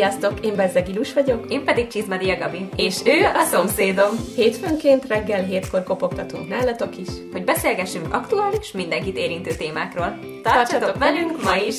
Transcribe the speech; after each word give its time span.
Sziasztok, 0.00 0.44
én 0.44 0.56
Bezzeg 0.56 0.88
Ilus 0.88 1.12
vagyok. 1.12 1.50
Én 1.52 1.64
pedig 1.64 1.86
Csizmadia 1.86 2.36
Gabi. 2.36 2.68
És 2.76 2.96
ő 3.04 3.24
a 3.34 3.44
szomszédom. 3.44 4.10
Hétfőnként 4.36 5.06
reggel 5.06 5.44
hétkor 5.44 5.82
kopogtatunk 5.82 6.48
nálatok 6.48 6.96
is. 6.96 7.08
Hogy 7.32 7.44
beszélgessünk 7.44 8.14
aktuális, 8.14 8.72
mindenkit 8.72 9.16
érintő 9.16 9.54
témákról. 9.54 10.18
Tartsatok 10.42 10.98
velünk 10.98 11.42
ma 11.42 11.56
is! 11.56 11.76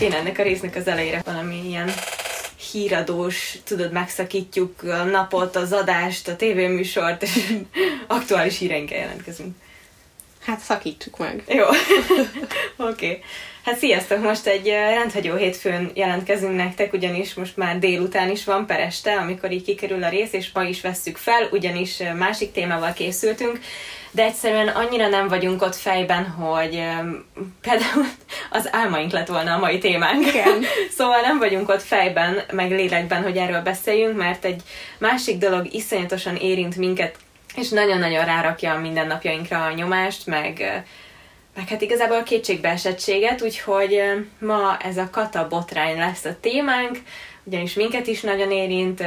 Én 0.00 0.12
ennek 0.12 0.38
a 0.38 0.42
résznek 0.42 0.76
az 0.76 0.86
elejére 0.86 1.22
valami 1.24 1.60
ilyen 1.66 1.90
híradós, 2.72 3.58
tudod, 3.64 3.92
megszakítjuk 3.92 4.82
a 4.82 5.02
napot, 5.02 5.56
az 5.56 5.72
adást, 5.72 6.28
a 6.28 6.36
tévéműsort, 6.36 7.22
és 7.22 7.54
aktuális 8.06 8.58
híreinkkel 8.58 8.98
jelentkezünk. 8.98 9.56
Hát 10.40 10.60
szakítsuk 10.60 11.18
meg. 11.18 11.44
Jó. 11.48 11.64
Oké. 11.68 13.06
okay. 13.06 13.22
Hát 13.68 13.78
sziasztok! 13.78 14.22
Most 14.22 14.46
egy 14.46 14.66
rendhagyó 14.68 15.34
hétfőn 15.34 15.90
jelentkezünk 15.94 16.56
nektek, 16.56 16.92
ugyanis 16.92 17.34
most 17.34 17.56
már 17.56 17.78
délután 17.78 18.30
is 18.30 18.44
van 18.44 18.66
per 18.66 18.80
este, 18.80 19.16
amikor 19.16 19.52
így 19.52 19.64
kikerül 19.64 20.04
a 20.04 20.08
rész, 20.08 20.32
és 20.32 20.50
ma 20.52 20.62
is 20.62 20.80
vesszük 20.80 21.16
fel, 21.16 21.48
ugyanis 21.50 22.02
másik 22.18 22.52
témával 22.52 22.92
készültünk, 22.92 23.58
de 24.10 24.22
egyszerűen 24.22 24.68
annyira 24.68 25.08
nem 25.08 25.28
vagyunk 25.28 25.62
ott 25.62 25.74
fejben, 25.74 26.24
hogy 26.24 26.70
például 27.60 28.04
az 28.58 28.68
álmaink 28.72 29.12
lett 29.12 29.28
volna 29.28 29.54
a 29.54 29.58
mai 29.58 29.78
témánk. 29.78 30.26
Igen. 30.26 30.64
szóval 30.98 31.20
nem 31.20 31.38
vagyunk 31.38 31.68
ott 31.68 31.82
fejben, 31.82 32.40
meg 32.52 32.70
lélekben, 32.70 33.22
hogy 33.22 33.36
erről 33.36 33.62
beszéljünk, 33.62 34.16
mert 34.16 34.44
egy 34.44 34.62
másik 34.98 35.38
dolog 35.38 35.74
iszonyatosan 35.74 36.36
érint 36.36 36.76
minket, 36.76 37.16
és 37.56 37.68
nagyon-nagyon 37.68 38.24
rárakja 38.24 38.72
a 38.72 38.78
mindennapjainkra 38.78 39.64
a 39.64 39.72
nyomást, 39.72 40.26
meg 40.26 40.84
meg 41.58 41.68
hát 41.68 41.80
igazából 41.80 42.16
a 42.16 42.22
kétségbeesettséget, 42.22 43.42
úgyhogy 43.42 44.00
ma 44.38 44.76
ez 44.76 44.96
a 44.96 45.08
kata 45.10 45.48
botrány 45.48 45.96
lesz 45.96 46.24
a 46.24 46.36
témánk, 46.40 46.98
ugyanis 47.44 47.74
minket 47.74 48.06
is 48.06 48.20
nagyon 48.20 48.50
érint, 48.50 49.04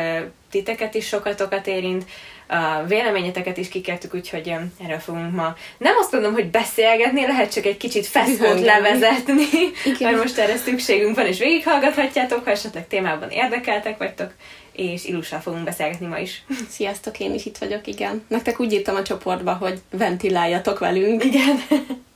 titeket 0.49 0.93
is 0.93 1.07
sokatokat 1.07 1.67
érint, 1.67 2.05
a 2.47 2.83
véleményeteket 2.87 3.57
is 3.57 3.69
kikertük, 3.69 4.13
úgyhogy 4.13 4.55
erről 4.83 4.99
fogunk 4.99 5.35
ma 5.35 5.55
nem 5.77 5.93
azt 5.99 6.11
mondom, 6.11 6.33
hogy 6.33 6.49
beszélgetni, 6.49 7.21
lehet 7.21 7.53
csak 7.53 7.65
egy 7.65 7.77
kicsit 7.77 8.07
feszkót 8.07 8.61
levezetni, 8.61 9.43
Igen. 9.85 10.11
mert 10.11 10.23
most 10.23 10.37
erre 10.37 10.57
szükségünk 10.57 11.15
van, 11.15 11.25
és 11.25 11.39
végighallgathatjátok, 11.39 12.43
ha 12.43 12.51
esetleg 12.51 12.87
témában 12.87 13.29
érdekeltek 13.29 13.97
vagytok, 13.97 14.33
és 14.71 15.05
Ilussal 15.05 15.39
fogunk 15.39 15.63
beszélgetni 15.63 16.05
ma 16.05 16.17
is. 16.17 16.43
Sziasztok, 16.77 17.19
én 17.19 17.33
is 17.33 17.45
itt 17.45 17.57
vagyok, 17.57 17.87
igen. 17.87 18.25
Nektek 18.27 18.59
úgy 18.59 18.73
írtam 18.73 18.95
a 18.95 19.03
csoportba, 19.03 19.53
hogy 19.53 19.79
ventiláljatok 19.89 20.79
velünk. 20.79 21.23
Igen 21.23 21.61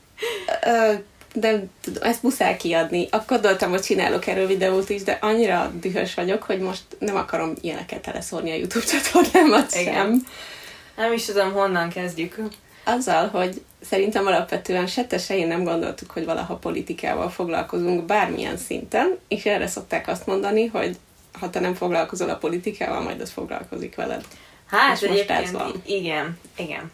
de 1.35 1.63
ezt 2.01 2.23
muszáj 2.23 2.57
kiadni. 2.57 3.07
Akkor 3.11 3.25
gondoltam, 3.27 3.69
hogy 3.69 3.81
csinálok 3.81 4.27
erről 4.27 4.47
videót 4.47 4.89
is, 4.89 5.03
de 5.03 5.17
annyira 5.21 5.71
dühös 5.79 6.13
vagyok, 6.13 6.43
hogy 6.43 6.59
most 6.59 6.83
nem 6.99 7.15
akarom 7.15 7.53
ilyeneket 7.61 8.01
teleszórni 8.01 8.51
a 8.51 8.55
YouTube 8.55 8.85
csatornámat 8.85 9.73
sem. 9.73 10.25
Nem 10.95 11.13
is 11.13 11.25
tudom, 11.25 11.51
honnan 11.51 11.89
kezdjük. 11.89 12.37
Azzal, 12.83 13.27
hogy 13.27 13.61
szerintem 13.81 14.25
alapvetően 14.25 14.87
se 14.87 15.05
te 15.05 15.17
se 15.17 15.37
én 15.37 15.47
nem 15.47 15.63
gondoltuk, 15.63 16.11
hogy 16.11 16.25
valaha 16.25 16.55
politikával 16.55 17.29
foglalkozunk 17.29 18.05
bármilyen 18.05 18.57
szinten, 18.57 19.17
és 19.27 19.45
erre 19.45 19.67
szokták 19.67 20.07
azt 20.07 20.25
mondani, 20.25 20.65
hogy 20.65 20.97
ha 21.39 21.49
te 21.49 21.59
nem 21.59 21.73
foglalkozol 21.73 22.29
a 22.29 22.35
politikával, 22.35 23.01
majd 23.01 23.21
az 23.21 23.31
foglalkozik 23.31 23.95
veled. 23.95 24.25
Hát 24.65 24.95
és 24.95 25.01
egyébként 25.01 25.29
most 25.29 25.45
ez 25.45 25.51
van. 25.51 25.81
igen, 25.85 26.39
igen 26.57 26.91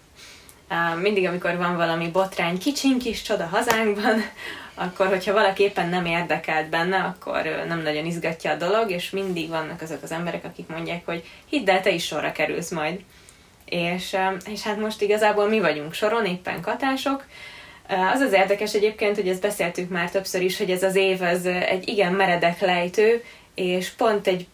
mindig, 1.02 1.28
amikor 1.28 1.58
van 1.58 1.76
valami 1.76 2.08
botrány, 2.08 2.58
kicsiny 2.58 2.98
kis 2.98 3.22
csoda 3.22 3.46
hazánkban, 3.46 4.22
akkor, 4.86 5.08
hogyha 5.08 5.34
valaki 5.34 5.64
éppen 5.64 5.90
nem 5.90 6.06
érdekelt 6.06 6.70
benne, 6.70 6.98
akkor 6.98 7.64
nem 7.68 7.82
nagyon 7.82 8.06
izgatja 8.06 8.52
a 8.52 8.56
dolog, 8.56 8.92
és 8.92 9.10
mindig 9.10 9.50
vannak 9.50 9.82
azok 9.82 10.04
az 10.04 10.12
emberek, 10.12 10.46
akik 10.46 10.68
mondják, 10.68 11.06
hogy 11.06 11.24
hidd 11.50 11.70
el, 11.70 11.82
te 11.82 11.90
is 11.90 12.06
sorra 12.06 12.32
kerülsz 12.32 12.72
majd. 12.72 13.00
És, 13.66 14.18
és 14.46 14.62
hát 14.62 14.80
most 14.80 15.02
igazából 15.02 15.50
mi 15.50 15.60
vagyunk 15.60 15.94
soron, 15.94 16.26
éppen 16.26 16.62
katások, 16.62 17.26
az 18.14 18.20
az 18.20 18.34
érdekes 18.34 18.74
egyébként, 18.74 19.16
hogy 19.16 19.28
ezt 19.28 19.42
beszéltük 19.42 19.90
már 19.90 20.12
többször 20.12 20.42
is, 20.42 20.58
hogy 20.58 20.72
ez 20.72 20.84
az 20.84 20.96
év 20.96 21.22
az 21.22 21.46
egy 21.46 21.88
igen 21.88 22.14
meredek 22.14 22.60
lejtő, 22.60 23.24
és 23.56 23.90
pont 23.90 24.28
egy, 24.28 24.48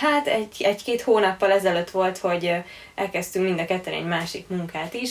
hát 0.00 0.26
egy, 0.26 0.62
egy-két 0.62 1.02
hónappal 1.02 1.52
ezelőtt 1.52 1.90
volt, 1.90 2.18
hogy 2.18 2.52
elkezdtünk 2.94 3.44
mind 3.44 3.60
a 3.60 3.64
ketten 3.64 3.92
egy 3.92 4.06
másik 4.06 4.48
munkát 4.48 4.94
is, 4.94 5.10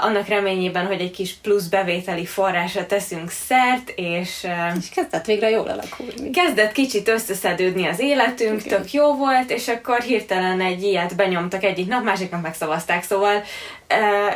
annak 0.00 0.26
reményében, 0.26 0.86
hogy 0.86 1.00
egy 1.00 1.10
kis 1.10 1.34
plusz 1.42 1.66
bevételi 1.66 2.26
forrásra 2.26 2.86
teszünk 2.86 3.30
szert, 3.30 3.92
és... 3.96 4.46
És 4.78 4.88
kezdett 4.88 5.24
végre 5.24 5.50
jól 5.50 5.68
alakulni. 5.68 6.30
Kezdett 6.30 6.72
kicsit 6.72 7.08
összeszedődni 7.08 7.86
az 7.86 8.00
életünk, 8.00 8.64
Igen. 8.64 8.78
tök 8.78 8.92
jó 8.92 9.14
volt, 9.14 9.50
és 9.50 9.68
akkor 9.68 10.00
hirtelen 10.00 10.60
egy 10.60 10.82
ilyet 10.82 11.16
benyomtak 11.16 11.64
egyik 11.64 11.88
nap, 11.88 12.04
másik 12.04 12.30
nap 12.30 12.42
megszavazták, 12.42 13.02
szóval 13.02 13.42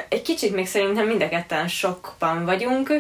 egy 0.09 0.22
kicsit 0.22 0.54
még 0.54 0.66
szerintem 0.66 1.06
mind 1.06 1.22
a 1.22 1.28
ketten 1.28 1.69
sokban 1.69 2.44
vagyunk, 2.44 2.93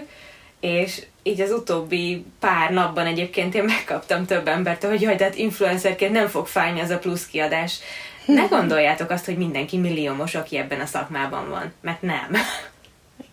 és 0.60 1.02
így 1.22 1.40
az 1.40 1.50
utóbbi 1.50 2.24
pár 2.40 2.70
napban 2.70 3.06
egyébként 3.06 3.54
én 3.54 3.64
megkaptam 3.64 4.26
több 4.26 4.48
embertől, 4.48 4.90
hogy 4.90 5.00
jaj, 5.00 5.16
tehát 5.16 5.36
influencerként 5.36 6.12
nem 6.12 6.28
fog 6.28 6.46
fájni 6.46 6.80
az 6.80 6.90
a 6.90 6.98
plusz 6.98 7.26
kiadás 7.26 7.78
ne 8.26 8.46
gondoljátok 8.46 9.10
azt, 9.10 9.24
hogy 9.24 9.36
mindenki 9.36 9.76
milliómos, 9.76 10.34
aki 10.34 10.56
ebben 10.56 10.80
a 10.80 10.86
szakmában 10.86 11.48
van, 11.48 11.72
mert 11.80 12.02
nem. 12.02 12.36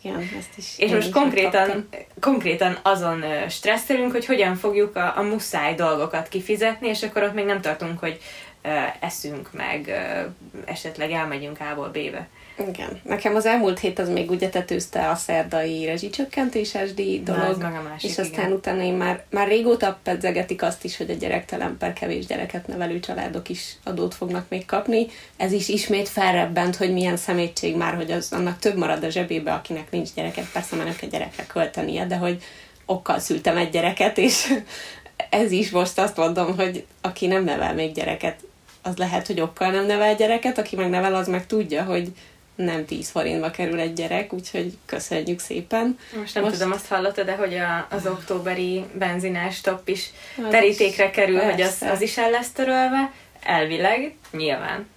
Igen, 0.02 0.30
ezt 0.40 0.58
is. 0.58 0.74
És 0.78 0.92
most 0.92 1.08
is 1.08 1.14
konkrétan, 1.14 1.90
konkrétan 2.20 2.78
azon 2.82 3.24
stresszelünk, 3.50 4.12
hogy 4.12 4.26
hogyan 4.26 4.56
fogjuk 4.56 4.96
a, 4.96 5.18
a 5.18 5.22
muszáj 5.22 5.76
dolgokat 5.76 6.28
kifizetni, 6.28 6.88
és 6.88 7.04
akkor 7.04 7.24
ott 7.24 7.34
még 7.34 7.46
nem 7.46 7.62
tartunk, 7.62 8.00
hogy 8.00 8.20
uh, 8.64 8.72
eszünk 9.00 9.50
meg, 9.52 9.86
uh, 9.88 10.32
esetleg 10.66 11.12
elmegyünk 11.12 11.58
A-ból 11.60 11.90
B-be. 11.90 12.28
Igen. 12.58 13.02
Nekem 13.04 13.36
az 13.36 13.46
elmúlt 13.46 13.80
hét 13.80 14.00
az 14.00 14.10
még 14.10 14.30
ugye 14.30 14.50
tetőzte 14.50 15.10
a 15.10 15.16
szerdai 15.16 15.86
rezsicsökkentéses 15.86 16.94
díj 16.94 17.22
dolog, 17.24 17.62
meg 17.62 17.76
a 17.76 17.82
másik, 17.82 18.10
és 18.10 18.18
aztán 18.18 18.46
igen. 18.46 18.52
utána 18.52 18.82
én 18.82 18.94
már, 18.94 19.24
már 19.30 19.48
régóta 19.48 20.00
pedzegetik 20.04 20.62
azt 20.62 20.84
is, 20.84 20.98
hogy 20.98 21.10
a 21.10 21.14
gyerektelen 21.14 21.78
per 21.78 21.94
kevés 21.94 22.26
gyereket 22.26 22.68
nevelő 22.68 23.00
családok 23.00 23.50
is 23.50 23.78
adót 23.84 24.14
fognak 24.14 24.46
még 24.50 24.66
kapni. 24.66 25.08
Ez 25.38 25.52
is 25.52 25.70
ismét 25.70 26.10
felrebbent, 26.10 26.76
hogy 26.76 26.94
milyen 26.94 27.18
szemétség 27.18 27.76
már, 27.76 27.96
hogy 27.96 28.12
az 28.12 28.32
annak 28.32 28.60
több 28.60 28.78
marad 28.78 29.04
a 29.04 29.10
zsebébe, 29.10 29.54
akinek 29.54 29.92
nincs 29.92 30.14
gyereket, 30.14 30.52
persze 30.52 30.76
már 30.76 30.86
nem 30.86 30.96
kell 30.96 31.10
gyerekre 31.10 31.46
költenie, 31.46 32.06
de 32.06 32.16
hogy 32.16 32.44
okkal 32.86 33.20
szültem 33.20 33.58
egy 33.58 33.70
gyereket, 33.70 34.18
és 34.18 34.54
ez 35.30 35.52
is 35.52 35.70
most 35.70 36.00
azt 36.00 36.18
mondom, 36.18 36.56
hogy 36.56 36.86
aki 37.02 37.28
nem 37.28 37.44
nevel 37.44 37.74
még 37.74 37.94
gyereket, 37.94 38.36
az 38.82 38.98
lehet, 38.98 39.28
hogy 39.28 39.42
okkal 39.42 39.72
nem 39.72 39.86
nevel 39.86 40.16
gyereket, 40.16 40.58
aki 40.58 40.76
meg 40.76 40.90
nevel, 40.90 41.16
az 41.16 41.28
meg 41.28 41.46
tudja, 41.46 41.84
hogy 41.84 42.12
nem 42.56 42.86
10 42.86 43.10
forintba 43.10 43.52
kerül 43.52 43.80
egy 43.80 43.94
gyerek, 43.94 44.34
úgyhogy 44.34 44.78
köszönjük 44.86 45.40
szépen. 45.40 45.98
Most 46.18 46.34
nem 46.34 46.44
Most... 46.44 46.56
tudom, 46.56 46.72
azt 46.72 46.88
hallottad, 46.88 47.26
de 47.26 47.36
hogy 47.36 47.54
a, 47.56 47.88
az 47.90 48.08
októberi 48.08 48.86
benzinás 48.94 49.62
top 49.62 49.88
is 49.88 50.10
az 50.38 50.44
terítékre 50.50 51.10
kerül, 51.10 51.40
persze. 51.40 51.52
hogy 51.52 51.62
az, 51.62 51.82
az 51.82 52.02
is 52.02 52.18
el 52.18 52.30
lesz 52.30 52.52
törölve. 52.52 53.12
Elvileg, 53.44 54.16
nyilván. 54.32 54.88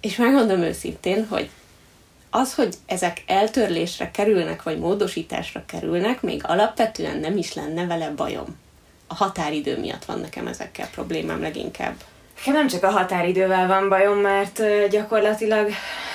És 0.00 0.16
megmondom 0.16 0.60
őszintén, 0.60 1.26
hogy 1.28 1.50
az, 2.30 2.54
hogy 2.54 2.74
ezek 2.86 3.22
eltörlésre 3.26 4.10
kerülnek, 4.10 4.62
vagy 4.62 4.78
módosításra 4.78 5.64
kerülnek, 5.66 6.22
még 6.22 6.40
alapvetően 6.44 7.18
nem 7.18 7.36
is 7.36 7.54
lenne 7.54 7.86
vele 7.86 8.10
bajom. 8.10 8.56
A 9.06 9.14
határidő 9.14 9.78
miatt 9.78 10.04
van 10.04 10.20
nekem 10.20 10.46
ezekkel 10.46 10.88
problémám 10.88 11.40
leginkább. 11.40 11.94
Nekem 12.36 12.52
nem 12.54 12.66
csak 12.68 12.82
a 12.82 12.90
határidővel 12.90 13.66
van 13.66 13.88
bajom, 13.88 14.18
mert 14.18 14.62
gyakorlatilag 14.90 15.70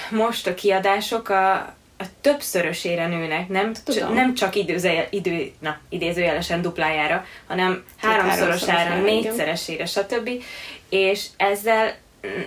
most 0.10 0.48
a 0.48 0.54
kiadások 0.54 1.30
a, 1.30 1.54
a 1.98 2.04
többszörösére 2.22 3.08
nőnek, 3.08 3.48
nem, 3.48 3.74
c- 3.74 4.10
nem 4.14 4.34
csak 4.34 4.56
időze, 4.56 5.08
idő, 5.10 5.52
na, 5.60 5.78
idézőjelesen 5.90 6.62
duplájára, 6.62 7.26
hanem 7.48 7.84
háromszorosára, 7.98 8.96
négyszeresére, 9.02 9.86
stb. 9.86 10.30
És 10.90 11.26
ezzel 11.38 11.94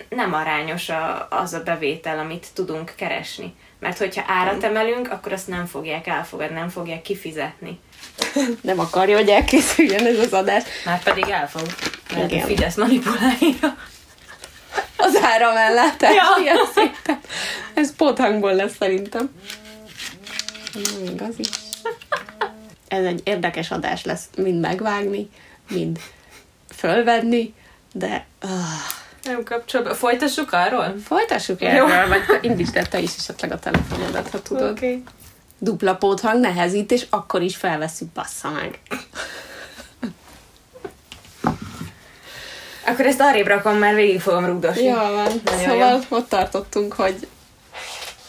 nem 0.08 0.34
arányos 0.34 0.88
a, 0.88 1.26
az 1.30 1.52
a 1.52 1.62
bevétel, 1.62 2.18
amit 2.18 2.46
tudunk 2.54 2.92
keresni. 2.96 3.54
Mert 3.78 3.98
hogyha 3.98 4.24
árat 4.26 4.64
emelünk, 4.64 5.12
akkor 5.12 5.32
azt 5.32 5.48
nem 5.48 5.66
fogják 5.66 6.06
elfogadni, 6.06 6.54
nem 6.54 6.68
fogják 6.68 7.02
kifizetni. 7.02 7.78
Nem 8.60 8.78
akarja, 8.78 9.16
hogy 9.16 9.28
elkészüljön 9.28 10.06
ez 10.06 10.18
az 10.18 10.32
adás. 10.32 10.62
Már 10.84 11.02
pedig 11.02 11.28
el 11.28 11.48
fog. 11.48 11.66
Mert 12.14 12.30
Igen. 12.30 12.44
a 12.44 12.46
Fidesz 12.46 12.76
manipulálja 12.76 13.76
az 14.96 15.18
áramellátás. 15.22 16.14
Ja. 16.44 16.54
szépen. 16.74 17.20
Ez 17.74 17.94
pothangból 17.96 18.54
lesz 18.54 18.76
szerintem. 18.78 19.30
Még 21.00 21.22
az 21.22 21.34
is. 21.36 21.48
Ez 22.88 23.04
egy 23.04 23.20
érdekes 23.24 23.70
adás 23.70 24.04
lesz, 24.04 24.24
mind 24.36 24.60
megvágni, 24.60 25.30
mind 25.70 25.98
fölvenni, 26.76 27.54
de... 27.92 28.26
Uh, 28.42 28.50
nem 29.22 29.42
kapcsolatban. 29.44 29.96
Folytassuk 29.96 30.52
arról? 30.52 30.94
Folytassuk 31.04 31.62
erről, 31.62 32.08
vagy 32.08 32.22
indítsd 32.40 32.76
el 32.76 32.88
te 32.88 32.98
is 32.98 33.10
esetleg 33.18 33.52
a 33.52 33.58
telefonodat, 33.58 34.30
ha 34.30 34.42
tudod. 34.42 34.70
Okay. 34.70 35.02
Dupla 35.64 35.94
póthang 35.94 36.40
nehezít, 36.40 36.92
és 36.92 37.06
akkor 37.10 37.42
is 37.42 37.56
felveszünk, 37.56 38.12
bassza 38.12 38.50
meg. 38.50 38.80
Akkor 42.86 43.06
ezt 43.06 43.20
arrébb 43.20 43.46
rakom, 43.46 43.78
már 43.78 43.94
végig 43.94 44.20
fogom 44.20 44.46
rugdosni. 44.46 44.82
Jó 44.82 44.94
van. 44.94 45.40
Nagyon 45.44 45.60
szóval 45.68 46.00
jó. 46.10 46.16
ott 46.16 46.28
tartottunk, 46.28 46.92
hogy 46.92 47.26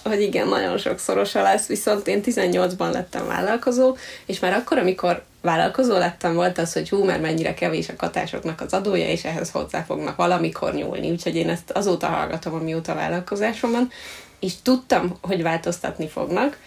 hogy 0.03 0.21
igen, 0.21 0.47
nagyon 0.47 0.77
sokszorosa 0.77 1.41
lesz, 1.41 1.67
viszont 1.67 2.07
én 2.07 2.21
18-ban 2.25 2.91
lettem 2.91 3.27
vállalkozó, 3.27 3.95
és 4.25 4.39
már 4.39 4.53
akkor, 4.53 4.77
amikor 4.77 5.23
vállalkozó 5.41 5.97
lettem, 5.97 6.33
volt 6.33 6.57
az, 6.57 6.73
hogy 6.73 6.89
hú, 6.89 7.03
mert 7.03 7.21
mennyire 7.21 7.53
kevés 7.53 7.89
a 7.89 7.95
katásoknak 7.95 8.61
az 8.61 8.73
adója, 8.73 9.07
és 9.07 9.23
ehhez 9.23 9.51
hozzá 9.51 9.81
fognak 9.81 10.15
valamikor 10.15 10.73
nyúlni. 10.73 11.11
Úgyhogy 11.11 11.35
én 11.35 11.49
ezt 11.49 11.71
azóta 11.71 12.07
hallgatom, 12.07 12.53
amióta 12.53 12.93
vállalkozásom 12.93 13.71
van, 13.71 13.91
és 14.39 14.53
tudtam, 14.61 15.17
hogy 15.21 15.41
változtatni 15.41 16.07
fognak, 16.07 16.57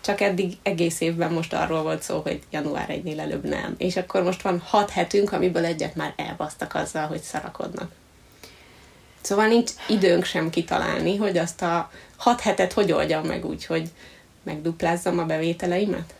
csak 0.00 0.20
eddig 0.20 0.52
egész 0.62 1.00
évben 1.00 1.32
most 1.32 1.52
arról 1.52 1.82
volt 1.82 2.02
szó, 2.02 2.20
hogy 2.20 2.40
január 2.50 2.90
1 2.90 3.18
előbb 3.18 3.44
nem. 3.44 3.74
És 3.78 3.96
akkor 3.96 4.22
most 4.22 4.42
van 4.42 4.58
hat 4.58 4.90
hetünk, 4.90 5.32
amiből 5.32 5.64
egyet 5.64 5.94
már 5.94 6.12
elbasztak 6.16 6.74
azzal, 6.74 7.06
hogy 7.06 7.20
szarakodnak. 7.20 7.90
Szóval 9.20 9.46
nincs 9.46 9.70
időnk 9.88 10.24
sem 10.24 10.50
kitalálni, 10.50 11.16
hogy 11.16 11.38
azt 11.38 11.62
a 11.62 11.90
hat 12.16 12.40
hetet 12.40 12.72
hogy 12.72 12.92
oldjam 12.92 13.26
meg 13.26 13.44
úgy, 13.44 13.66
hogy 13.66 13.90
megduplázzam 14.42 15.18
a 15.18 15.24
bevételeimet? 15.24 16.14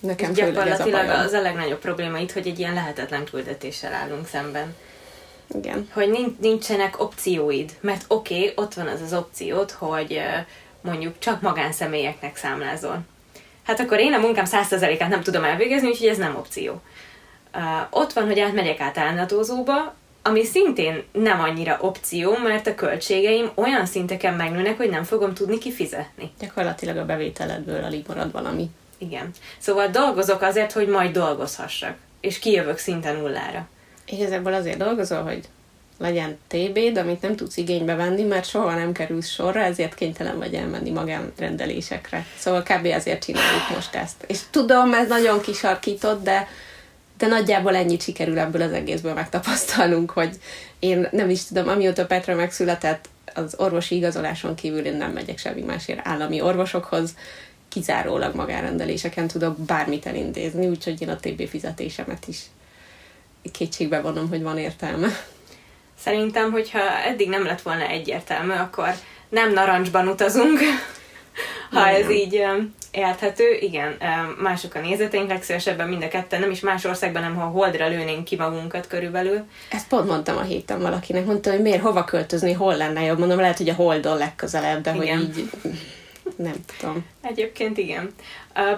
Nekem 0.00 0.32
gyakorlatilag 0.32 1.08
a 1.08 1.18
az 1.18 1.32
a 1.32 1.40
legnagyobb 1.40 1.78
probléma 1.78 2.18
itt, 2.18 2.32
hogy 2.32 2.46
egy 2.46 2.58
ilyen 2.58 2.74
lehetetlen 2.74 3.24
küldetéssel 3.24 3.92
állunk 3.92 4.28
szemben. 4.28 4.74
Igen. 5.54 5.88
Hogy 5.92 6.34
nincsenek 6.40 7.00
opcióid, 7.00 7.76
mert 7.80 8.04
oké, 8.08 8.34
okay, 8.34 8.52
ott 8.64 8.74
van 8.74 8.86
az 8.86 9.00
az 9.00 9.12
opciót, 9.12 9.70
hogy 9.70 10.20
mondjuk 10.82 11.18
csak 11.18 11.40
magánszemélyeknek 11.40 12.36
számlázol. 12.36 13.00
Hát 13.66 13.80
akkor 13.80 13.98
én 13.98 14.12
a 14.12 14.18
munkám 14.18 14.44
100%-át 14.48 15.08
nem 15.08 15.22
tudom 15.22 15.44
elvégezni, 15.44 15.88
úgyhogy 15.88 16.08
ez 16.08 16.18
nem 16.18 16.36
opció. 16.36 16.82
Uh, 17.54 17.62
ott 17.90 18.12
van, 18.12 18.26
hogy 18.26 18.40
átmegyek 18.40 18.80
általánatózóba, 18.80 19.94
ami 20.22 20.44
szintén 20.44 21.02
nem 21.12 21.40
annyira 21.40 21.78
opció, 21.80 22.36
mert 22.36 22.66
a 22.66 22.74
költségeim 22.74 23.50
olyan 23.54 23.86
szinteken 23.86 24.34
megnőnek, 24.34 24.76
hogy 24.76 24.90
nem 24.90 25.04
fogom 25.04 25.34
tudni 25.34 25.58
kifizetni. 25.58 26.30
Gyakorlatilag 26.40 26.96
a 26.96 27.04
bevételedből 27.04 27.84
alig 27.84 28.04
marad 28.06 28.32
valami. 28.32 28.70
Igen. 28.98 29.30
Szóval 29.58 29.86
dolgozok 29.86 30.42
azért, 30.42 30.72
hogy 30.72 30.88
majd 30.88 31.12
dolgozhassak, 31.12 31.96
és 32.20 32.38
kijövök 32.38 32.78
szinte 32.78 33.12
nullára. 33.12 33.68
Igazából 34.06 34.52
azért 34.52 34.78
dolgozol, 34.78 35.22
hogy 35.22 35.48
legyen 35.98 36.38
TB, 36.48 36.78
de 36.92 37.00
amit 37.00 37.22
nem 37.22 37.36
tudsz 37.36 37.56
igénybe 37.56 37.94
venni, 37.94 38.22
mert 38.22 38.48
soha 38.48 38.74
nem 38.74 38.92
kerülsz 38.92 39.28
sorra, 39.28 39.60
ezért 39.60 39.94
kénytelen 39.94 40.38
vagy 40.38 40.54
elmenni 40.54 40.90
magánrendelésekre. 40.90 42.26
Szóval 42.38 42.62
kb. 42.62 42.86
ezért 42.86 43.24
csináljuk 43.24 43.70
most 43.74 43.94
ezt. 43.94 44.24
És 44.26 44.38
tudom, 44.50 44.94
ez 44.94 45.08
nagyon 45.08 45.40
kisarkított, 45.40 46.22
de 46.22 46.48
de 47.18 47.28
nagyjából 47.28 47.76
ennyit 47.76 48.02
sikerül 48.02 48.38
ebből 48.38 48.62
az 48.62 48.72
egészből 48.72 49.14
megtapasztalnunk, 49.14 50.10
hogy 50.10 50.36
én 50.78 51.08
nem 51.10 51.30
is 51.30 51.44
tudom, 51.44 51.68
amióta 51.68 52.06
Petra 52.06 52.34
megszületett, 52.34 53.08
az 53.34 53.54
orvosi 53.56 53.96
igazoláson 53.96 54.54
kívül 54.54 54.84
én 54.84 54.96
nem 54.96 55.12
megyek 55.12 55.38
semmi 55.38 55.60
másért 55.60 56.06
állami 56.06 56.40
orvosokhoz, 56.40 57.14
kizárólag 57.68 58.34
magánrendeléseken 58.34 59.26
tudok 59.26 59.58
bármit 59.58 60.06
elintézni, 60.06 60.66
úgyhogy 60.66 61.02
én 61.02 61.08
a 61.08 61.16
TB 61.16 61.48
fizetésemet 61.48 62.28
is 62.28 62.40
kétségbe 63.52 64.00
vonom, 64.00 64.28
hogy 64.28 64.42
van 64.42 64.58
értelme. 64.58 65.08
Szerintem, 66.04 66.50
hogyha 66.50 66.80
eddig 67.04 67.28
nem 67.28 67.44
lett 67.44 67.62
volna 67.62 67.86
egyértelmű, 67.86 68.52
akkor 68.52 68.88
nem 69.28 69.52
narancsban 69.52 70.08
utazunk, 70.08 70.58
ha 71.70 71.88
ez 71.88 72.10
így 72.10 72.44
érthető, 72.90 73.56
igen, 73.60 73.96
mások 74.42 74.74
a 74.74 74.80
nézeteink, 74.80 75.28
legszívesebben 75.28 75.88
mind 75.88 76.02
a 76.02 76.08
ketten, 76.08 76.40
nem 76.40 76.50
is 76.50 76.60
más 76.60 76.84
országban, 76.84 77.22
hanem 77.22 77.38
ha 77.38 77.46
holdra 77.46 77.88
lőnénk 77.88 78.24
ki 78.24 78.36
magunkat 78.36 78.86
körülbelül. 78.86 79.44
Ezt 79.70 79.88
pont 79.88 80.06
mondtam 80.08 80.36
a 80.36 80.42
héten 80.42 80.80
valakinek, 80.80 81.24
mondta, 81.24 81.50
hogy 81.50 81.62
miért 81.62 81.82
hova 81.82 82.04
költözni, 82.04 82.52
hol 82.52 82.76
lenne 82.76 83.02
jobb, 83.02 83.18
mondom, 83.18 83.38
lehet, 83.38 83.58
hogy 83.58 83.68
a 83.68 83.74
holdon 83.74 84.18
legközelebb, 84.18 84.82
de 84.82 84.94
igen. 84.94 85.18
hogy 85.18 85.38
így 85.38 85.50
nem 86.36 86.54
tudom. 86.78 87.06
Egyébként 87.22 87.78
igen. 87.78 88.14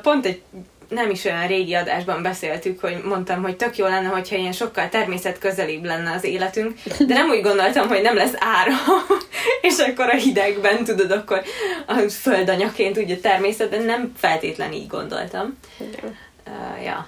Pont 0.03 0.27
egy 0.27 0.43
nem 0.89 1.11
is 1.11 1.25
olyan 1.25 1.47
régi 1.47 1.75
adásban 1.75 2.23
beszéltük, 2.23 2.81
hogy 2.81 3.03
mondtam, 3.05 3.43
hogy 3.43 3.57
tök 3.57 3.77
jó 3.77 3.87
lenne, 3.87 4.09
hogyha 4.09 4.37
ilyen 4.37 4.53
sokkal 4.53 4.89
természetközelibb 4.89 5.85
lenne 5.85 6.13
az 6.13 6.25
életünk, 6.25 6.79
de 6.99 7.15
nem 7.15 7.29
úgy 7.29 7.43
gondoltam, 7.43 7.89
hogy 7.89 8.03
nem 8.03 8.17
lesz 8.17 8.35
ára, 8.39 8.73
és 9.69 9.79
akkor 9.79 10.09
a 10.09 10.17
hidegben, 10.17 10.85
tudod, 10.85 11.11
akkor 11.11 11.43
a 11.87 12.09
földanyaként 12.09 12.97
ugye 12.97 13.17
természetben 13.17 13.83
nem 13.83 14.13
feltétlen 14.17 14.73
így 14.73 14.87
gondoltam. 14.87 15.59
Igen. 15.79 16.17
Uh, 16.47 16.85
ja. 16.85 17.07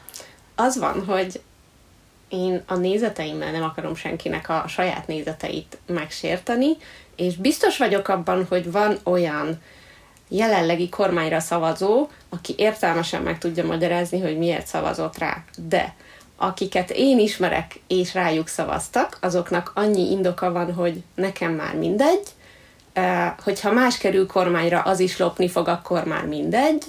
Az 0.55 0.79
van, 0.79 1.05
hogy 1.05 1.41
én 2.29 2.63
a 2.67 2.77
nézeteimmel 2.77 3.51
nem 3.51 3.63
akarom 3.63 3.95
senkinek 3.95 4.49
a 4.49 4.65
saját 4.69 5.07
nézeteit 5.07 5.79
megsérteni, 5.87 6.77
és 7.17 7.37
biztos 7.37 7.79
vagyok 7.79 8.09
abban, 8.09 8.47
hogy 8.49 8.73
van 8.73 8.99
olyan 9.05 9.63
jelenlegi 10.29 10.89
kormányra 10.89 11.41
szavazó, 11.41 12.09
aki 12.37 12.55
értelmesen 12.57 13.23
meg 13.23 13.39
tudja 13.39 13.67
magyarázni, 13.67 14.21
hogy 14.21 14.39
miért 14.39 14.67
szavazott 14.67 15.19
rá. 15.19 15.45
De 15.69 15.95
akiket 16.37 16.91
én 16.91 17.19
ismerek 17.19 17.81
és 17.87 18.15
rájuk 18.15 18.49
szavaztak, 18.49 19.19
azoknak 19.21 19.73
annyi 19.75 20.11
indoka 20.11 20.53
van, 20.53 20.73
hogy 20.73 21.03
nekem 21.15 21.53
már 21.53 21.75
mindegy, 21.75 22.23
hogyha 23.43 23.73
más 23.73 23.99
kerül 23.99 24.27
kormányra, 24.27 24.81
az 24.81 25.01
is 25.01 25.19
lopni 25.19 25.49
fog, 25.49 25.69
akkor 25.69 26.05
már 26.05 26.27
mindegy, 26.27 26.85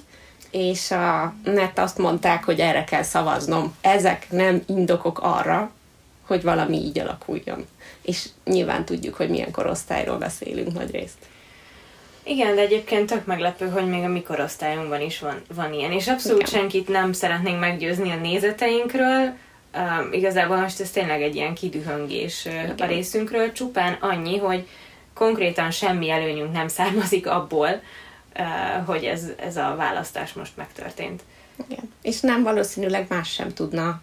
és 0.52 0.92
a 0.92 1.34
net 1.44 1.80
azt 1.80 1.98
mondták, 1.98 2.44
hogy 2.44 2.60
erre 2.60 2.84
kell 2.84 3.04
szavaznom. 3.04 3.76
Ezek 3.82 4.28
nem 4.30 4.64
indokok 4.66 5.20
arra, 5.20 5.72
hogy 6.26 6.44
valami 6.44 6.78
így 6.78 7.00
alakuljon. 7.00 7.68
És 8.02 8.30
nyilván 8.46 8.86
tudjuk, 8.86 9.16
hogy 9.16 9.30
milyen 9.30 9.52
korosztályról 9.52 10.18
beszélünk 10.18 10.74
nagy 10.74 10.92
részt. 10.92 11.18
Igen, 12.28 12.56
de 12.56 12.62
egyébként 12.62 13.10
tök 13.10 13.26
meglepő, 13.26 13.70
hogy 13.70 13.88
még 13.88 14.04
a 14.04 14.08
mi 14.08 14.22
korosztályunkban 14.22 15.02
is 15.02 15.20
van, 15.20 15.42
van 15.56 15.74
ilyen. 15.74 15.92
És 15.92 16.08
abszolút 16.08 16.48
Igen. 16.48 16.60
senkit 16.60 16.88
nem 16.88 17.14
szeretnénk 17.14 17.60
meggyőzni 17.60 18.12
a 18.12 18.16
nézeteinkről. 18.16 19.34
Um, 19.74 20.12
igazából 20.12 20.58
most 20.58 20.80
ez 20.80 20.92
tényleg 20.92 21.22
egy 21.22 21.36
ilyen 21.36 21.54
kidühöngés 21.54 22.46
Igen. 22.46 22.76
a 22.78 22.86
részünkről. 22.86 23.52
Csupán 23.52 23.98
annyi, 24.00 24.38
hogy 24.38 24.68
konkrétan 25.14 25.72
semmi 25.72 26.10
előnyünk 26.10 26.54
nem 26.54 26.68
származik 26.68 27.28
abból, 27.28 27.82
uh, 28.40 28.86
hogy 28.86 29.04
ez, 29.04 29.24
ez 29.40 29.58
a 29.58 29.76
választás 29.78 30.34
most 30.34 30.58
megtörtént. 30.58 31.22
Igen. 31.70 31.94
És 32.02 32.20
nem 32.20 32.44
valószínűleg 32.44 33.06
más 33.10 33.34
sem 33.34 33.54
tudna 33.54 34.02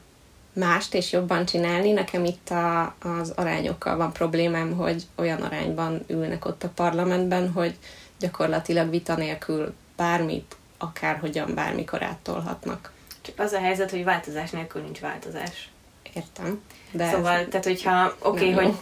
mást 0.54 0.94
és 0.94 1.12
jobban 1.12 1.44
csinálni. 1.44 1.92
Nekem 1.92 2.24
itt 2.24 2.50
a, 2.50 2.94
az 3.02 3.32
arányokkal 3.36 3.96
van 3.96 4.12
problémám, 4.12 4.72
hogy 4.72 5.02
olyan 5.16 5.42
arányban 5.42 6.04
ülnek 6.06 6.44
ott 6.44 6.62
a 6.62 6.72
parlamentben, 6.74 7.52
hogy 7.52 7.76
gyakorlatilag 8.24 8.90
vita 8.90 9.14
nélkül 9.14 9.74
bármit, 9.96 10.56
akárhogyan, 10.78 11.54
bármikor 11.54 12.02
áttolhatnak. 12.02 12.92
Csak 13.20 13.38
az 13.38 13.52
a 13.52 13.58
helyzet, 13.58 13.90
hogy 13.90 14.04
változás 14.04 14.50
nélkül 14.50 14.82
nincs 14.82 15.00
változás. 15.00 15.68
Értem. 16.14 16.62
De 16.90 17.10
szóval, 17.10 17.48
tehát 17.48 17.64
hogyha, 17.64 18.14
oké, 18.18 18.52
okay, 18.52 18.64
hogy 18.64 18.74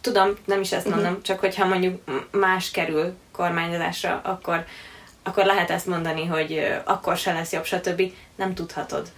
tudom, 0.00 0.36
nem 0.44 0.60
is 0.60 0.72
ezt 0.72 0.84
mhm. 0.84 0.94
mondom, 0.94 1.10
uh-huh. 1.10 1.26
csak 1.26 1.40
hogyha 1.40 1.66
mondjuk 1.66 2.00
más 2.30 2.70
kerül 2.70 3.14
kormányzásra, 3.32 4.20
akkor, 4.24 4.64
akkor 5.22 5.44
lehet 5.44 5.70
ezt 5.70 5.86
mondani, 5.86 6.26
hogy 6.26 6.60
akkor 6.84 7.16
se 7.16 7.32
lesz 7.32 7.52
jobb, 7.52 7.64
stb. 7.64 8.02
Nem 8.34 8.54
tudhatod. 8.54 9.10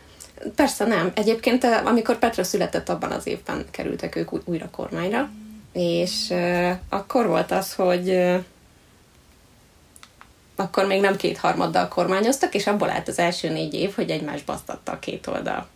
Persze 0.54 0.86
nem. 0.86 1.12
Egyébként, 1.14 1.64
amikor 1.64 2.18
Petra 2.18 2.44
született, 2.44 2.88
abban 2.88 3.10
az 3.10 3.26
évben 3.26 3.64
kerültek 3.70 4.16
ők 4.16 4.48
újra 4.48 4.70
kormányra, 4.70 5.30
és 5.72 6.26
uh, 6.30 6.70
akkor 6.88 7.26
volt 7.26 7.50
az, 7.50 7.74
hogy 7.74 8.08
uh, 8.08 8.44
akkor 10.56 10.86
még 10.86 11.00
nem 11.00 11.16
kétharmaddal 11.16 11.88
kormányoztak, 11.88 12.54
és 12.54 12.66
abból 12.66 12.90
állt 12.90 13.08
az 13.08 13.18
első 13.18 13.48
négy 13.48 13.74
év, 13.74 13.94
hogy 13.94 14.10
egymást 14.10 14.44
basztatta 14.44 14.92
a 14.92 14.98
két 14.98 15.26
oldal. 15.26 15.68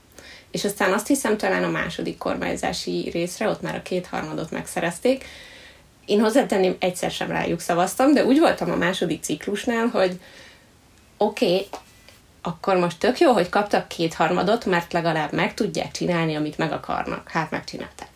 És 0.50 0.64
aztán 0.64 0.92
azt 0.92 1.06
hiszem, 1.06 1.36
talán 1.36 1.64
a 1.64 1.68
második 1.68 2.18
kormányzási 2.18 3.10
részre, 3.12 3.48
ott 3.48 3.62
már 3.62 3.74
a 3.74 3.82
kétharmadot 3.82 4.50
megszerezték. 4.50 5.24
Én 6.06 6.20
hozzátenném, 6.20 6.76
egyszer 6.78 7.10
sem 7.10 7.30
rájuk 7.30 7.60
szavaztam, 7.60 8.12
de 8.12 8.24
úgy 8.24 8.38
voltam 8.38 8.70
a 8.70 8.76
második 8.76 9.22
ciklusnál, 9.22 9.86
hogy 9.86 10.20
oké, 11.16 11.44
okay, 11.44 11.66
akkor 12.42 12.76
most 12.76 12.98
tök 12.98 13.18
jó, 13.18 13.32
hogy 13.32 13.48
kaptak 13.48 13.88
kétharmadot, 13.88 14.64
mert 14.64 14.92
legalább 14.92 15.32
meg 15.32 15.54
tudják 15.54 15.90
csinálni, 15.90 16.34
amit 16.34 16.58
meg 16.58 16.72
akarnak. 16.72 17.28
Hát 17.28 17.50
megcsinálták. 17.50 18.08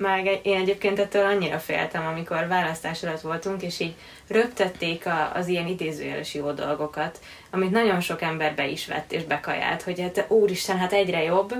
Meg 0.00 0.40
én 0.42 0.56
egyébként 0.56 0.98
ettől 0.98 1.24
annyira 1.24 1.58
féltem, 1.58 2.06
amikor 2.06 2.46
választás 2.48 3.02
alatt 3.02 3.20
voltunk, 3.20 3.62
és 3.62 3.80
így 3.80 3.94
röptették 4.28 5.06
a, 5.06 5.32
az 5.34 5.48
ilyen 5.48 5.66
idézőjeles 5.66 6.34
jó 6.34 6.50
dolgokat, 6.50 7.18
amit 7.50 7.70
nagyon 7.70 8.00
sok 8.00 8.22
ember 8.22 8.54
be 8.54 8.66
is 8.66 8.86
vett 8.86 9.12
és 9.12 9.24
bekajált, 9.24 9.82
hogy 9.82 10.00
hát 10.00 10.24
úristen, 10.28 10.78
hát 10.78 10.92
egyre 10.92 11.22
jobb. 11.22 11.54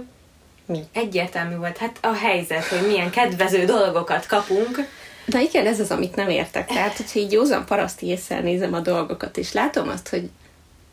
Mi? 0.67 0.81
Egyértelmű 0.93 1.57
volt, 1.57 1.77
hát 1.77 1.99
a 2.03 2.13
helyzet, 2.13 2.65
hogy 2.65 2.87
milyen 2.87 3.11
kedvező 3.11 3.65
dolgokat 3.65 4.27
kapunk. 4.27 4.79
Na 5.25 5.39
igen, 5.39 5.67
ez 5.67 5.81
az, 5.81 5.91
amit 5.91 6.17
nem 6.17 6.29
értek. 6.29 6.67
Tehát, 6.67 6.97
hogyha 6.97 7.21
így 7.21 7.33
józan 7.33 7.65
paraszti 7.65 8.07
észre 8.07 8.41
nézem 8.41 8.75
a 8.75 8.81
dolgokat, 8.81 9.37
és 9.37 9.53
látom 9.53 9.89
azt, 9.89 10.09
hogy 10.09 10.31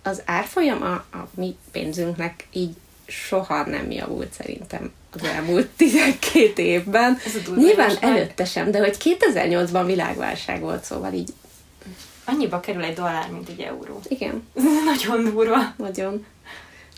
az 0.03 0.21
árfolyam 0.25 0.81
a, 0.81 0.93
a 0.93 1.27
mi 1.33 1.55
pénzünknek 1.71 2.47
így 2.51 2.75
soha 3.07 3.65
nem 3.65 3.91
javult 3.91 4.33
szerintem 4.33 4.93
az 5.15 5.23
elmúlt 5.23 5.67
12 5.77 6.61
évben. 6.61 7.17
Nyilván 7.55 7.97
előtte 7.99 8.45
sem, 8.45 8.71
de 8.71 8.79
hogy 8.79 8.97
2008-ban 8.99 9.83
világválság 9.85 10.59
volt, 10.59 10.83
szóval 10.83 11.13
így 11.13 11.29
Annyiba 12.25 12.59
kerül 12.59 12.83
egy 12.83 12.95
dollár, 12.95 13.29
mint 13.31 13.49
egy 13.49 13.59
euró. 13.59 13.99
Igen. 14.07 14.47
Nagyon 14.91 15.23
durva. 15.23 15.73
Nagyon. 15.77 16.25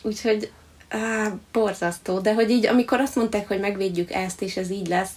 Úgyhogy 0.02 0.52
á, 0.90 1.34
borzasztó, 1.52 2.20
de 2.20 2.34
hogy 2.34 2.50
így, 2.50 2.66
amikor 2.66 3.00
azt 3.00 3.16
mondták, 3.16 3.48
hogy 3.48 3.60
megvédjük 3.60 4.12
ezt, 4.12 4.42
és 4.42 4.58
ez 4.58 4.70
így 4.70 4.88
lesz, 4.88 5.12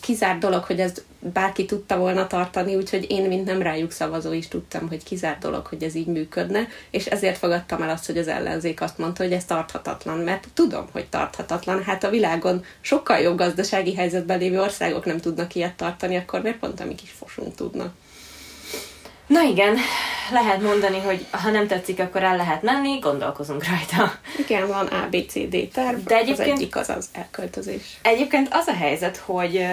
kizárt 0.00 0.38
dolog, 0.38 0.64
hogy 0.64 0.80
ez 0.80 0.92
bárki 1.20 1.64
tudta 1.64 1.98
volna 1.98 2.26
tartani, 2.26 2.74
úgyhogy 2.74 3.10
én, 3.10 3.28
mint 3.28 3.44
nem 3.44 3.62
rájuk 3.62 3.90
szavazó 3.90 4.32
is 4.32 4.48
tudtam, 4.48 4.88
hogy 4.88 5.02
kizárt 5.02 5.38
dolog, 5.38 5.66
hogy 5.66 5.82
ez 5.82 5.94
így 5.94 6.06
működne, 6.06 6.68
és 6.90 7.06
ezért 7.06 7.38
fogadtam 7.38 7.82
el 7.82 7.90
azt, 7.90 8.06
hogy 8.06 8.18
az 8.18 8.28
ellenzék 8.28 8.80
azt 8.80 8.98
mondta, 8.98 9.22
hogy 9.22 9.32
ez 9.32 9.44
tarthatatlan, 9.44 10.18
mert 10.18 10.48
tudom, 10.54 10.86
hogy 10.92 11.06
tarthatatlan. 11.06 11.82
Hát 11.82 12.04
a 12.04 12.10
világon 12.10 12.64
sokkal 12.80 13.18
jobb 13.18 13.36
gazdasági 13.36 13.94
helyzetben 13.94 14.38
lévő 14.38 14.60
országok 14.60 15.04
nem 15.04 15.18
tudnak 15.18 15.54
ilyet 15.54 15.74
tartani, 15.74 16.16
akkor 16.16 16.42
miért 16.42 16.58
pont 16.58 16.80
a 16.80 16.84
mi 16.84 16.94
kis 16.94 17.10
fosunk 17.10 17.54
tudnak? 17.54 17.92
Na 19.26 19.42
igen, 19.42 19.76
lehet 20.32 20.62
mondani, 20.62 20.98
hogy 20.98 21.26
ha 21.30 21.50
nem 21.50 21.66
tetszik, 21.66 22.00
akkor 22.00 22.22
el 22.22 22.36
lehet 22.36 22.62
menni, 22.62 22.98
gondolkozunk 22.98 23.64
rajta. 23.66 24.12
Igen, 24.38 24.66
van 24.66 24.86
ABCD 24.86 25.68
terv, 25.72 25.98
De 25.98 26.16
egyébként, 26.16 26.48
az 26.48 26.58
egyik 26.58 26.76
az 26.76 26.88
az 26.88 27.08
elköltözés. 27.12 27.98
Egyébként 28.02 28.48
az 28.50 28.66
a 28.66 28.74
helyzet, 28.74 29.16
hogy 29.16 29.66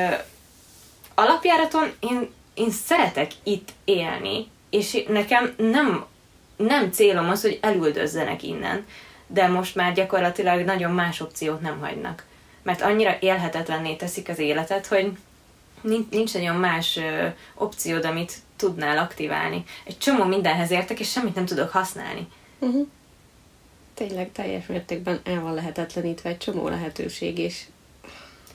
alapjáraton 1.19 1.91
én, 1.99 2.29
én 2.53 2.71
szeretek 2.71 3.31
itt 3.43 3.69
élni, 3.83 4.47
és 4.69 5.03
nekem 5.07 5.53
nem, 5.57 6.05
nem 6.55 6.91
célom 6.91 7.29
az, 7.29 7.41
hogy 7.41 7.59
elüldözzenek 7.61 8.43
innen, 8.43 8.85
de 9.27 9.47
most 9.47 9.75
már 9.75 9.93
gyakorlatilag 9.93 10.65
nagyon 10.65 10.91
más 10.91 11.21
opciót 11.21 11.61
nem 11.61 11.79
hagynak. 11.79 12.25
Mert 12.63 12.81
annyira 12.81 13.17
élhetetlenné 13.19 13.95
teszik 13.95 14.29
az 14.29 14.39
életet, 14.39 14.87
hogy 14.87 15.11
nincs, 16.09 16.33
nagyon 16.33 16.55
más 16.55 16.97
ö, 16.97 17.27
opciód, 17.55 18.05
amit 18.05 18.33
tudnál 18.55 18.97
aktiválni. 18.97 19.63
Egy 19.83 19.97
csomó 19.97 20.23
mindenhez 20.23 20.71
értek, 20.71 20.99
és 20.99 21.11
semmit 21.11 21.35
nem 21.35 21.45
tudok 21.45 21.71
használni. 21.71 22.27
Uh-huh. 22.59 22.87
Tényleg 23.93 24.31
teljes 24.31 24.65
mértékben 24.65 25.19
el 25.23 25.41
van 25.41 25.53
lehetetlenítve 25.53 26.29
egy 26.29 26.37
csomó 26.37 26.67
lehetőség, 26.67 27.37
és 27.37 27.65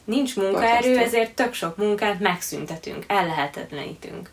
nincs 0.05 0.37
munkaerő, 0.37 0.99
ezért 0.99 1.35
tök 1.35 1.55
sok 1.55 1.77
munkát 1.77 2.21
megszüntetünk, 2.21 3.05
ellehetetlenítünk. 3.07 4.31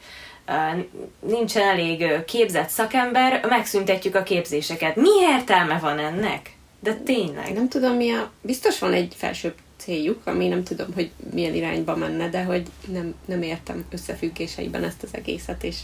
Nincsen 1.20 1.64
elég 1.64 2.24
képzett 2.26 2.70
szakember, 2.70 3.46
megszüntetjük 3.50 4.16
a 4.16 4.24
képzéseket. 4.24 4.96
Mi 4.96 5.10
értelme 5.20 5.80
van 5.80 6.00
ennek? 6.00 6.58
De 6.80 6.94
tényleg. 6.94 7.54
Nem 7.54 7.70
tudom, 7.70 7.96
mi 7.96 8.12
a... 8.12 8.32
Biztos 8.42 8.80
van 8.80 8.94
egy 8.94 9.14
felsőbb 9.18 9.56
céljuk, 9.78 10.22
ami 10.26 10.48
nem 10.48 10.64
tudom, 10.64 10.88
hogy 10.94 11.12
milyen 11.34 11.54
irányba 11.54 11.96
menne, 11.96 12.30
de 12.30 12.44
hogy 12.44 12.68
nem, 12.88 13.16
nem 13.26 13.42
értem 13.42 13.86
összefüggéseiben 13.92 14.84
ezt 14.84 15.04
az 15.04 15.10
egészet, 15.12 15.64
és 15.64 15.78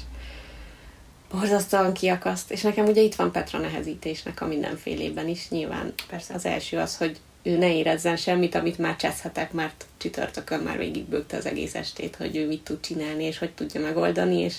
borzasztóan 1.31 1.93
kiakaszt. 1.93 2.51
És 2.51 2.61
nekem 2.61 2.85
ugye 2.85 3.01
itt 3.01 3.15
van 3.15 3.31
Petra 3.31 3.59
nehezítésnek 3.59 4.41
a 4.41 4.47
mindenfélében 4.47 5.27
is, 5.27 5.49
nyilván. 5.49 5.93
Persze 6.09 6.33
az 6.33 6.45
első 6.45 6.77
az, 6.77 6.97
hogy 6.97 7.17
ő 7.45 7.57
ne 7.57 7.75
érezzen 7.75 8.15
semmit, 8.15 8.55
amit 8.55 8.77
már 8.77 8.95
cseszhetek, 8.95 9.51
mert 9.51 9.85
csütörtökön 9.97 10.59
már 10.59 10.77
végigbőgte 10.77 11.37
az 11.37 11.45
egész 11.45 11.75
estét, 11.75 12.15
hogy 12.15 12.35
ő 12.35 12.47
mit 12.47 12.63
tud 12.63 12.79
csinálni, 12.79 13.23
és 13.23 13.37
hogy 13.37 13.51
tudja 13.51 13.81
megoldani, 13.81 14.39
és 14.39 14.55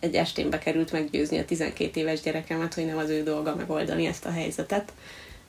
egy 0.00 0.14
estén 0.14 0.50
bekerült 0.50 0.92
meggyőzni 0.92 1.38
a 1.38 1.44
12 1.44 2.00
éves 2.00 2.20
gyerekemet, 2.20 2.74
hogy 2.74 2.86
nem 2.86 2.96
az 2.96 3.10
ő 3.10 3.22
dolga 3.22 3.54
megoldani 3.54 4.06
ezt 4.06 4.24
a 4.24 4.30
helyzetet, 4.30 4.92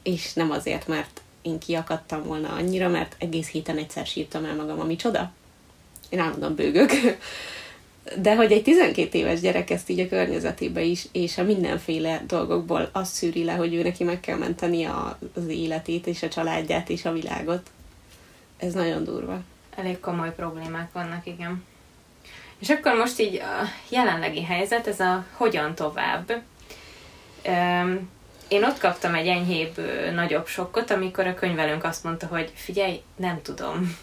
és 0.03 0.33
nem 0.33 0.51
azért, 0.51 0.87
mert 0.87 1.21
én 1.41 1.59
kiakadtam 1.59 2.23
volna 2.23 2.49
annyira, 2.49 2.87
mert 2.87 3.15
egész 3.19 3.47
héten 3.47 3.77
egyszer 3.77 4.05
sírtam 4.05 4.45
el 4.45 4.55
magam, 4.55 4.79
ami 4.79 4.95
csoda. 4.95 5.31
Én 6.09 6.19
állandóan 6.19 6.55
bőgök. 6.55 6.91
De 8.21 8.35
hogy 8.35 8.51
egy 8.51 8.63
12 8.63 9.17
éves 9.17 9.39
gyerek 9.39 9.69
ezt 9.69 9.89
így 9.89 9.99
a 9.99 10.07
környezetébe 10.07 10.81
is, 10.81 11.07
és 11.11 11.37
a 11.37 11.43
mindenféle 11.43 12.23
dolgokból 12.27 12.89
azt 12.91 13.13
szűri 13.13 13.43
le, 13.43 13.53
hogy 13.53 13.73
ő 13.73 13.81
neki 13.81 14.03
meg 14.03 14.19
kell 14.19 14.37
menteni 14.37 14.83
a, 14.83 15.19
az 15.35 15.47
életét, 15.47 16.07
és 16.07 16.23
a 16.23 16.29
családját, 16.29 16.89
és 16.89 17.05
a 17.05 17.11
világot. 17.11 17.69
Ez 18.57 18.73
nagyon 18.73 19.03
durva. 19.03 19.39
Elég 19.75 19.99
komoly 19.99 20.33
problémák 20.35 20.91
vannak, 20.91 21.25
igen. 21.25 21.63
És 22.59 22.69
akkor 22.69 22.95
most 22.95 23.19
így 23.19 23.35
a 23.35 23.67
jelenlegi 23.89 24.43
helyzet, 24.43 24.87
ez 24.87 24.99
a 24.99 25.25
hogyan 25.37 25.75
tovább 25.75 26.41
én 28.47 28.63
ott 28.63 28.79
kaptam 28.79 29.13
egy 29.13 29.27
enyhébb, 29.27 29.77
nagyobb 30.13 30.47
sokkot, 30.47 30.91
amikor 30.91 31.27
a 31.27 31.33
könyvelőnk 31.33 31.83
azt 31.83 32.03
mondta, 32.03 32.27
hogy 32.27 32.51
figyelj, 32.55 33.01
nem 33.15 33.41
tudom. 33.41 33.97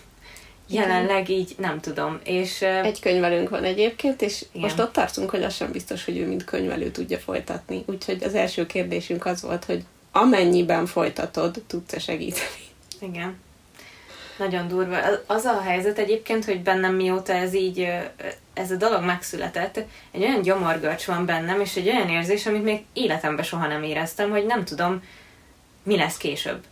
Jelenleg 0.68 1.28
így 1.28 1.54
nem 1.58 1.80
tudom. 1.80 2.20
És, 2.24 2.62
egy 2.62 3.00
könyvelőnk 3.00 3.48
van 3.48 3.64
egyébként, 3.64 4.22
és 4.22 4.44
igen. 4.52 4.62
most 4.62 4.78
ott 4.78 4.92
tartunk, 4.92 5.30
hogy 5.30 5.42
az 5.42 5.54
sem 5.54 5.70
biztos, 5.70 6.04
hogy 6.04 6.18
ő 6.18 6.26
mint 6.26 6.44
könyvelő 6.44 6.90
tudja 6.90 7.18
folytatni. 7.18 7.82
Úgyhogy 7.86 8.22
az 8.22 8.34
első 8.34 8.66
kérdésünk 8.66 9.26
az 9.26 9.42
volt, 9.42 9.64
hogy 9.64 9.84
amennyiben 10.12 10.86
folytatod, 10.86 11.62
tudsz-e 11.66 11.98
segíteni? 11.98 12.64
Igen. 13.00 13.42
Nagyon 14.38 14.68
durva. 14.68 14.96
Az 15.26 15.44
a 15.44 15.60
helyzet 15.60 15.98
egyébként, 15.98 16.44
hogy 16.44 16.62
bennem 16.62 16.94
mióta 16.94 17.32
ez 17.32 17.54
így, 17.54 17.88
ez 18.52 18.70
a 18.70 18.76
dolog 18.76 19.04
megszületett, 19.04 19.76
egy 20.10 20.22
olyan 20.22 20.42
gyomorgörcs 20.42 21.04
van 21.04 21.26
bennem, 21.26 21.60
és 21.60 21.76
egy 21.76 21.88
olyan 21.88 22.08
érzés, 22.08 22.46
amit 22.46 22.62
még 22.62 22.84
életemben 22.92 23.44
soha 23.44 23.66
nem 23.66 23.82
éreztem, 23.82 24.30
hogy 24.30 24.46
nem 24.46 24.64
tudom, 24.64 25.02
mi 25.82 25.96
lesz 25.96 26.16
később. 26.16 26.62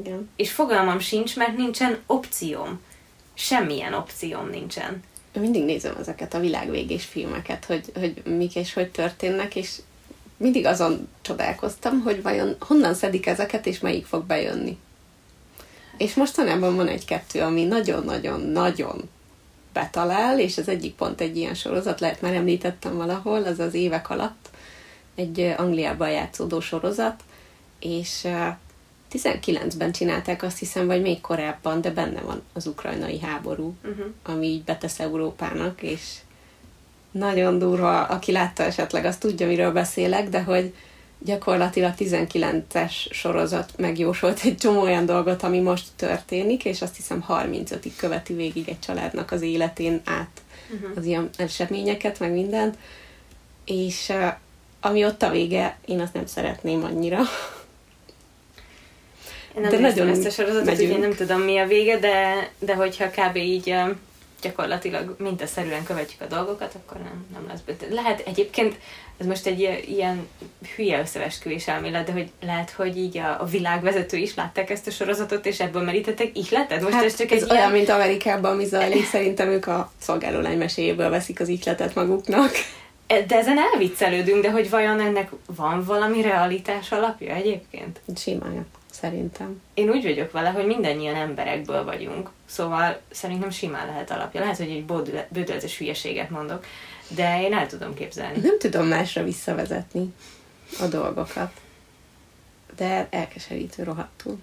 Igen. 0.00 0.30
És 0.36 0.52
fogalmam 0.52 0.98
sincs, 0.98 1.36
mert 1.36 1.56
nincsen 1.56 1.98
opcióm. 2.06 2.80
Semmilyen 3.38 3.94
opcióm 3.94 4.48
nincsen. 4.48 5.02
Mindig 5.32 5.64
nézem 5.64 5.96
ezeket 6.00 6.34
a 6.34 6.40
világvégés 6.40 7.04
filmeket, 7.04 7.64
hogy, 7.64 7.92
hogy 7.94 8.22
mik 8.24 8.54
és 8.56 8.72
hogy 8.72 8.90
történnek, 8.90 9.56
és 9.56 9.76
mindig 10.36 10.66
azon 10.66 11.08
csodálkoztam, 11.20 12.00
hogy 12.00 12.22
vajon 12.22 12.56
honnan 12.58 12.94
szedik 12.94 13.26
ezeket, 13.26 13.66
és 13.66 13.78
melyik 13.78 14.06
fog 14.06 14.24
bejönni. 14.24 14.78
És 15.96 16.14
mostanában 16.14 16.76
van 16.76 16.88
egy-kettő, 16.88 17.40
ami 17.40 17.64
nagyon-nagyon-nagyon 17.64 19.08
betalál, 19.72 20.40
és 20.40 20.58
az 20.58 20.68
egyik 20.68 20.94
pont 20.94 21.20
egy 21.20 21.36
ilyen 21.36 21.54
sorozat, 21.54 22.00
lehet 22.00 22.20
már 22.20 22.34
említettem 22.34 22.96
valahol, 22.96 23.44
az 23.44 23.58
az 23.58 23.74
évek 23.74 24.10
alatt, 24.10 24.50
egy 25.14 25.54
Angliában 25.56 26.10
játszódó 26.10 26.60
sorozat, 26.60 27.22
és 27.80 28.26
19-ben 29.12 29.92
csinálták 29.92 30.42
azt 30.42 30.58
hiszem, 30.58 30.86
vagy 30.86 31.02
még 31.02 31.20
korábban, 31.20 31.80
de 31.80 31.90
benne 31.90 32.20
van 32.20 32.42
az 32.52 32.66
ukrajnai 32.66 33.20
háború, 33.20 33.74
uh-huh. 33.84 34.06
ami 34.22 34.46
így 34.46 34.64
betesz 34.64 35.00
Európának, 35.00 35.82
és 35.82 36.00
nagyon 37.10 37.58
durva, 37.58 38.02
aki 38.02 38.32
látta 38.32 38.62
esetleg, 38.62 39.04
azt 39.04 39.20
tudja, 39.20 39.46
miről 39.46 39.72
beszélek, 39.72 40.28
de 40.28 40.42
hogy 40.42 40.74
gyakorlatilag 41.18 41.92
19-es 41.98 42.92
sorozat 43.10 43.72
megjósolt 43.76 44.40
egy 44.44 44.56
csomó 44.56 44.80
olyan 44.80 45.06
dolgot, 45.06 45.42
ami 45.42 45.60
most 45.60 45.86
történik, 45.96 46.64
és 46.64 46.82
azt 46.82 46.96
hiszem 46.96 47.24
35-ig 47.28 47.92
követi 47.96 48.34
végig 48.34 48.68
egy 48.68 48.78
családnak 48.78 49.30
az 49.30 49.42
életén 49.42 50.00
át 50.04 50.40
uh-huh. 50.74 50.90
az 50.96 51.04
ilyen 51.04 51.30
eseményeket, 51.36 52.18
meg 52.18 52.32
mindent. 52.32 52.78
És 53.64 54.12
ami 54.80 55.04
ott 55.04 55.22
a 55.22 55.30
vége, 55.30 55.78
én 55.86 56.00
azt 56.00 56.14
nem 56.14 56.26
szeretném 56.26 56.84
annyira. 56.84 57.18
Én 59.58 59.64
nem 59.64 59.70
de 59.70 59.88
nagyon 59.88 60.08
ezt 60.08 60.26
a 60.26 60.30
sorozatot, 60.30 60.78
én 60.78 60.98
nem 60.98 61.14
tudom 61.14 61.40
mi 61.40 61.58
a 61.58 61.66
vége, 61.66 61.98
de, 61.98 62.48
de 62.58 62.74
hogyha 62.74 63.10
kb. 63.10 63.36
így 63.36 63.74
gyakorlatilag 64.40 65.16
mintaszerűen 65.18 65.84
követjük 65.84 66.20
a 66.20 66.26
dolgokat, 66.26 66.74
akkor 66.74 67.00
nem, 67.00 67.26
nem 67.32 67.46
lesz 67.48 67.60
büntet. 67.60 67.92
Lehet 67.94 68.22
egyébként, 68.26 68.76
ez 69.16 69.26
most 69.26 69.46
egy 69.46 69.60
ilyen 69.86 70.28
hülye 70.76 71.00
összevesküvés 71.00 71.68
elmélet, 71.68 72.06
de 72.06 72.12
hogy 72.12 72.30
lehet, 72.40 72.70
hogy 72.70 72.96
így 72.96 73.18
a, 73.18 73.40
a 73.40 73.44
világvezető 73.44 74.16
is 74.16 74.34
látták 74.34 74.70
ezt 74.70 74.86
a 74.86 74.90
sorozatot, 74.90 75.46
és 75.46 75.60
ebből 75.60 75.82
merítettek 75.82 76.38
ihletet? 76.38 76.82
Most 76.82 76.94
hát 76.94 77.04
ez 77.04 77.16
csak 77.16 77.30
ez 77.30 77.42
egy 77.42 77.50
olyan, 77.50 77.62
ilyen... 77.62 77.72
mint 77.72 77.88
Amerikában, 77.88 78.52
ami 78.52 78.64
zajlik, 78.64 79.06
szerintem 79.06 79.48
ők 79.48 79.66
a 79.66 79.92
szolgálólány 79.98 80.58
meséjéből 80.58 81.10
veszik 81.10 81.40
az 81.40 81.48
ihletet 81.48 81.94
maguknak. 81.94 82.50
De 83.06 83.36
ezen 83.36 83.58
elviccelődünk, 83.72 84.42
de 84.42 84.50
hogy 84.50 84.70
vajon 84.70 85.00
ennek 85.00 85.30
van 85.56 85.84
valami 85.84 86.22
realitás 86.22 86.92
alapja 86.92 87.34
egyébként? 87.34 88.00
Simán 88.16 88.66
szerintem. 89.00 89.60
Én 89.74 89.90
úgy 89.90 90.02
vagyok 90.02 90.32
vele, 90.32 90.48
hogy 90.48 90.66
mindannyian 90.66 91.14
emberekből 91.14 91.84
vagyunk, 91.84 92.30
szóval 92.46 93.00
szerintem 93.10 93.50
simán 93.50 93.86
lehet 93.86 94.10
alapja. 94.10 94.40
Lehet, 94.40 94.56
hogy 94.56 94.70
egy 94.70 94.84
bődöletes 95.28 95.78
hülyeséget 95.78 96.30
mondok, 96.30 96.64
de 97.08 97.42
én 97.42 97.52
el 97.52 97.66
tudom 97.66 97.94
képzelni. 97.94 98.38
Nem 98.40 98.58
tudom 98.58 98.86
másra 98.86 99.22
visszavezetni 99.22 100.14
a 100.80 100.86
dolgokat, 100.86 101.52
de 102.76 103.06
elkeserítő 103.10 103.82
rohadtul. 103.82 104.38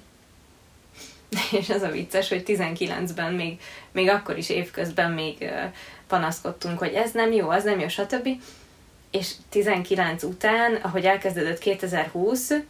És 1.59 1.69
az 1.69 1.81
a 1.81 1.91
vicces, 1.91 2.29
hogy 2.29 2.43
19-ben 2.45 3.33
még, 3.33 3.59
még 3.91 4.09
akkor 4.09 4.37
is 4.37 4.49
évközben 4.49 5.11
még 5.11 5.49
panaszkodtunk, 6.07 6.79
hogy 6.79 6.93
ez 6.93 7.11
nem 7.11 7.31
jó, 7.31 7.49
az 7.49 7.63
nem 7.63 7.79
jó, 7.79 7.87
stb. 7.87 8.27
És 9.11 9.31
19 9.49 10.23
után, 10.23 10.75
ahogy 10.75 11.05
elkezdődött 11.05 11.59
2020, 11.59 12.49
Ez 12.49 12.63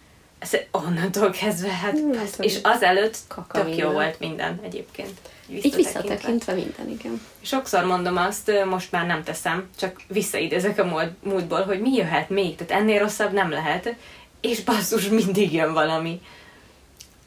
onnantól 0.71 1.29
kezdve, 1.29 1.71
hát, 1.71 1.91
hmm, 1.91 2.13
hát 2.13 2.35
és 2.39 2.59
azelőtt 2.61 3.17
tök 3.51 3.77
jó 3.77 3.89
volt 3.89 4.19
minden 4.19 4.59
egyébként. 4.63 5.19
Így 5.49 5.75
visszatekintve 5.75 6.53
minden, 6.53 6.89
igen. 6.89 7.21
Sokszor 7.41 7.83
mondom 7.83 8.17
azt, 8.17 8.51
most 8.69 8.91
már 8.91 9.05
nem 9.05 9.23
teszem, 9.23 9.69
csak 9.79 10.01
visszaidézek 10.07 10.79
a 10.79 11.11
múltból, 11.23 11.61
hogy 11.61 11.79
mi 11.79 11.93
jöhet 11.93 12.29
még, 12.29 12.55
tehát 12.55 12.81
ennél 12.81 12.99
rosszabb 12.99 13.33
nem 13.33 13.49
lehet, 13.49 13.95
és 14.41 14.63
basszus, 14.63 15.07
mindig 15.07 15.53
jön 15.53 15.73
valami. 15.73 16.21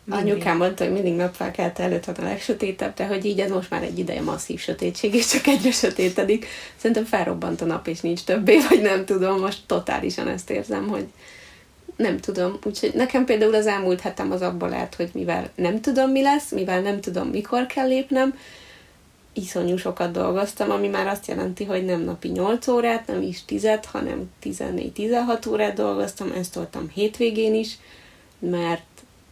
Mindig. 0.04 0.32
Anyukám 0.32 0.56
mondta, 0.56 0.84
hogy 0.84 0.92
mindig 0.92 1.14
napfelkelte 1.14 1.82
előtt 1.82 2.04
van 2.04 2.14
a 2.16 2.22
legsötétebb, 2.22 2.94
de 2.94 3.06
hogy 3.06 3.24
így 3.24 3.40
ez 3.40 3.50
most 3.50 3.70
már 3.70 3.82
egy 3.82 3.98
ideje 3.98 4.22
masszív 4.22 4.60
sötétség, 4.60 5.14
és 5.14 5.26
csak 5.26 5.46
egyre 5.46 5.70
sötétedik. 5.70 6.46
Szerintem 6.76 7.04
felrobbant 7.04 7.60
a 7.60 7.64
nap, 7.64 7.86
és 7.86 8.00
nincs 8.00 8.24
többé, 8.24 8.58
vagy 8.68 8.82
nem 8.82 9.04
tudom, 9.04 9.40
most 9.40 9.58
totálisan 9.66 10.28
ezt 10.28 10.50
érzem, 10.50 10.88
hogy 10.88 11.06
nem 11.96 12.18
tudom. 12.18 12.58
Úgyhogy 12.64 12.94
nekem 12.94 13.24
például 13.24 13.54
az 13.54 13.66
elmúlt 13.66 14.00
hetem 14.00 14.32
az 14.32 14.42
abból 14.42 14.68
lehet, 14.68 14.94
hogy 14.94 15.10
mivel 15.12 15.50
nem 15.54 15.80
tudom, 15.80 16.10
mi 16.10 16.22
lesz, 16.22 16.50
mivel 16.50 16.80
nem 16.80 17.00
tudom, 17.00 17.28
mikor 17.28 17.66
kell 17.66 17.86
lépnem, 17.86 18.38
iszonyú 19.32 19.76
sokat 19.76 20.12
dolgoztam, 20.12 20.70
ami 20.70 20.88
már 20.88 21.06
azt 21.06 21.26
jelenti, 21.26 21.64
hogy 21.64 21.84
nem 21.84 22.00
napi 22.00 22.28
8 22.28 22.68
órát, 22.68 23.06
nem 23.06 23.22
is 23.22 23.44
10, 23.44 23.68
hanem 23.84 24.30
14-16 24.42 25.48
órát 25.48 25.74
dolgoztam, 25.74 26.32
ezt 26.32 26.52
toltam 26.52 26.88
hétvégén 26.94 27.54
is, 27.54 27.78
mert 28.38 28.86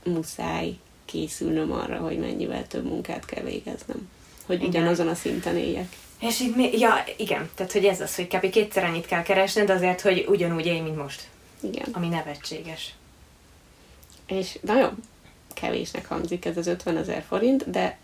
muszáj 0.04 0.74
készülnöm 1.04 1.72
arra, 1.72 1.96
hogy 1.96 2.18
mennyivel 2.18 2.66
több 2.66 2.84
munkát 2.84 3.24
kell 3.24 3.44
végeznem. 3.44 4.08
Hogy 4.46 4.56
igen. 4.56 4.68
ugyanazon 4.68 5.08
a 5.08 5.14
szinten 5.14 5.56
éljek. 5.56 5.96
És 6.20 6.40
így 6.40 6.56
mi, 6.56 6.78
ja, 6.78 7.04
igen, 7.16 7.50
tehát 7.54 7.72
hogy 7.72 7.84
ez 7.84 8.00
az, 8.00 8.14
hogy 8.14 8.26
kb. 8.26 8.50
kétszer 8.50 8.84
annyit 8.84 9.06
kell 9.06 9.22
keresned 9.22 9.70
azért, 9.70 10.00
hogy 10.00 10.24
ugyanúgy 10.28 10.66
élj, 10.66 10.80
mint 10.80 10.96
most. 10.96 11.22
Igen. 11.60 11.88
Ami 11.92 12.08
nevetséges. 12.08 12.94
És 14.26 14.58
nagyon 14.62 15.02
kevésnek 15.54 16.06
hangzik 16.06 16.44
ez 16.44 16.56
az 16.56 16.66
50 16.66 16.96
ezer 16.96 17.24
forint, 17.28 17.70
de 17.70 17.98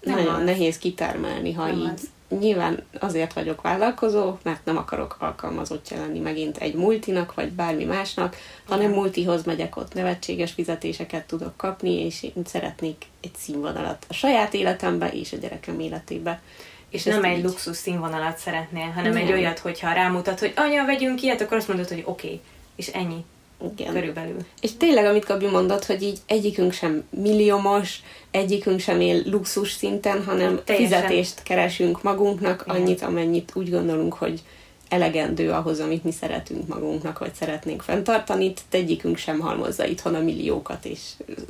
nem 0.00 0.16
nagyon 0.18 0.34
az. 0.34 0.44
nehéz 0.44 0.78
kitármelni, 0.78 1.52
ha 1.52 1.66
nem 1.66 1.78
így. 1.78 1.90
Az. 1.94 2.08
Nyilván 2.38 2.82
azért 3.00 3.32
vagyok 3.32 3.62
vállalkozó, 3.62 4.38
mert 4.42 4.64
nem 4.64 4.76
akarok 4.76 5.16
alkalmazottja 5.18 5.96
lenni 5.96 6.18
megint 6.18 6.56
egy 6.56 6.74
multinak, 6.74 7.34
vagy 7.34 7.52
bármi 7.52 7.84
másnak, 7.84 8.36
hanem 8.64 8.84
Igen. 8.84 8.94
multihoz 8.94 9.44
megyek, 9.44 9.76
ott 9.76 9.94
nevetséges 9.94 10.52
fizetéseket 10.52 11.26
tudok 11.26 11.56
kapni, 11.56 12.04
és 12.04 12.22
én 12.22 12.44
szeretnék 12.44 13.06
egy 13.22 13.34
színvonalat 13.36 14.06
a 14.08 14.12
saját 14.12 14.54
életembe 14.54 15.12
és 15.12 15.32
a 15.32 15.36
gyerekem 15.36 15.80
életébe. 15.80 16.42
És 16.88 17.02
nem 17.02 17.24
egy 17.24 17.38
így... 17.38 17.44
luxus 17.44 17.76
színvonalat 17.76 18.38
szeretnél, 18.38 18.90
hanem 18.90 19.12
nem. 19.12 19.22
egy 19.22 19.32
olyat, 19.32 19.58
hogyha 19.58 19.92
rámutat, 19.92 20.38
hogy 20.38 20.52
anya, 20.56 20.84
vegyünk 20.84 21.22
ilyet, 21.22 21.40
akkor 21.40 21.56
azt 21.56 21.68
mondod, 21.68 21.88
hogy 21.88 22.02
oké, 22.04 22.26
okay, 22.26 22.40
és 22.76 22.88
ennyi. 22.88 23.24
Igen. 23.72 23.92
Körülbelül. 23.92 24.36
És 24.60 24.76
tényleg, 24.76 25.04
amit 25.04 25.24
Gabi 25.24 25.46
mondott, 25.46 25.84
hogy 25.84 26.02
így 26.02 26.18
egyikünk 26.26 26.72
sem 26.72 27.04
milliómos, 27.10 28.02
egyikünk 28.30 28.80
sem 28.80 29.00
él 29.00 29.22
luxus 29.24 29.72
szinten, 29.72 30.24
hanem 30.24 30.60
Teljesen. 30.64 31.00
fizetést 31.00 31.42
keresünk 31.42 32.02
magunknak, 32.02 32.64
Igen. 32.66 32.80
annyit, 32.80 33.02
amennyit 33.02 33.50
úgy 33.54 33.70
gondolunk, 33.70 34.14
hogy 34.14 34.42
elegendő 34.88 35.50
ahhoz, 35.50 35.80
amit 35.80 36.04
mi 36.04 36.12
szeretünk 36.12 36.66
magunknak, 36.66 37.18
vagy 37.18 37.34
szeretnénk 37.34 37.82
fenntartani. 37.82 38.44
Itt 38.44 38.60
egyikünk 38.70 39.16
sem 39.16 39.40
halmozza 39.40 39.86
itthon 39.86 40.14
a 40.14 40.20
milliókat, 40.20 40.84
és 40.84 41.00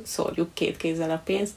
szórjuk 0.03 0.53
két 0.53 0.77
kézzel 0.77 1.11
a 1.11 1.21
pénzt. 1.25 1.53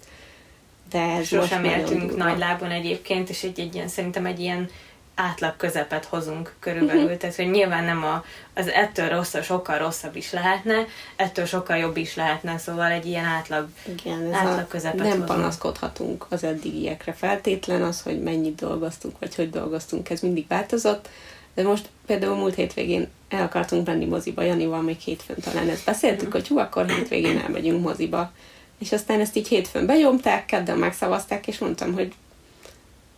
De 0.90 1.00
ez 1.00 1.26
Sosem 1.26 1.64
éltünk 1.64 2.16
nagy 2.16 2.38
lábon 2.38 2.70
egyébként, 2.70 3.28
és 3.28 3.42
egy, 3.42 3.60
egy 3.60 3.74
ilyen, 3.74 3.88
szerintem 3.88 4.26
egy 4.26 4.40
ilyen 4.40 4.70
átlag 5.18 5.56
közepet 5.56 6.04
hozunk 6.04 6.54
körülbelül, 6.60 7.02
uh-huh. 7.02 7.18
tehát 7.18 7.36
hogy 7.36 7.50
nyilván 7.50 7.84
nem 7.84 8.04
a, 8.04 8.24
az 8.54 8.68
ettől 8.68 9.08
rosszabb, 9.08 9.42
sokkal 9.42 9.78
rosszabb 9.78 10.16
is 10.16 10.32
lehetne, 10.32 10.86
ettől 11.16 11.44
sokkal 11.44 11.76
jobb 11.76 11.96
is 11.96 12.14
lehetne, 12.14 12.58
szóval 12.58 12.90
egy 12.90 13.06
ilyen 13.06 13.24
átlag, 13.24 13.68
Igen, 13.84 14.26
ez 14.26 14.32
átlag 14.32 14.68
közepet 14.68 14.98
Nem 14.98 15.08
hozunk. 15.08 15.26
panaszkodhatunk 15.26 16.26
az 16.28 16.44
eddigiekre 16.44 17.12
feltétlen, 17.12 17.82
az, 17.82 18.02
hogy 18.02 18.22
mennyit 18.22 18.54
dolgoztunk, 18.54 19.18
vagy 19.18 19.34
hogy 19.34 19.50
dolgoztunk, 19.50 20.10
ez 20.10 20.20
mindig 20.20 20.46
változott, 20.48 21.08
de 21.54 21.62
most 21.62 21.88
például 22.06 22.36
múlt 22.36 22.54
hétvégén 22.54 23.08
el 23.28 23.42
akartunk 23.42 23.86
menni 23.86 24.04
moziba, 24.04 24.42
Janival 24.42 24.82
még 24.82 24.98
hétfőn 24.98 25.36
talán 25.40 25.68
ezt 25.68 25.84
beszéltük, 25.84 26.26
uh-huh. 26.26 26.40
hogy 26.40 26.48
hú, 26.48 26.58
akkor 26.58 26.90
hétvégén 26.90 27.38
elmegyünk 27.38 27.82
moziba. 27.82 28.32
És 28.78 28.92
aztán 28.92 29.20
ezt 29.20 29.36
így 29.36 29.48
hétfőn 29.48 29.86
bejomták, 29.86 30.46
kedden 30.46 30.78
megszavazták, 30.78 31.46
és 31.46 31.58
mondtam, 31.58 31.92
hogy 31.92 32.12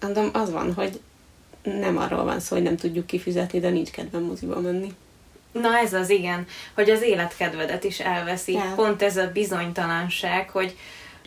mondom, 0.01 0.31
az 0.33 0.51
van, 0.51 0.75
hogy 0.75 1.01
nem 1.63 1.97
arról 1.99 2.25
van 2.25 2.41
szó, 2.41 2.55
hogy 2.57 2.65
nem 2.65 2.77
tudjuk 2.77 3.07
kifizetni, 3.07 3.61
de 3.61 3.71
nincs 3.71 3.91
kedvem 3.91 4.23
moziba 4.23 4.61
menni. 4.61 4.95
Na 5.53 5.79
ez 5.79 5.93
az 5.93 6.11
igen, 6.11 6.47
hogy 6.75 6.91
az 6.91 7.03
életkedvedet 7.03 7.85
is 7.85 8.01
elveszi. 8.01 8.53
Ja. 8.53 8.73
Pont 8.77 9.03
ez 9.03 9.17
a 9.17 9.31
bizonytalanság, 9.33 10.51
hogy 10.51 10.77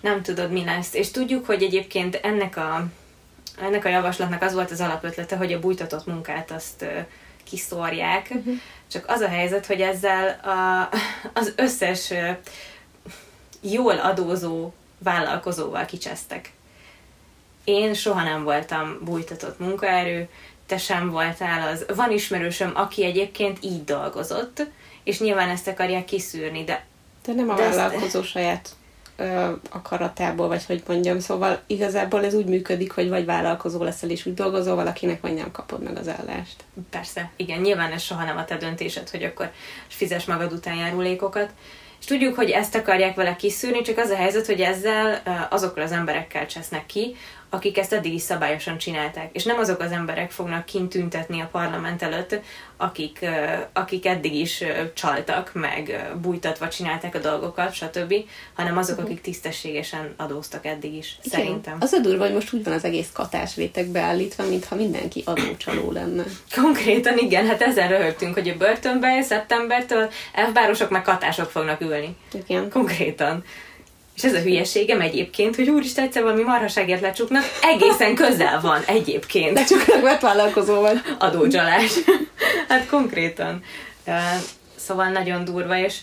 nem 0.01 0.21
tudod 0.21 0.51
mi 0.51 0.63
lesz. 0.63 0.93
És 0.93 1.11
tudjuk, 1.11 1.45
hogy 1.45 1.63
egyébként 1.63 2.15
ennek 2.15 2.57
a, 2.57 2.85
ennek 3.61 3.85
a 3.85 3.89
javaslatnak 3.89 4.41
az 4.41 4.53
volt 4.53 4.71
az 4.71 4.81
alapötlete, 4.81 5.35
hogy 5.35 5.53
a 5.53 5.59
bújtatott 5.59 6.05
munkát 6.05 6.51
azt 6.51 6.85
kiszórják. 7.43 8.27
Uh-huh. 8.29 8.53
Csak 8.87 9.05
az 9.07 9.21
a 9.21 9.27
helyzet, 9.27 9.65
hogy 9.65 9.81
ezzel 9.81 10.39
a, 10.43 10.89
az 11.33 11.53
összes 11.55 12.13
jól 13.61 13.97
adózó 13.97 14.73
vállalkozóval 14.97 15.85
kicsesztek. 15.85 16.51
Én 17.63 17.93
soha 17.93 18.23
nem 18.23 18.43
voltam 18.43 18.97
bújtatott 19.01 19.59
munkaerő, 19.59 20.29
te 20.65 20.77
sem 20.77 21.09
voltál 21.09 21.67
az. 21.67 21.85
Van 21.95 22.11
ismerősöm, 22.11 22.71
aki 22.75 23.05
egyébként 23.05 23.57
így 23.61 23.83
dolgozott, 23.83 24.67
és 25.03 25.19
nyilván 25.19 25.49
ezt 25.49 25.67
akarják 25.67 26.05
kiszűrni, 26.05 26.63
de... 26.63 26.85
De 27.25 27.33
nem 27.33 27.49
a 27.49 27.55
de 27.55 27.69
vállalkozó 27.69 28.19
ezt... 28.19 28.29
saját 28.29 28.69
ö, 29.15 29.51
akaratából, 29.69 30.47
vagy 30.47 30.65
hogy 30.65 30.83
mondjam, 30.87 31.19
szóval 31.19 31.61
igazából 31.67 32.25
ez 32.25 32.33
úgy 32.33 32.45
működik, 32.45 32.91
hogy 32.91 33.09
vagy 33.09 33.25
vállalkozó 33.25 33.83
leszel, 33.83 34.09
és 34.09 34.25
úgy 34.25 34.33
dolgozol 34.33 34.75
valakinek, 34.75 35.21
vagy 35.21 35.33
nem 35.33 35.51
kapod 35.51 35.83
meg 35.83 35.97
az 35.97 36.07
állást. 36.07 36.63
Persze, 36.89 37.31
igen, 37.35 37.59
nyilván 37.59 37.91
ez 37.91 38.01
soha 38.01 38.23
nem 38.23 38.37
a 38.37 38.45
te 38.45 38.57
döntésed, 38.57 39.09
hogy 39.09 39.23
akkor 39.23 39.51
fizes 39.87 40.25
magad 40.25 40.53
után 40.53 40.75
járulékokat, 40.75 41.49
és 41.99 42.05
tudjuk, 42.05 42.35
hogy 42.35 42.49
ezt 42.49 42.75
akarják 42.75 43.15
vele 43.15 43.35
kiszűrni, 43.35 43.81
csak 43.81 43.97
az 43.97 44.09
a 44.09 44.15
helyzet, 44.15 44.45
hogy 44.45 44.61
ezzel 44.61 45.21
azokkal 45.49 45.83
az 45.83 45.91
emberekkel 45.91 46.45
csesznek 46.45 46.85
ki, 46.85 47.15
akik 47.53 47.77
ezt 47.77 47.93
eddig 47.93 48.13
is 48.13 48.21
szabályosan 48.21 48.77
csinálták. 48.77 49.29
És 49.31 49.43
nem 49.43 49.57
azok 49.57 49.79
az 49.79 49.91
emberek 49.91 50.31
fognak 50.31 50.65
kint 50.65 50.89
tüntetni 50.89 51.41
a 51.41 51.49
parlament 51.51 52.01
előtt, 52.01 52.39
akik, 52.77 53.25
akik 53.73 54.05
eddig 54.05 54.35
is 54.35 54.63
csaltak, 54.93 55.51
meg 55.53 56.11
bújtatva 56.21 56.67
csinálták 56.67 57.15
a 57.15 57.19
dolgokat, 57.19 57.73
stb., 57.73 58.13
hanem 58.53 58.77
azok, 58.77 58.95
mhm. 58.95 59.05
akik 59.05 59.21
tisztességesen 59.21 60.13
adóztak 60.17 60.65
eddig 60.65 60.93
is, 60.93 61.17
Igen. 61.23 61.39
szerintem. 61.39 61.77
Az 61.79 61.91
a 61.93 61.99
durva, 61.99 62.23
hogy 62.23 62.33
most 62.33 62.53
úgy 62.53 62.63
van 62.63 62.73
az 62.73 62.83
egész 62.83 63.09
katás 63.13 63.55
réteg 63.55 63.87
beállítva, 63.87 64.43
mintha 64.43 64.75
mindenki 64.75 65.23
adócsaló 65.25 65.91
lenne. 65.91 66.23
Konkrétan 66.55 67.17
igen, 67.17 67.45
hát 67.45 67.61
ezzel 67.61 67.87
röhögtünk, 67.87 68.33
hogy 68.33 68.49
a 68.49 68.57
börtönben 68.57 69.23
szeptembertől 69.23 70.09
elfbárosok 70.33 70.89
meg 70.89 71.01
katások 71.01 71.49
fognak 71.49 71.81
ülni. 71.81 72.15
Igen. 72.31 72.69
Konkrétan. 72.69 73.43
És 74.15 74.23
ez 74.23 74.33
a 74.33 74.41
hülyeségem 74.41 75.01
egyébként, 75.01 75.55
hogy 75.55 75.69
úristen, 75.69 76.03
egyszer 76.03 76.23
valami 76.23 76.43
marhaságért 76.43 77.01
lecsuknak, 77.01 77.43
egészen 77.61 78.15
közel 78.15 78.61
van 78.61 78.81
egyébként. 78.85 79.53
Lecsuknak, 79.57 80.01
mert 80.01 80.21
vállalkozó 80.21 80.81
vagy. 80.81 81.01
Adócsalás. 81.19 81.91
hát 82.67 82.87
konkrétan. 82.87 83.63
Szóval 84.75 85.09
nagyon 85.09 85.43
durva, 85.43 85.77
és 85.77 85.97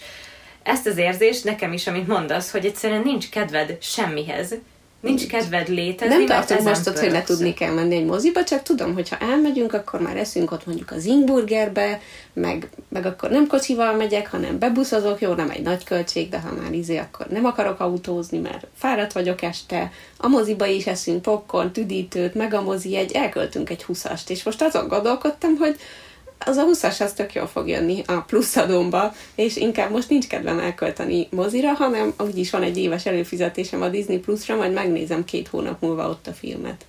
ezt 0.62 0.87
az 0.87 0.96
érzést 0.96 1.44
nekem 1.44 1.73
is, 1.73 1.87
amit 1.87 2.07
mondasz, 2.07 2.51
hogy 2.51 2.66
egyszerűen 2.66 3.03
nincs 3.05 3.29
kedved 3.29 3.77
semmihez, 3.81 4.55
Nincs 5.01 5.27
kedved 5.27 5.69
létezni, 5.69 6.15
Nem 6.15 6.27
tartok 6.27 6.61
most 6.61 6.87
ott, 6.87 6.99
hogy 6.99 7.11
le 7.11 7.23
tudni 7.23 7.55
kell 7.55 7.73
menni 7.73 7.97
egy 7.97 8.05
moziba, 8.05 8.45
csak 8.45 8.63
tudom, 8.63 8.95
hogy 8.95 9.09
ha 9.09 9.17
elmegyünk, 9.17 9.73
akkor 9.73 10.01
már 10.01 10.17
eszünk 10.17 10.53
ott 10.53 10.67
mondjuk 10.67 10.91
az 10.91 11.05
Ingburgerbe, 11.05 12.01
meg, 12.33 12.69
meg 12.89 13.07
akkor 13.07 13.31
nem 13.31 13.47
kocsival 13.47 13.95
megyek, 13.95 14.31
hanem 14.31 14.59
bebuszozok, 14.59 15.21
jó, 15.21 15.33
nem 15.35 15.51
egy 15.51 15.63
nagy 15.63 15.85
költség, 15.85 16.29
de 16.29 16.41
ha 16.41 16.55
már 16.63 16.73
izé, 16.73 16.97
akkor 16.97 17.27
nem 17.27 17.45
akarok 17.45 17.81
autózni, 17.81 18.39
mert 18.39 18.67
fáradt 18.77 19.13
vagyok 19.13 19.43
este. 19.43 19.93
A 20.17 20.29
moziba 20.29 20.67
is 20.67 20.87
eszünk 20.87 21.23
popcorn, 21.23 21.73
tüdítőt, 21.73 22.35
meg 22.35 22.55
a 22.55 22.63
mozi 22.63 22.97
egy, 22.97 23.13
elköltünk 23.13 23.71
egy 23.71 23.83
huszast, 23.83 24.31
és 24.31 24.43
most 24.43 24.63
azon 24.63 24.89
gondolkodtam, 24.89 25.57
hogy 25.57 25.77
az 26.46 26.57
a 26.57 26.64
20-as 26.64 27.00
az 27.00 27.12
tök 27.12 27.33
jól 27.33 27.46
fog 27.46 27.68
jönni 27.68 28.03
a 28.07 28.20
pluszadómba, 28.20 29.14
és 29.35 29.57
inkább 29.57 29.90
most 29.90 30.09
nincs 30.09 30.26
kedvem 30.26 30.59
elkölteni 30.59 31.29
mozira, 31.31 31.72
hanem 31.72 32.14
úgyis 32.18 32.50
van 32.50 32.62
egy 32.62 32.76
éves 32.76 33.07
előfizetésem 33.07 33.83
a 33.83 33.88
Disney 33.88 34.18
Plus-ra, 34.18 34.57
majd 34.57 34.72
megnézem 34.72 35.24
két 35.24 35.48
hónap 35.48 35.81
múlva 35.81 36.09
ott 36.09 36.26
a 36.26 36.33
filmet. 36.33 36.85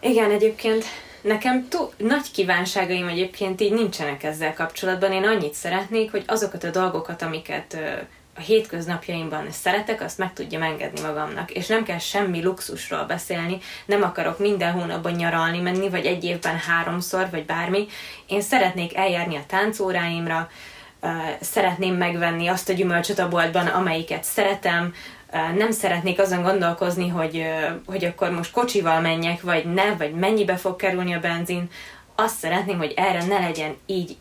Igen, 0.00 0.30
egyébként 0.30 0.84
nekem 1.22 1.68
tó- 1.68 1.92
nagy 1.96 2.30
kívánságaim 2.32 3.08
egyébként 3.08 3.60
így 3.60 3.72
nincsenek 3.72 4.22
ezzel 4.22 4.54
kapcsolatban. 4.54 5.12
Én 5.12 5.24
annyit 5.24 5.54
szeretnék, 5.54 6.10
hogy 6.10 6.24
azokat 6.26 6.64
a 6.64 6.70
dolgokat, 6.70 7.22
amiket 7.22 7.74
ö, 7.74 7.78
a 8.36 8.40
hétköznapjaimban 8.40 9.50
szeretek, 9.50 10.00
azt 10.00 10.18
meg 10.18 10.32
tudjam 10.32 10.62
engedni 10.62 11.00
magamnak. 11.00 11.50
És 11.50 11.66
nem 11.66 11.84
kell 11.84 11.98
semmi 11.98 12.42
luxusról 12.42 13.04
beszélni, 13.04 13.58
nem 13.84 14.02
akarok 14.02 14.38
minden 14.38 14.72
hónapban 14.72 15.12
nyaralni 15.12 15.60
menni, 15.60 15.88
vagy 15.88 16.06
egy 16.06 16.24
évben 16.24 16.56
háromszor, 16.56 17.30
vagy 17.30 17.44
bármi. 17.44 17.86
Én 18.26 18.40
szeretnék 18.40 18.96
eljárni 18.96 19.36
a 19.36 19.46
táncóráimra, 19.46 20.50
szeretném 21.40 21.94
megvenni 21.94 22.46
azt 22.46 22.68
a 22.68 22.72
gyümölcsöt 22.72 23.18
a 23.18 23.28
boltban, 23.28 23.66
amelyiket 23.66 24.24
szeretem, 24.24 24.94
nem 25.56 25.70
szeretnék 25.70 26.20
azon 26.20 26.42
gondolkozni, 26.42 27.08
hogy, 27.08 27.46
hogy 27.86 28.04
akkor 28.04 28.30
most 28.30 28.50
kocsival 28.50 29.00
menjek, 29.00 29.42
vagy 29.42 29.72
ne, 29.72 29.94
vagy 29.94 30.12
mennyibe 30.12 30.56
fog 30.56 30.76
kerülni 30.76 31.14
a 31.14 31.20
benzin. 31.20 31.70
Azt 32.14 32.38
szeretném, 32.38 32.78
hogy 32.78 32.92
erre 32.96 33.24
ne 33.24 33.38
legyen 33.38 33.76
így 33.86 34.16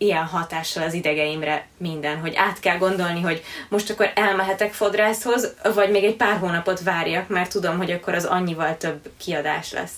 ilyen 0.00 0.24
hatással 0.24 0.82
az 0.82 0.94
idegeimre 0.94 1.66
minden, 1.76 2.18
hogy 2.18 2.34
át 2.36 2.60
kell 2.60 2.78
gondolni, 2.78 3.20
hogy 3.20 3.42
most 3.68 3.90
akkor 3.90 4.12
elmehetek 4.14 4.72
fodrászhoz, 4.72 5.54
vagy 5.74 5.90
még 5.90 6.04
egy 6.04 6.16
pár 6.16 6.38
hónapot 6.38 6.80
várjak, 6.82 7.28
mert 7.28 7.50
tudom, 7.50 7.76
hogy 7.76 7.90
akkor 7.90 8.14
az 8.14 8.24
annyival 8.24 8.76
több 8.76 9.10
kiadás 9.18 9.72
lesz. 9.72 9.92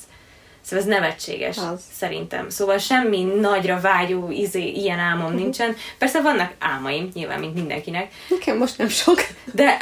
Szóval 0.63 0.85
ez 0.85 0.91
nevetséges, 0.91 1.59
az. 1.59 1.81
szerintem. 1.93 2.51
Szóval 2.51 2.79
semmi 2.79 3.23
nagyra 3.23 3.81
vágyó 3.81 4.31
izé, 4.31 4.69
ilyen 4.69 4.99
álmom 4.99 5.35
nincsen. 5.35 5.77
Persze 5.99 6.21
vannak 6.21 6.53
álmaim, 6.59 7.11
nyilván, 7.15 7.41
mint 7.41 7.55
mindenkinek. 7.55 8.13
Nekem 8.29 8.57
most 8.57 8.79
nem 8.79 8.89
sok. 8.89 9.27
De 9.53 9.77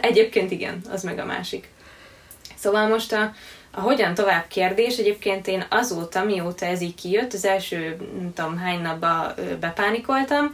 egyébként 0.00 0.50
igen, 0.50 0.80
az 0.92 1.02
meg 1.02 1.18
a 1.18 1.24
másik. 1.24 1.68
Szóval 2.54 2.88
most 2.88 3.12
a, 3.12 3.32
a 3.76 3.80
hogyan 3.80 4.14
tovább 4.14 4.46
kérdés, 4.48 4.96
egyébként 4.96 5.46
én 5.46 5.66
azóta, 5.70 6.24
mióta 6.24 6.66
ez 6.66 6.80
így 6.80 6.94
kijött, 6.94 7.32
az 7.32 7.44
első, 7.44 7.96
nem 8.18 8.32
tudom, 8.34 8.58
hány 8.58 8.80
napban 8.80 9.34
bepánikoltam, 9.60 10.52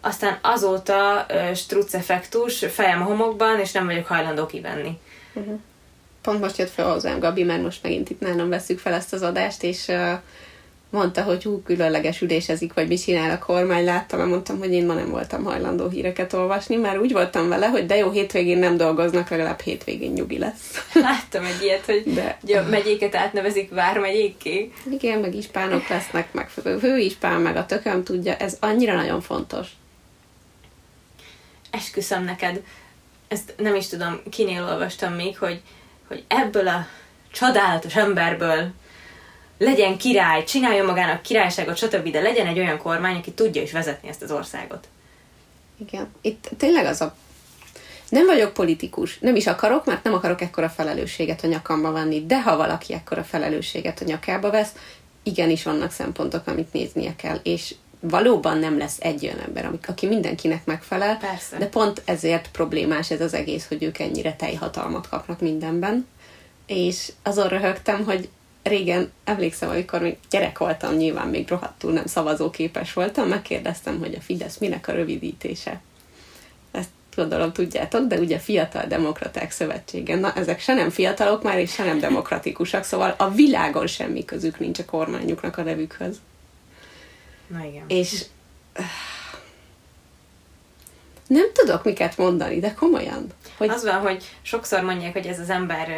aztán 0.00 0.38
azóta 0.42 1.26
struc 1.54 1.94
effektus, 1.94 2.58
fejem 2.58 3.02
a 3.02 3.04
homokban, 3.04 3.60
és 3.60 3.72
nem 3.72 3.86
vagyok 3.86 4.06
hajlandó 4.06 4.46
kivenni. 4.46 4.98
Uh-huh 5.32 5.60
pont 6.28 6.40
most 6.40 6.58
jött 6.58 6.70
fel 6.70 6.92
hozzám 6.92 7.18
Gabi, 7.18 7.42
mert 7.42 7.62
most 7.62 7.82
megint 7.82 8.10
itt 8.10 8.20
nálam 8.20 8.48
veszük 8.48 8.78
fel 8.78 8.92
ezt 8.92 9.12
az 9.12 9.22
adást, 9.22 9.62
és 9.62 9.88
uh, 9.88 10.12
mondta, 10.90 11.22
hogy 11.22 11.42
hú, 11.42 11.62
különleges 11.62 12.20
ülésezik, 12.20 12.72
vagy 12.72 12.88
mit 12.88 13.02
csinál 13.02 13.30
a 13.30 13.38
kormány, 13.38 13.84
láttam, 13.84 14.28
mondtam, 14.28 14.58
hogy 14.58 14.72
én 14.72 14.86
ma 14.86 14.94
nem 14.94 15.10
voltam 15.10 15.44
hajlandó 15.44 15.88
híreket 15.88 16.32
olvasni, 16.32 16.76
mert 16.76 16.98
úgy 16.98 17.12
voltam 17.12 17.48
vele, 17.48 17.66
hogy 17.66 17.86
de 17.86 17.96
jó, 17.96 18.10
hétvégén 18.10 18.58
nem 18.58 18.76
dolgoznak, 18.76 19.28
legalább 19.28 19.60
hétvégén 19.60 20.12
nyugi 20.12 20.38
lesz. 20.38 20.88
Láttam 20.94 21.44
egy 21.44 21.62
ilyet, 21.62 21.84
hogy 21.84 22.02
de... 22.14 22.58
a 22.58 22.68
megyéket 22.68 23.14
átnevezik 23.14 23.70
vármegyékké. 23.70 24.72
Igen, 24.90 25.18
meg 25.18 25.34
ispánok 25.34 25.88
lesznek, 25.88 26.32
meg 26.32 26.48
fő 26.48 26.98
ispán, 26.98 27.40
meg 27.40 27.56
a 27.56 27.66
tököm 27.66 28.04
tudja, 28.04 28.36
ez 28.36 28.56
annyira 28.60 28.94
nagyon 28.94 29.20
fontos. 29.20 29.68
Esküszöm 31.70 32.24
neked, 32.24 32.62
ezt 33.28 33.54
nem 33.56 33.74
is 33.74 33.88
tudom, 33.88 34.20
kinél 34.30 34.64
olvastam 34.64 35.12
még, 35.12 35.38
hogy 35.38 35.62
hogy 36.08 36.24
ebből 36.28 36.68
a 36.68 36.86
csodálatos 37.32 37.96
emberből 37.96 38.70
legyen 39.58 39.98
király, 39.98 40.44
csináljon 40.44 40.86
magának 40.86 41.22
királyságot, 41.22 41.76
stb., 41.76 42.10
de 42.10 42.20
legyen 42.20 42.46
egy 42.46 42.58
olyan 42.58 42.78
kormány, 42.78 43.16
aki 43.16 43.32
tudja 43.32 43.62
is 43.62 43.72
vezetni 43.72 44.08
ezt 44.08 44.22
az 44.22 44.30
országot. 44.30 44.88
Igen. 45.76 46.08
Itt 46.20 46.50
tényleg 46.56 46.86
az 46.86 47.00
a... 47.00 47.16
Nem 48.08 48.26
vagyok 48.26 48.52
politikus, 48.52 49.18
nem 49.18 49.36
is 49.36 49.46
akarok, 49.46 49.84
mert 49.84 50.02
nem 50.02 50.14
akarok 50.14 50.40
ekkora 50.40 50.68
felelősséget 50.68 51.44
a 51.44 51.46
nyakamba 51.46 51.90
venni, 51.90 52.26
de 52.26 52.42
ha 52.42 52.56
valaki 52.56 52.92
ekkora 52.94 53.24
felelősséget 53.24 54.00
a 54.00 54.04
nyakába 54.04 54.50
vesz, 54.50 54.72
igenis 55.22 55.62
vannak 55.62 55.90
szempontok, 55.90 56.46
amit 56.46 56.72
néznie 56.72 57.16
kell, 57.16 57.40
és 57.42 57.74
valóban 58.00 58.58
nem 58.58 58.78
lesz 58.78 58.96
egy 59.00 59.24
olyan 59.24 59.38
ember, 59.38 59.70
aki 59.86 60.06
mindenkinek 60.06 60.64
megfelel, 60.64 61.16
Persze. 61.16 61.58
de 61.58 61.66
pont 61.66 62.02
ezért 62.04 62.50
problémás 62.50 63.10
ez 63.10 63.20
az 63.20 63.34
egész, 63.34 63.68
hogy 63.68 63.82
ők 63.82 63.98
ennyire 63.98 64.34
teljhatalmat 64.34 65.08
kapnak 65.08 65.40
mindenben. 65.40 66.06
És 66.66 67.12
azon 67.22 67.48
röhögtem, 67.48 68.04
hogy 68.04 68.28
régen, 68.68 69.12
emlékszem, 69.24 69.68
amikor 69.68 70.00
még 70.00 70.16
gyerek 70.30 70.58
voltam, 70.58 70.94
nyilván 70.94 71.28
még 71.28 71.48
rohadtul 71.48 71.92
nem 71.92 72.06
szavazóképes 72.06 72.92
voltam, 72.92 73.28
megkérdeztem, 73.28 73.98
hogy 73.98 74.14
a 74.14 74.20
Fidesz 74.20 74.58
minek 74.58 74.88
a 74.88 74.92
rövidítése. 74.92 75.80
Ezt 76.70 76.88
gondolom 77.16 77.52
tudjátok, 77.52 78.06
de 78.06 78.18
ugye 78.18 78.38
Fiatal 78.38 78.86
Demokraták 78.86 79.50
Szövetsége. 79.50 80.16
Na, 80.16 80.32
ezek 80.32 80.60
se 80.60 80.74
nem 80.74 80.90
fiatalok 80.90 81.42
már, 81.42 81.58
és 81.58 81.72
se 81.72 81.84
nem 81.84 81.98
demokratikusak, 82.00 82.84
szóval 82.84 83.14
a 83.18 83.30
világon 83.30 83.86
semmi 83.86 84.24
közük 84.24 84.58
nincs 84.58 84.78
a 84.78 84.84
kormányuknak 84.84 85.58
a 85.58 85.62
nevükhöz. 85.62 86.20
Na 87.46 87.64
igen. 87.64 87.84
És 87.88 88.24
nem 91.26 91.46
tudok 91.52 91.84
miket 91.84 92.16
mondani, 92.16 92.60
de 92.60 92.74
komolyan. 92.74 93.26
Hogy... 93.56 93.68
Az 93.68 93.84
van, 93.84 94.00
hogy 94.00 94.24
sokszor 94.42 94.82
mondják, 94.82 95.12
hogy 95.12 95.26
ez 95.26 95.38
az 95.38 95.50
ember 95.50 95.88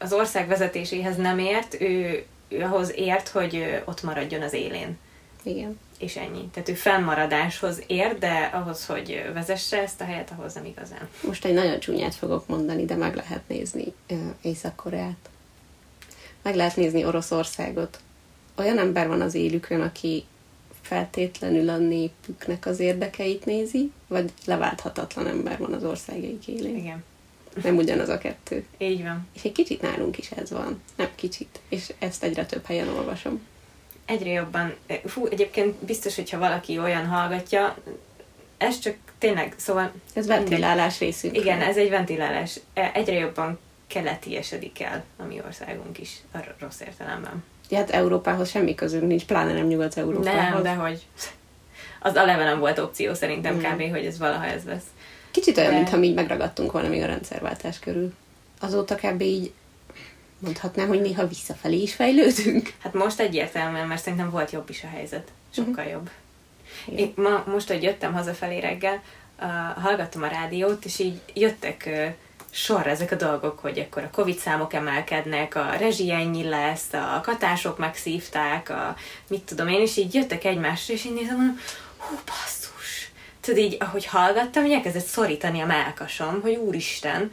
az 0.00 0.12
ország 0.12 0.48
vezetéséhez 0.48 1.16
nem 1.16 1.38
ért, 1.38 1.80
ő, 1.80 2.24
ő 2.48 2.62
ahhoz 2.62 2.92
ért, 2.96 3.28
hogy 3.28 3.82
ott 3.84 4.02
maradjon 4.02 4.42
az 4.42 4.52
élén. 4.52 4.98
Igen. 5.42 5.78
És 5.98 6.16
ennyi. 6.16 6.48
Tehát 6.52 6.68
ő 6.68 6.74
fennmaradáshoz 6.74 7.82
ér, 7.86 8.18
de 8.18 8.50
ahhoz, 8.52 8.86
hogy 8.86 9.30
vezesse 9.34 9.82
ezt 9.82 10.00
a 10.00 10.04
helyet, 10.04 10.32
ahhoz 10.38 10.54
nem 10.54 10.64
igazán. 10.64 11.08
Most 11.26 11.44
egy 11.44 11.54
nagyon 11.54 11.80
csúnyát 11.80 12.14
fogok 12.14 12.46
mondani, 12.46 12.84
de 12.84 12.94
meg 12.94 13.14
lehet 13.14 13.48
nézni 13.48 13.92
Észak-Koreát. 14.42 15.28
Meg 16.42 16.54
lehet 16.54 16.76
nézni 16.76 17.04
Oroszországot. 17.04 18.00
Olyan 18.56 18.78
ember 18.78 19.08
van 19.08 19.20
az 19.20 19.34
élükön, 19.34 19.80
aki 19.80 20.24
feltétlenül 20.82 21.68
a 21.68 21.76
népüknek 21.76 22.66
az 22.66 22.80
érdekeit 22.80 23.44
nézi, 23.44 23.92
vagy 24.06 24.32
leválthatatlan 24.44 25.26
ember 25.26 25.58
van 25.58 25.72
az 25.72 25.84
országaik 25.84 26.46
élén. 26.46 26.76
Igen. 26.76 27.04
Nem 27.62 27.76
ugyanaz 27.76 28.08
a 28.08 28.18
kettő. 28.18 28.64
Így 28.78 29.02
van. 29.02 29.28
És 29.34 29.42
egy 29.42 29.52
kicsit 29.52 29.82
nálunk 29.82 30.18
is 30.18 30.30
ez 30.30 30.50
van. 30.50 30.82
Nem 30.96 31.08
kicsit. 31.14 31.60
És 31.68 31.92
ezt 31.98 32.22
egyre 32.22 32.46
több 32.46 32.64
helyen 32.64 32.88
olvasom. 32.88 33.46
Egyre 34.04 34.30
jobban. 34.30 34.74
Fú, 35.04 35.26
egyébként 35.26 35.74
biztos, 35.84 36.14
hogyha 36.14 36.38
valaki 36.38 36.78
olyan 36.78 37.06
hallgatja, 37.06 37.76
ez 38.56 38.78
csak 38.78 38.94
tényleg, 39.18 39.54
szóval... 39.56 39.92
Ez 40.14 40.26
ventilálás 40.26 40.98
részünk. 40.98 41.36
Igen, 41.36 41.60
ez 41.60 41.76
egy 41.76 41.90
ventilálás. 41.90 42.60
E, 42.74 42.90
egyre 42.94 43.18
jobban 43.18 43.58
keletiesedik 43.86 44.80
el 44.80 45.04
a 45.16 45.22
mi 45.22 45.40
országunk 45.46 45.98
is, 45.98 46.20
a 46.32 46.38
rossz 46.58 46.80
értelemben. 46.80 47.44
Ja, 47.68 47.78
hát 47.78 47.90
Európához 47.90 48.50
semmi 48.50 48.74
közünk 48.74 49.06
nincs, 49.06 49.24
pláne 49.24 49.52
nem 49.52 49.66
Nyugat-Európához. 49.66 50.52
Nem, 50.52 50.62
de 50.62 50.74
hogy 50.74 51.06
az 52.00 52.14
leve 52.14 52.44
nem 52.44 52.58
volt 52.58 52.78
opció 52.78 53.14
szerintem 53.14 53.54
mm. 53.54 53.58
kb., 53.58 53.90
hogy 53.90 54.06
ez 54.06 54.18
valaha 54.18 54.44
ez 54.44 54.64
lesz. 54.64 54.84
Kicsit 55.30 55.56
olyan, 55.56 55.70
de... 55.70 55.76
mintha 55.76 55.96
mi 55.96 56.06
így 56.06 56.14
megragadtunk 56.14 56.72
volna 56.72 56.88
még 56.88 57.02
a 57.02 57.06
rendszerváltás 57.06 57.78
körül. 57.78 58.12
Azóta 58.60 58.94
kb. 58.94 59.20
így 59.20 59.52
mondhatnám, 60.38 60.88
hogy 60.88 61.00
néha 61.00 61.26
visszafelé 61.26 61.82
is 61.82 61.94
fejlődünk. 61.94 62.72
Hát 62.82 62.92
most 62.92 63.20
egyértelműen, 63.20 63.86
mert 63.86 64.02
szerintem 64.02 64.30
volt 64.30 64.50
jobb 64.50 64.70
is 64.70 64.82
a 64.84 64.88
helyzet. 64.88 65.28
Sokkal 65.54 65.72
uh-huh. 65.72 65.90
jobb. 65.90 66.10
Én 66.98 67.12
ma, 67.16 67.44
most, 67.46 67.68
hogy 67.68 67.82
jöttem 67.82 68.12
hazafelé 68.12 68.58
reggel, 68.58 69.02
uh, 69.40 69.82
hallgattam 69.82 70.22
a 70.22 70.26
rádiót, 70.26 70.84
és 70.84 70.98
így 70.98 71.20
jöttek 71.34 71.84
uh, 71.86 72.06
sorra 72.50 72.90
ezek 72.90 73.12
a 73.12 73.16
dolgok, 73.16 73.58
hogy 73.58 73.78
akkor 73.78 74.02
a 74.02 74.10
Covid 74.10 74.38
számok 74.38 74.72
emelkednek, 74.72 75.54
a 75.54 75.70
rezsi 75.78 76.10
ennyi 76.12 76.48
lesz, 76.48 76.92
a 76.92 77.20
katások 77.22 77.78
megszívták, 77.78 78.68
a 78.68 78.96
mit 79.28 79.42
tudom 79.42 79.68
én, 79.68 79.80
és 79.80 79.96
így 79.96 80.14
jöttek 80.14 80.44
egymásra, 80.44 80.94
és 80.94 81.04
én 81.04 81.12
nézem, 81.12 81.36
mondom, 81.36 81.58
hú, 81.96 82.16
basszus. 82.26 82.59
Tudod, 83.50 83.64
így, 83.64 83.76
ahogy 83.80 84.06
hallgattam, 84.06 84.62
hogy 84.62 84.72
elkezdett 84.72 85.04
szorítani 85.04 85.60
a 85.60 85.66
melkasom, 85.66 86.40
hogy 86.40 86.54
úristen, 86.54 87.32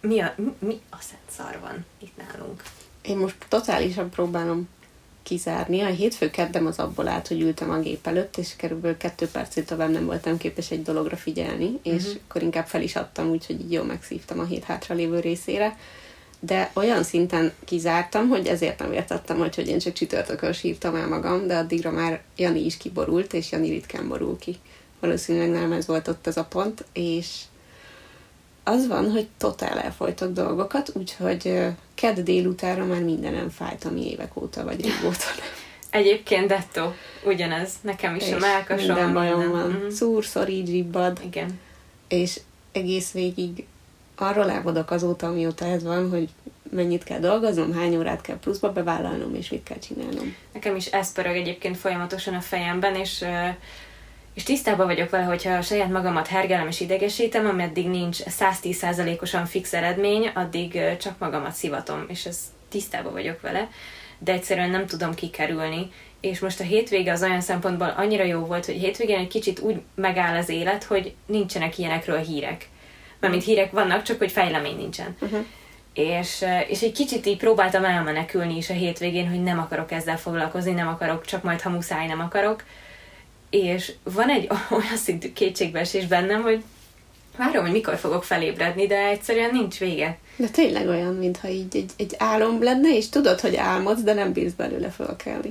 mi 0.00 0.20
a, 0.20 0.34
mi, 0.36 0.52
mi 0.58 0.80
a 0.90 0.96
szent 1.00 1.30
szar 1.30 1.58
van 1.60 1.86
itt 1.98 2.16
nálunk? 2.16 2.62
Én 3.02 3.16
most 3.16 3.36
totálisan 3.48 4.10
próbálom 4.10 4.68
kizárni. 5.22 5.80
A 5.80 5.86
hétfő 5.86 6.30
keddem 6.30 6.66
az 6.66 6.78
abból 6.78 7.08
állt, 7.08 7.28
hogy 7.28 7.40
ültem 7.40 7.70
a 7.70 7.80
gép 7.80 8.06
előtt, 8.06 8.36
és 8.36 8.56
körülbelül 8.56 8.96
kettő 8.96 9.26
percig 9.28 9.64
tovább 9.64 9.90
nem 9.90 10.06
voltam 10.06 10.36
képes 10.38 10.70
egy 10.70 10.82
dologra 10.82 11.16
figyelni, 11.16 11.78
és 11.82 12.02
uh-huh. 12.02 12.20
akkor 12.28 12.42
inkább 12.42 12.66
fel 12.66 12.82
is 12.82 12.96
adtam, 12.96 13.28
úgyhogy 13.28 13.60
így 13.60 13.72
jól 13.72 13.84
megszívtam 13.84 14.38
a 14.38 14.44
hét 14.44 14.64
hátra 14.64 14.94
lévő 14.94 15.20
részére. 15.20 15.78
De 16.40 16.70
olyan 16.74 17.02
szinten 17.02 17.52
kizártam, 17.64 18.28
hogy 18.28 18.46
ezért 18.46 18.78
nem 18.78 18.92
értettem, 18.92 19.38
hogy, 19.38 19.54
hogy 19.54 19.68
én 19.68 19.78
csak 19.78 19.92
csütörtökön 19.92 20.52
sírtam 20.52 20.94
el 20.94 21.08
magam, 21.08 21.46
de 21.46 21.56
addigra 21.56 21.90
már 21.90 22.22
Jani 22.36 22.64
is 22.64 22.76
kiborult, 22.76 23.32
és 23.32 23.52
Jani 23.52 23.68
ritkán 23.68 24.08
borul 24.08 24.38
ki. 24.38 24.56
Valószínűleg 25.00 25.50
nem 25.50 25.72
ez 25.72 25.86
volt 25.86 26.08
ott 26.08 26.26
az 26.26 26.36
a 26.36 26.44
pont, 26.44 26.84
és 26.92 27.40
az 28.64 28.86
van, 28.86 29.10
hogy 29.10 29.28
totál 29.38 29.78
elfolytok 29.78 30.32
dolgokat, 30.32 30.90
úgyhogy 30.94 31.66
kedd 31.94 32.20
délutára 32.20 32.84
már 32.84 33.02
mindenem 33.02 33.50
fájt, 33.50 33.84
ami 33.84 34.10
évek 34.10 34.42
óta 34.42 34.64
vagy 34.64 34.84
régóta 34.84 35.24
Egyébként 35.90 36.46
dettó, 36.46 36.92
ugyanez. 37.24 37.72
Nekem 37.80 38.14
is 38.14 38.26
és 38.26 38.32
a 38.32 38.38
melkasom. 38.38 38.86
Minden 38.86 39.12
bajom 39.12 39.50
van. 39.50 39.82
Mm. 39.84 39.88
Szúr, 39.88 40.24
szorít, 40.24 40.66
zsibbad. 40.66 41.20
Igen. 41.24 41.60
És 42.08 42.40
egész 42.72 43.12
végig 43.12 43.66
arról 44.20 44.50
álmodok 44.50 44.90
azóta, 44.90 45.26
amióta 45.26 45.64
ez 45.64 45.82
van, 45.82 46.10
hogy 46.10 46.28
mennyit 46.70 47.04
kell 47.04 47.18
dolgoznom, 47.18 47.72
hány 47.72 47.96
órát 47.96 48.20
kell 48.20 48.38
pluszba 48.38 48.72
bevállalnom, 48.72 49.34
és 49.34 49.50
mit 49.50 49.62
kell 49.62 49.78
csinálnom. 49.78 50.34
Nekem 50.52 50.76
is 50.76 50.86
ez 50.86 51.12
pörög 51.12 51.36
egyébként 51.36 51.76
folyamatosan 51.76 52.34
a 52.34 52.40
fejemben, 52.40 52.94
és 52.94 53.24
és 54.34 54.42
tisztában 54.42 54.86
vagyok 54.86 55.10
vele, 55.10 55.24
hogyha 55.24 55.52
a 55.52 55.62
saját 55.62 55.90
magamat 55.90 56.26
hergelem 56.26 56.66
és 56.66 56.80
idegesítem, 56.80 57.46
ameddig 57.46 57.88
nincs 57.88 58.18
110%-osan 58.24 59.46
fix 59.46 59.72
eredmény, 59.72 60.30
addig 60.34 60.96
csak 61.00 61.18
magamat 61.18 61.52
szivatom, 61.52 62.04
és 62.08 62.26
ez 62.26 62.38
tisztában 62.68 63.12
vagyok 63.12 63.40
vele, 63.40 63.68
de 64.18 64.32
egyszerűen 64.32 64.70
nem 64.70 64.86
tudom 64.86 65.14
kikerülni, 65.14 65.90
és 66.20 66.38
most 66.38 66.60
a 66.60 66.64
hétvége 66.64 67.12
az 67.12 67.22
olyan 67.22 67.40
szempontból 67.40 67.94
annyira 67.96 68.24
jó 68.24 68.38
volt, 68.38 68.66
hogy 68.66 68.74
hétvégén 68.74 69.18
egy 69.18 69.28
kicsit 69.28 69.60
úgy 69.60 69.80
megáll 69.94 70.36
az 70.36 70.48
élet, 70.48 70.84
hogy 70.84 71.14
nincsenek 71.26 71.78
ilyenekről 71.78 72.18
hírek. 72.18 72.68
Mert 73.20 73.32
mint 73.32 73.44
hírek 73.44 73.70
vannak, 73.70 74.02
csak 74.02 74.18
hogy 74.18 74.30
fejlemény 74.30 74.76
nincsen. 74.76 75.16
Uh-huh. 75.20 75.44
És, 75.94 76.44
és 76.68 76.82
egy 76.82 76.92
kicsit 76.92 77.26
így 77.26 77.36
próbáltam 77.36 77.84
elmenekülni 77.84 78.56
is 78.56 78.70
a 78.70 78.74
hétvégén, 78.74 79.28
hogy 79.28 79.42
nem 79.42 79.58
akarok 79.58 79.92
ezzel 79.92 80.18
foglalkozni, 80.18 80.72
nem 80.72 80.88
akarok, 80.88 81.24
csak 81.24 81.42
majd 81.42 81.60
ha 81.60 81.70
muszáj, 81.70 82.06
nem 82.06 82.20
akarok. 82.20 82.64
És 83.50 83.92
van 84.02 84.28
egy 84.28 84.50
olyan 84.78 84.96
szintű 84.96 85.32
kétségbeesés 85.32 86.06
bennem, 86.06 86.42
hogy 86.42 86.62
várom, 87.36 87.62
hogy 87.62 87.72
mikor 87.72 87.96
fogok 87.96 88.24
felébredni, 88.24 88.86
de 88.86 89.06
egyszerűen 89.06 89.50
nincs 89.52 89.78
vége. 89.78 90.18
De 90.36 90.48
tényleg 90.48 90.88
olyan, 90.88 91.14
mintha 91.14 91.48
így 91.48 91.76
egy, 91.76 91.90
egy 91.96 92.14
álom 92.18 92.62
lenne, 92.62 92.96
és 92.96 93.08
tudod, 93.08 93.40
hogy 93.40 93.56
álmodsz, 93.56 94.02
de 94.02 94.14
nem 94.14 94.32
bírsz 94.32 94.52
belőle 94.52 94.88
fölkelni. 94.88 95.50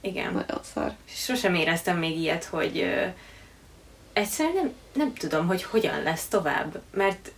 Igen. 0.00 0.32
Nagyon 0.32 0.60
szar. 0.74 0.92
Sosem 1.08 1.54
éreztem 1.54 1.98
még 1.98 2.18
ilyet, 2.18 2.44
hogy 2.44 2.78
ö, 2.78 3.06
egyszerűen 4.12 4.54
nem, 4.54 4.72
nem 4.92 5.14
tudom, 5.14 5.46
hogy 5.46 5.62
hogyan 5.62 6.02
lesz 6.02 6.26
tovább, 6.28 6.80
mert 6.90 7.32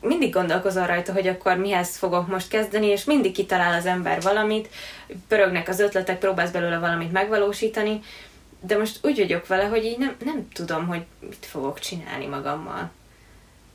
mindig 0.00 0.32
gondolkozol 0.32 0.86
rajta, 0.86 1.12
hogy 1.12 1.26
akkor 1.26 1.56
mihez 1.56 1.96
fogok 1.96 2.26
most 2.26 2.48
kezdeni, 2.48 2.86
és 2.86 3.04
mindig 3.04 3.32
kitalál 3.32 3.74
az 3.78 3.86
ember 3.86 4.20
valamit, 4.20 4.68
pörögnek 5.28 5.68
az 5.68 5.80
ötletek, 5.80 6.18
próbálsz 6.18 6.50
belőle 6.50 6.78
valamit 6.78 7.12
megvalósítani, 7.12 8.00
de 8.60 8.78
most 8.78 8.98
úgy 9.02 9.18
vagyok 9.18 9.46
vele, 9.46 9.64
hogy 9.64 9.84
így 9.84 9.98
nem, 9.98 10.16
nem 10.24 10.48
tudom, 10.52 10.86
hogy 10.86 11.02
mit 11.20 11.46
fogok 11.46 11.78
csinálni 11.78 12.26
magammal. 12.26 12.90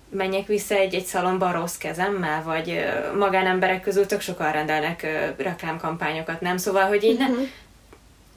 Menjek 0.10 0.48
vissza 0.48 0.76
egy-egy 0.76 1.06
szalomba 1.06 1.52
rossz 1.52 1.78
kezemmel, 1.78 2.44
vagy 2.44 2.86
magánemberek 3.18 3.82
közül 3.82 4.06
tök 4.06 4.22
sokan 4.22 4.52
rendelnek 4.52 5.08
reklámkampányokat, 5.38 6.42
nem? 6.42 6.58
Szóval, 6.58 6.88
hogy 6.88 7.04
így 7.04 7.18
nem, 7.18 7.32
uh-huh. 7.32 7.48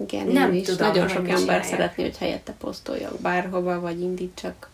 Igen, 0.03 0.27
nem 0.27 0.53
is. 0.53 0.67
tudom, 0.67 0.87
Nagyon 0.87 1.09
sok 1.09 1.29
ember 1.29 1.65
szeretné, 1.65 2.03
hogy 2.03 2.17
helyette 2.17 2.53
posztoljak 2.53 3.21
bárhova, 3.21 3.81
vagy 3.81 4.01
indítsak 4.01 4.71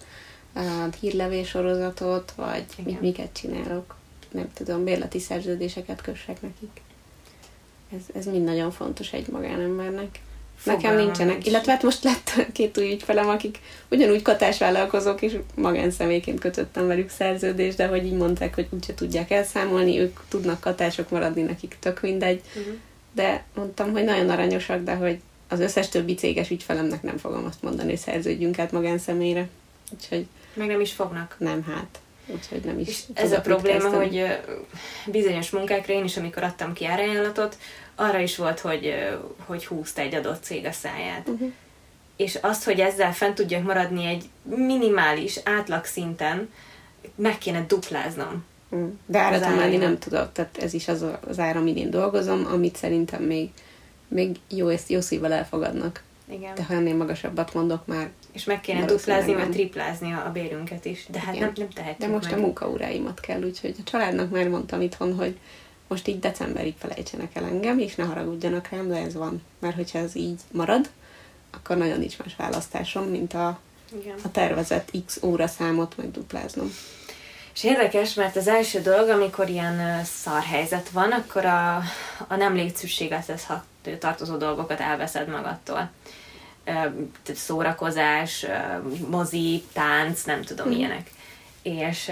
uh, 0.55 0.95
hírlevés 1.01 1.49
sorozatot, 1.49 2.33
vagy 2.37 2.65
mit, 2.85 3.01
miket 3.01 3.33
csinálok. 3.33 3.97
Nem 4.31 4.53
tudom, 4.55 4.85
bérleti 4.85 5.19
szerződéseket 5.19 6.01
kössek 6.01 6.43
nekik. 6.43 6.81
Ez, 7.97 8.03
ez 8.15 8.27
mind 8.27 8.45
nagyon 8.45 8.71
fontos 8.71 9.13
egy 9.13 9.29
magánembernek. 9.29 10.21
Nekem 10.65 10.97
nincsenek, 10.97 11.33
nincs. 11.33 11.47
illetve 11.47 11.73
hát 11.73 11.83
most 11.83 12.05
lett 12.05 12.33
két 12.53 12.79
új 12.79 12.93
ügyfelem, 12.93 13.29
akik 13.29 13.59
ugyanúgy 13.91 14.23
katásvállalkozók, 14.23 15.23
és 15.23 15.37
magánszemélyként 15.55 16.41
kötöttem 16.41 16.87
velük 16.87 17.11
szerződést, 17.11 17.77
de 17.77 17.87
hogy 17.87 18.05
így 18.07 18.17
mondták, 18.17 18.55
hogy 18.55 18.67
úgyse 18.71 18.95
tudják 18.95 19.31
elszámolni, 19.31 19.99
ők 19.99 20.21
tudnak 20.29 20.61
katások 20.61 21.11
maradni, 21.11 21.43
nekik 21.43 21.77
tök 21.81 22.01
mindegy. 22.01 22.43
Uh-huh. 22.57 22.75
De 23.19 23.45
mondtam, 23.55 23.93
hogy 23.93 24.05
nagyon 24.05 24.31
aranyosak, 24.31 24.83
de 24.83 24.95
hogy 24.95 25.21
az 25.49 25.61
összes 25.61 25.89
többi 25.89 26.15
céges 26.15 26.51
ügyfelemnek 26.51 27.03
nem 27.03 27.17
fogom 27.17 27.45
azt 27.45 27.63
mondani, 27.63 27.89
hogy 27.89 27.99
szerződjünk 27.99 28.59
át 28.59 28.73
magánszemélyre. 28.73 29.49
Úgyhogy... 29.93 30.27
Meg 30.55 30.67
nem 30.67 30.81
is 30.81 30.93
fognak. 30.93 31.37
Nem, 31.39 31.63
hát. 31.63 31.99
Úgyhogy 32.27 32.61
nem 32.61 32.79
is 32.79 32.89
és 32.89 33.03
ez 33.15 33.33
a 33.33 33.41
probléma, 33.41 33.89
hogy 33.89 34.27
bizonyos 35.07 35.51
munkákra 35.51 35.93
én 35.93 36.05
is, 36.05 36.17
amikor 36.17 36.43
adtam 36.43 36.73
ki 36.73 36.87
árajánlatot, 36.87 37.59
arra 37.95 38.19
is 38.19 38.37
volt, 38.37 38.61
hogy, 38.61 38.95
hogy 39.47 39.67
húzta 39.67 40.01
egy 40.01 40.15
adott 40.15 40.43
cég 40.43 40.67
a 40.67 40.73
száját. 40.73 41.29
Uh-huh. 41.29 41.53
És 42.17 42.39
azt, 42.41 42.65
hogy 42.65 42.81
ezzel 42.81 43.13
fent 43.13 43.35
tudjak 43.35 43.63
maradni 43.63 44.07
egy 44.07 44.25
minimális 44.43 45.39
átlag 45.45 45.85
szinten, 45.85 46.51
meg 47.15 47.39
kéne 47.39 47.65
dupláznom. 47.69 48.45
De 49.07 49.19
árat 49.19 49.43
emelni 49.43 49.77
nem 49.77 49.99
tudok, 49.99 50.33
tehát 50.33 50.59
ez 50.59 50.75
is 50.75 50.89
az 50.89 51.05
az 51.29 51.39
ára, 51.39 51.61
amin 51.61 51.77
én 51.77 51.91
dolgozom, 51.91 52.47
amit 52.53 52.77
szerintem 52.77 53.23
még, 53.23 53.51
még 54.09 54.37
jó, 54.49 54.69
jó 54.89 55.01
szívvel 55.01 55.33
elfogadnak. 55.33 56.03
Igen. 56.31 56.55
De 56.55 56.65
ha 56.65 56.75
ennél 56.75 56.97
magasabbat 56.97 57.55
mondok 57.55 57.87
már. 57.87 58.11
És 58.33 58.45
meg 58.45 58.61
kéne 58.61 58.85
duplázni, 58.85 59.35
vagy 59.35 59.51
triplázni 59.51 60.13
a 60.13 60.31
bérünket 60.33 60.85
is. 60.85 61.07
De 61.11 61.21
hát 61.21 61.39
nem, 61.39 61.53
nem 61.57 61.69
tehetjük 61.69 62.09
De 62.09 62.15
most 62.15 62.31
meg. 62.31 62.39
a 62.39 62.43
munkaóráimat 62.43 63.21
kell, 63.21 63.43
úgyhogy 63.43 63.75
a 63.79 63.83
családnak 63.83 64.31
már 64.31 64.49
mondtam 64.49 64.81
itthon, 64.81 65.15
hogy 65.15 65.39
most 65.89 66.09
így 66.09 66.19
decemberig 66.19 66.75
felejtsenek 66.79 67.35
el 67.35 67.45
engem, 67.45 67.79
és 67.79 67.95
ne 67.95 68.05
haragudjanak 68.05 68.69
rám, 68.69 68.89
de 68.89 68.97
ez 68.97 69.15
van. 69.15 69.43
Mert 69.59 69.77
hogyha 69.77 69.99
ez 69.99 70.17
így 70.17 70.41
marad, 70.53 70.91
akkor 71.51 71.77
nagyon 71.77 71.99
nincs 71.99 72.19
más 72.19 72.37
választásom, 72.37 73.05
mint 73.05 73.35
a, 73.35 73.61
Igen. 74.01 74.17
a 74.23 74.31
tervezett 74.31 74.91
x 75.07 75.23
óra 75.23 75.47
számot 75.47 75.97
megdupláznom. 75.97 76.73
És 77.59 77.65
érdekes, 77.65 78.15
mert 78.15 78.37
az 78.37 78.49
első 78.49 78.81
dolog, 78.81 79.09
amikor 79.09 79.49
ilyen 79.49 80.05
szar 80.05 80.43
helyzet 80.43 80.91
van, 80.91 81.13
akkor 81.13 81.45
a, 81.45 81.77
a 82.29 82.37
nem 82.37 82.55
létszükségethez 82.55 83.47
tartozó 83.99 84.37
dolgokat 84.37 84.81
elveszed 84.81 85.29
magadtól. 85.29 85.91
Szórakozás, 87.35 88.47
mozi, 89.09 89.65
tánc, 89.73 90.23
nem 90.23 90.43
tudom, 90.43 90.67
hmm. 90.67 90.77
ilyenek. 90.77 91.11
És 91.63 92.11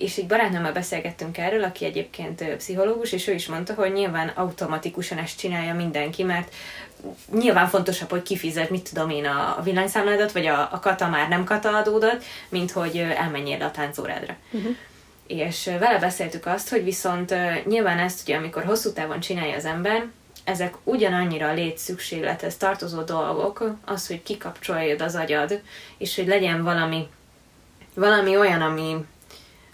és 0.00 0.16
egy 0.16 0.26
barátnőmmel 0.26 0.72
beszélgettünk 0.72 1.38
erről, 1.38 1.64
aki 1.64 1.84
egyébként 1.84 2.44
pszichológus, 2.56 3.12
és 3.12 3.26
ő 3.26 3.32
is 3.32 3.46
mondta, 3.46 3.74
hogy 3.74 3.92
nyilván 3.92 4.28
automatikusan 4.28 5.18
ezt 5.18 5.38
csinálja 5.38 5.74
mindenki, 5.74 6.22
mert 6.22 6.54
nyilván 7.32 7.68
fontosabb, 7.68 8.10
hogy 8.10 8.22
kifizet, 8.22 8.70
mit 8.70 8.88
tudom 8.88 9.10
én, 9.10 9.26
a 9.26 9.60
villanyszámládat, 9.62 10.32
vagy 10.32 10.46
a, 10.46 10.68
a 10.72 10.78
kata 10.78 11.08
már 11.08 11.28
nem 11.28 11.44
kata 11.44 11.76
adódat, 11.76 12.24
mint 12.48 12.70
hogy 12.70 12.96
elmenjél 12.96 13.62
a 13.62 13.70
táncórádra. 13.70 14.36
Uh-huh. 14.50 14.76
És 15.26 15.64
vele 15.64 15.98
beszéltük 15.98 16.46
azt, 16.46 16.68
hogy 16.68 16.84
viszont 16.84 17.34
nyilván 17.64 17.98
ezt 17.98 18.20
ugye, 18.22 18.36
amikor 18.36 18.64
hosszú 18.64 18.92
távon 18.92 19.20
csinálja 19.20 19.56
az 19.56 19.64
ember, 19.64 20.06
ezek 20.44 20.74
ugyanannyira 20.84 21.48
a 21.48 21.54
létszükséglethez 21.54 22.56
tartozó 22.56 23.02
dolgok, 23.02 23.74
az, 23.84 24.06
hogy 24.06 24.22
kikapcsoljad 24.22 25.00
az 25.00 25.14
agyad, 25.14 25.60
és 25.98 26.16
hogy 26.16 26.26
legyen 26.26 26.62
valami, 26.62 27.08
valami 27.94 28.36
olyan, 28.36 28.60
ami, 28.60 28.96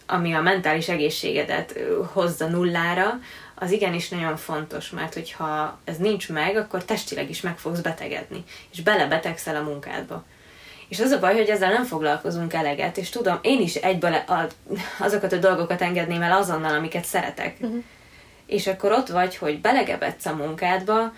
ami 0.07 0.35
a 0.35 0.41
mentális 0.41 0.89
egészségedet 0.89 1.79
hozza 2.13 2.47
nullára, 2.47 3.19
az 3.55 3.71
igenis 3.71 4.09
nagyon 4.09 4.37
fontos, 4.37 4.91
mert 4.91 5.15
hogyha 5.15 5.79
ez 5.85 5.97
nincs 5.97 6.29
meg, 6.29 6.57
akkor 6.57 6.85
testileg 6.85 7.31
is 7.31 7.41
meg 7.41 7.59
fogsz 7.59 7.81
betegedni, 7.81 8.45
és 8.73 8.83
belebetegszel 8.83 9.57
a 9.57 9.63
munkádba. 9.63 10.25
És 10.89 11.01
az 11.01 11.11
a 11.11 11.19
baj, 11.19 11.35
hogy 11.35 11.49
ezzel 11.49 11.73
nem 11.73 11.85
foglalkozunk 11.85 12.53
eleget, 12.53 12.97
és 12.97 13.09
tudom, 13.09 13.39
én 13.43 13.61
is 13.61 13.75
egyből 13.75 14.13
a, 14.15 14.47
azokat 14.99 15.33
a 15.33 15.37
dolgokat 15.37 15.83
engedném 15.83 16.23
el 16.23 16.33
azonnal, 16.33 16.75
amiket 16.75 17.05
szeretek. 17.05 17.57
Uh-huh. 17.61 17.83
És 18.47 18.67
akkor 18.67 18.93
ott 18.93 19.09
vagy, 19.09 19.37
hogy 19.37 19.61
belegebedsz 19.61 20.27
a 20.27 20.35
munkádba, 20.35 21.13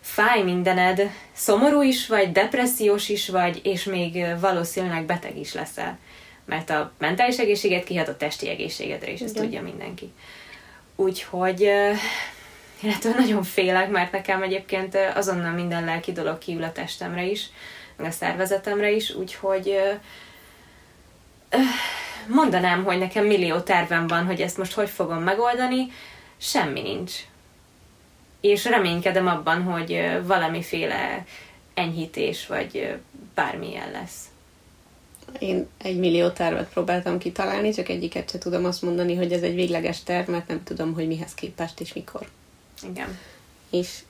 fáj 0.00 0.42
mindened, 0.42 1.10
szomorú 1.32 1.82
is 1.82 2.06
vagy, 2.06 2.32
depressziós 2.32 3.08
is 3.08 3.28
vagy, 3.28 3.60
és 3.62 3.84
még 3.84 4.26
valószínűleg 4.40 5.04
beteg 5.04 5.38
is 5.38 5.54
leszel 5.54 5.98
mert 6.44 6.70
a 6.70 6.92
mentális 6.98 7.38
egészséget 7.38 7.84
kihat 7.84 8.08
a 8.08 8.16
testi 8.16 8.48
egészségedre 8.48 9.12
ezt 9.12 9.20
Igen. 9.20 9.34
tudja 9.34 9.62
mindenki. 9.62 10.12
Úgyhogy 10.96 11.60
illetve 12.80 13.10
nagyon 13.18 13.42
félek, 13.42 13.90
mert 13.90 14.12
nekem 14.12 14.42
egyébként 14.42 14.98
azonnal 15.14 15.52
minden 15.52 15.84
lelki 15.84 16.12
dolog 16.12 16.38
kiül 16.38 16.62
a 16.62 16.72
testemre 16.72 17.24
is, 17.24 17.46
meg 17.96 18.06
a 18.06 18.10
szervezetemre 18.10 18.90
is, 18.90 19.14
úgyhogy 19.14 19.78
mondanám, 22.26 22.84
hogy 22.84 22.98
nekem 22.98 23.24
millió 23.24 23.60
tervem 23.60 24.06
van, 24.06 24.26
hogy 24.26 24.40
ezt 24.40 24.58
most 24.58 24.72
hogy 24.72 24.88
fogom 24.88 25.22
megoldani, 25.22 25.92
semmi 26.36 26.80
nincs. 26.80 27.12
És 28.40 28.64
reménykedem 28.64 29.26
abban, 29.26 29.62
hogy 29.62 30.20
valamiféle 30.22 31.24
enyhítés, 31.74 32.46
vagy 32.46 32.96
bármilyen 33.34 33.90
lesz. 33.90 34.24
Én 35.38 35.66
egy 35.78 35.98
millió 35.98 36.28
tervet 36.28 36.68
próbáltam 36.68 37.18
kitalálni, 37.18 37.72
csak 37.72 37.88
egyiket 37.88 38.30
se 38.30 38.38
tudom 38.38 38.64
azt 38.64 38.82
mondani, 38.82 39.14
hogy 39.14 39.32
ez 39.32 39.42
egy 39.42 39.54
végleges 39.54 40.02
terv, 40.02 40.28
mert 40.28 40.48
nem 40.48 40.62
tudom, 40.64 40.94
hogy 40.94 41.06
mihez 41.06 41.34
képest 41.34 41.80
és 41.80 41.92
mikor. 41.92 42.28
Igen. 42.88 43.18
És 43.70 44.02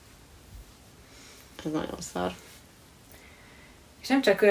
ez 1.65 1.71
nagyon 1.71 2.01
szar. 2.13 2.35
És 4.05 4.11
nem 4.11 4.21
csak, 4.21 4.41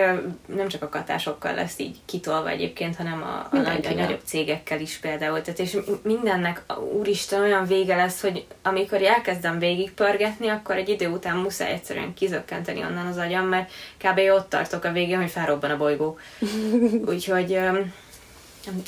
nem 0.46 0.68
csak 0.68 0.82
a 0.82 0.88
katásokkal 0.88 1.54
lesz 1.54 1.78
így 1.78 1.96
kitolva 2.04 2.48
egyébként, 2.48 2.96
hanem 2.96 3.22
a, 3.22 3.56
a, 3.56 3.60
nagy, 3.60 3.86
a 3.86 3.94
nagyobb 3.94 4.20
cégekkel 4.24 4.80
is 4.80 4.96
például. 4.96 5.42
Tehát 5.42 5.58
és 5.60 5.78
mindennek, 6.02 6.62
úristen, 6.92 7.40
olyan 7.40 7.66
vége 7.66 7.96
lesz, 7.96 8.20
hogy 8.20 8.46
amikor 8.62 9.02
elkezdem 9.02 9.58
végigpörgetni, 9.58 10.48
akkor 10.48 10.76
egy 10.76 10.88
idő 10.88 11.08
után 11.08 11.36
muszáj 11.36 11.72
egyszerűen 11.72 12.14
kizökkenteni 12.14 12.80
onnan 12.80 13.06
az 13.06 13.16
agyam, 13.16 13.46
mert 13.46 13.70
kb. 13.98 14.18
ott 14.18 14.48
tartok 14.48 14.84
a 14.84 14.92
végén, 14.92 15.20
hogy 15.20 15.30
felrobban 15.30 15.70
a 15.70 15.76
bolygó. 15.76 16.18
Úgyhogy 17.12 17.48
nem, 17.48 17.92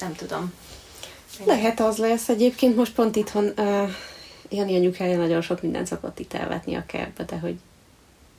nem 0.00 0.14
tudom. 0.16 0.52
Lehet 1.44 1.80
az 1.80 1.96
lesz 1.96 2.28
egyébként, 2.28 2.76
most 2.76 2.94
pont 2.94 3.16
itthon 3.16 3.52
uh, 3.56 3.90
Jani 4.50 4.76
anyukája 4.76 5.16
nagyon 5.16 5.40
sok 5.40 5.62
mindent 5.62 5.86
szokott 5.86 6.18
itt 6.18 6.34
elvetni 6.34 6.74
a 6.74 6.86
kertbe, 6.86 7.24
de 7.24 7.38
hogy 7.38 7.56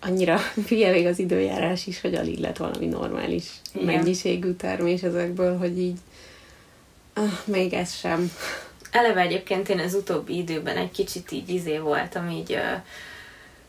annyira 0.07 0.39
hülye 0.67 0.91
még 0.91 1.05
az 1.05 1.19
időjárás 1.19 1.87
is, 1.87 2.01
hogy 2.01 2.15
alig 2.15 2.37
lett 2.37 2.57
valami 2.57 2.85
normális 2.85 3.45
Igen. 3.73 3.85
mennyiségű 3.85 4.51
termés 4.51 5.01
ezekből, 5.01 5.57
hogy 5.57 5.79
így 5.79 5.97
ah, 7.13 7.31
még 7.45 7.73
ez 7.73 7.95
sem. 7.95 8.31
Eleve 8.91 9.21
egyébként 9.21 9.69
én 9.69 9.79
az 9.79 9.93
utóbbi 9.93 10.37
időben 10.37 10.77
egy 10.77 10.91
kicsit 10.91 11.31
így 11.31 11.49
izé 11.49 11.77
voltam, 11.77 12.29
így 12.29 12.51
uh, 12.51 12.81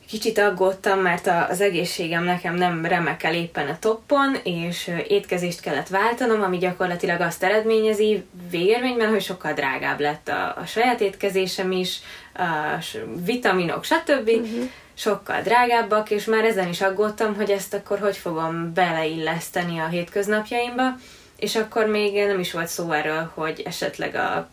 Kicsit 0.09 0.39
aggódtam, 0.39 1.01
mert 1.01 1.31
az 1.49 1.61
egészségem 1.61 2.25
nekem 2.25 2.55
nem 2.55 2.87
remekel 2.87 3.35
éppen 3.35 3.69
a 3.69 3.79
toppon, 3.79 4.37
és 4.43 4.91
étkezést 5.09 5.61
kellett 5.61 5.89
váltanom, 5.89 6.43
ami 6.43 6.59
gyakorlatilag 6.59 7.21
azt 7.21 7.43
eredményezi 7.43 8.25
végérvényben, 8.51 9.09
hogy 9.09 9.23
sokkal 9.23 9.53
drágább 9.53 10.01
lett 10.01 10.29
a, 10.29 10.57
a 10.57 10.67
saját 10.67 11.01
étkezésem 11.01 11.73
is, 11.73 12.01
a 12.35 12.83
vitaminok, 13.25 13.85
stb. 13.85 14.29
Uh-huh. 14.29 14.71
Sokkal 14.99 15.43
drágábbak, 15.43 16.11
és 16.11 16.25
már 16.25 16.45
ezen 16.45 16.69
is 16.69 16.81
aggódtam, 16.81 17.35
hogy 17.35 17.51
ezt 17.51 17.75
akkor 17.75 17.99
hogy 17.99 18.17
fogom 18.17 18.73
beleilleszteni 18.73 19.79
a 19.79 19.87
hétköznapjaimba, 19.87 20.95
és 21.37 21.57
akkor 21.57 21.87
még 21.87 22.27
nem 22.27 22.39
is 22.39 22.53
volt 22.53 22.69
szó 22.69 22.91
erről, 22.93 23.31
hogy 23.35 23.63
esetleg 23.65 24.15
a 24.15 24.49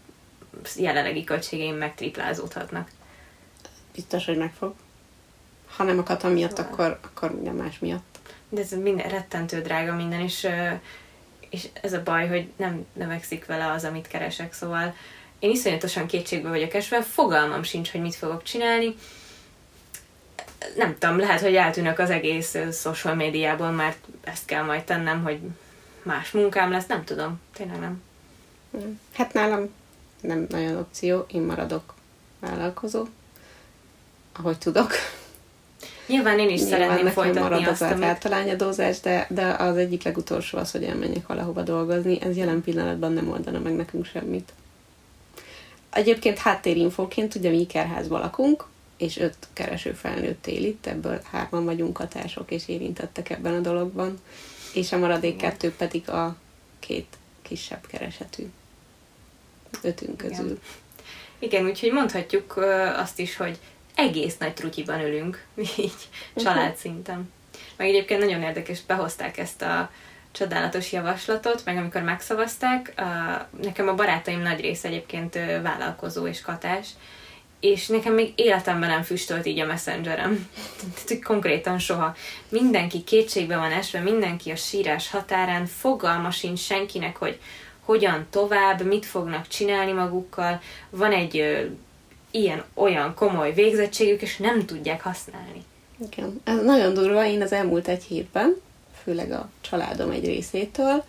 jelenlegi 0.76 1.24
költségeim 1.24 1.76
megtriplázódhatnak. 1.76 2.90
Biztos, 3.94 4.26
hogy 4.26 4.38
meg 4.38 4.54
fog. 4.58 4.74
Ha 5.76 5.84
nem 5.84 6.00
a 6.00 6.04
kata 6.04 6.30
miatt, 6.30 6.56
szóval. 6.56 6.72
akkor, 6.72 7.00
akkor 7.02 7.32
minden 7.36 7.56
más 7.56 7.80
miatt. 7.80 8.20
De 8.50 8.62
ez 8.62 8.72
minden 8.72 9.10
rettentő 9.10 9.62
drága 9.62 9.96
minden, 9.96 10.20
és, 10.20 10.48
és 11.50 11.68
ez 11.82 11.94
a 11.94 12.04
baj, 12.04 12.28
hogy 12.28 12.50
nem 12.56 12.86
növekszik 12.94 13.46
vele 13.46 13.72
az, 13.72 13.84
amit 13.84 14.08
keresek, 14.08 14.54
szóval 14.54 14.96
én 15.40 15.50
iszonyatosan 15.50 16.08
kétségbe 16.08 16.50
vagyok 16.50 16.74
esve, 16.74 17.02
fogalmam 17.02 17.64
sincs, 17.64 17.92
hogy 17.92 18.02
mit 18.02 18.16
fogok 18.16 18.44
csinálni. 18.44 18.96
Nem 20.76 20.96
tudom, 21.00 21.18
lehet, 21.18 21.42
hogy 21.42 21.56
eltűnök 21.56 22.00
az 22.00 22.10
egész 22.10 22.56
social 22.72 23.16
médiából, 23.16 23.72
mert 23.72 23.98
ezt 24.24 24.46
kell 24.46 24.64
majd 24.64 24.84
tennem, 24.84 25.24
hogy 25.24 25.40
más 26.04 26.32
munkám 26.32 26.72
lesz, 26.72 26.86
nem 26.86 27.04
tudom, 27.04 27.42
tényleg 27.54 27.80
nem. 27.80 28.02
Hát 29.14 29.34
nálam 29.34 29.70
nem 30.22 30.46
nagyon 30.50 30.78
opció, 30.78 31.26
én 31.28 31.42
maradok 31.42 31.94
vállalkozó, 32.40 33.06
ahogy 34.34 34.58
tudok. 34.58 34.92
Nyilván 36.08 36.40
én 36.40 36.50
is 36.50 36.62
Nyilván 36.62 36.80
szeretném 36.80 37.12
folytatni 37.12 37.42
marad 37.42 37.68
azt, 37.68 37.82
az 37.82 37.92
amit... 37.92 38.04
általányadózás, 38.04 39.00
de, 39.00 39.28
de 39.30 39.46
az 39.46 39.78
egyik 39.78 40.04
legutolsó 40.04 40.58
az, 40.58 40.72
hogy 40.72 40.84
elmenjek 40.84 41.28
valahova 41.28 41.62
dolgozni. 41.62 42.22
Ez 42.22 42.38
jelen 42.38 42.62
pillanatban 42.62 43.14
nem 43.14 43.30
oldana 43.30 43.60
meg 43.60 43.76
nekünk 43.76 44.06
semmit. 44.06 44.54
Egyébként 45.90 46.38
háttérinfóként, 46.38 47.36
ugye 47.36 47.50
mi 47.50 47.60
ikerházban 47.60 48.20
lakunk, 48.20 48.66
és 48.98 49.18
öt 49.18 49.38
kereső 49.54 49.92
felnőtt 49.92 50.48
él 50.48 50.64
itt, 50.64 50.86
ebből 50.86 51.22
hárman 51.32 51.66
vagyunk 51.66 51.94
katások 51.94 52.52
és 52.52 52.68
érintettek 52.68 53.30
ebben 53.30 53.54
a 53.54 53.60
dologban, 53.60 54.20
és 54.74 54.92
a 54.92 54.98
maradék 54.98 55.36
kettő 55.36 55.72
pedig 55.72 56.10
a 56.10 56.36
két 56.80 57.18
kisebb 57.42 57.88
keresetű 57.88 58.44
ötünk 59.82 60.18
közül. 60.18 60.46
Igen. 60.46 60.60
Igen, 61.40 61.66
úgyhogy 61.66 61.92
mondhatjuk 61.92 62.58
azt 62.96 63.20
is, 63.20 63.36
hogy 63.36 63.60
egész 63.96 64.38
nagy 64.38 64.54
trutyiban 64.54 65.00
ülünk, 65.00 65.46
így 65.78 66.10
családszinten. 66.36 67.32
Meg 67.76 67.88
egyébként 67.88 68.20
nagyon 68.20 68.42
érdekes, 68.42 68.82
behozták 68.82 69.38
ezt 69.38 69.62
a 69.62 69.92
csodálatos 70.32 70.92
javaslatot, 70.92 71.66
meg 71.66 71.78
amikor 71.78 72.02
megszavazták, 72.02 72.94
nekem 73.62 73.88
a 73.88 73.96
barátaim 73.96 74.40
nagy 74.40 74.60
része 74.60 74.88
egyébként 74.88 75.34
vállalkozó 75.62 76.28
és 76.28 76.42
katás, 76.42 76.88
és 77.66 77.88
nekem 77.88 78.14
még 78.14 78.32
életemben 78.36 78.90
nem 78.90 79.02
füstölt 79.02 79.46
így 79.46 79.60
a 79.60 79.66
messengerem. 79.66 80.50
Konkrétan 81.24 81.80
soha. 81.80 82.16
Mindenki 82.50 83.04
kétségbe 83.04 83.58
van 83.58 83.72
esve, 83.72 84.00
mindenki 84.00 84.52
a 84.52 84.56
sírás 84.56 85.10
határán, 85.10 85.66
fogalma 85.66 86.32
sincs 86.32 86.60
senkinek, 86.60 87.18
hogy 87.18 87.40
hogyan 87.86 88.28
tovább, 88.30 88.82
mit 88.82 89.06
fognak 89.06 89.48
csinálni 89.48 89.92
magukkal. 89.92 90.62
Van 90.90 91.12
egy 91.12 91.68
ilyen-olyan 92.32 93.14
komoly 93.14 93.54
végzettségük, 93.54 94.22
és 94.22 94.38
nem 94.38 94.66
tudják 94.66 95.02
használni. 95.02 95.64
Igen, 96.12 96.42
ez 96.44 96.64
nagyon 96.64 96.94
durva. 96.94 97.26
Én 97.26 97.42
az 97.42 97.52
elmúlt 97.52 97.88
egy 97.88 98.04
hétben, 98.04 98.56
főleg 99.04 99.32
a 99.32 99.50
családom 99.62 100.12
egy 100.12 100.26
részétől, 100.26 101.04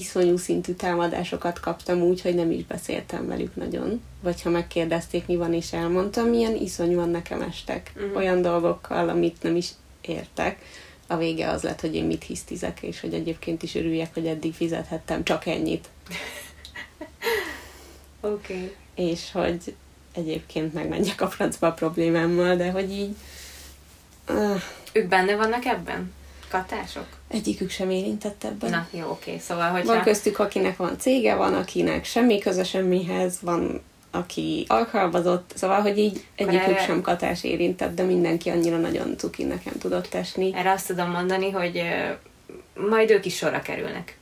iszonyú 0.00 0.36
szintű 0.36 0.72
támadásokat 0.72 1.60
kaptam 1.60 2.00
úgy, 2.00 2.20
hogy 2.20 2.34
nem 2.34 2.50
is 2.50 2.64
beszéltem 2.64 3.26
velük 3.26 3.56
nagyon. 3.56 4.02
Vagy 4.20 4.42
ha 4.42 4.50
megkérdezték, 4.50 5.26
mi 5.26 5.36
van, 5.36 5.54
és 5.54 5.72
elmondtam, 5.72 6.28
milyen 6.28 6.56
iszonyúan 6.56 7.08
nekem 7.08 7.42
estek. 7.42 7.92
Uh-huh. 7.96 8.16
Olyan 8.16 8.42
dolgokkal, 8.42 9.08
amit 9.08 9.42
nem 9.42 9.56
is 9.56 9.68
értek. 10.00 10.58
A 11.06 11.16
vége 11.16 11.48
az 11.48 11.62
lett, 11.62 11.80
hogy 11.80 11.94
én 11.94 12.04
mit 12.04 12.24
hisztizek, 12.24 12.82
és 12.82 13.00
hogy 13.00 13.14
egyébként 13.14 13.62
is 13.62 13.74
örüljek, 13.74 14.14
hogy 14.14 14.26
eddig 14.26 14.54
fizethettem 14.54 15.24
csak 15.24 15.46
ennyit. 15.46 15.88
Oké. 18.20 18.54
Okay. 18.54 18.74
És 18.94 19.32
hogy 19.32 19.74
egyébként 20.12 20.74
megmenjek 20.74 21.20
a 21.20 21.28
francba 21.28 21.66
a 21.66 21.72
problémámmal, 21.72 22.56
de 22.56 22.70
hogy 22.70 22.92
így... 22.92 23.16
Uh, 24.28 24.60
ők 24.92 25.08
benne 25.08 25.36
vannak 25.36 25.64
ebben? 25.64 26.12
Katások? 26.48 27.06
Egyikük 27.28 27.70
sem 27.70 27.90
érintett 27.90 28.44
ebben. 28.44 28.70
Na, 28.70 28.86
jó, 28.90 29.10
oké. 29.10 29.38
Szóval, 29.38 29.70
hogyha... 29.70 29.94
Van 29.94 30.02
köztük, 30.02 30.38
akinek 30.38 30.76
van 30.76 30.98
cége, 30.98 31.34
van, 31.34 31.54
akinek 31.54 32.04
semmi 32.04 32.38
köze 32.38 32.64
semmihez, 32.64 33.38
van, 33.40 33.82
aki 34.10 34.64
alkalmazott, 34.68 35.52
szóval, 35.54 35.80
hogy 35.80 35.98
így 35.98 36.26
egyikük 36.34 36.60
erre... 36.60 36.84
sem 36.84 37.00
katás 37.00 37.44
érintett, 37.44 37.94
de 37.94 38.02
mindenki 38.02 38.50
annyira 38.50 38.76
nagyon 38.76 39.16
cuki 39.16 39.44
nekem 39.44 39.78
tudott 39.78 40.14
esni. 40.14 40.54
Erre 40.54 40.70
azt 40.70 40.86
tudom 40.86 41.10
mondani, 41.10 41.50
hogy 41.50 41.82
majd 42.90 43.10
ők 43.10 43.24
is 43.24 43.36
sorra 43.36 43.60
kerülnek. 43.60 44.18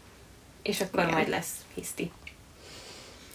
És 0.62 0.80
akkor 0.80 1.02
Igen. 1.02 1.14
majd 1.14 1.28
lesz 1.28 1.50
hiszti. 1.74 2.10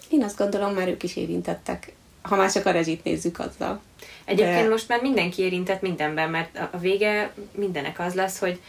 Én 0.09 0.23
azt 0.23 0.37
gondolom, 0.37 0.73
már 0.73 0.87
ők 0.87 1.03
is 1.03 1.15
érintettek 1.15 1.93
ha 2.21 2.35
már 2.35 2.51
csak 2.51 2.65
a 2.65 2.71
rezsit 2.71 3.03
nézzük 3.03 3.39
azzal. 3.39 3.81
Egyébként 4.25 4.63
De... 4.63 4.69
most 4.69 4.87
már 4.87 5.01
mindenki 5.01 5.41
érintett 5.41 5.81
mindenben, 5.81 6.29
mert 6.29 6.59
a 6.71 6.77
vége 6.77 7.33
mindenek 7.51 7.99
az 7.99 8.13
lesz, 8.13 8.39
hogy, 8.39 8.59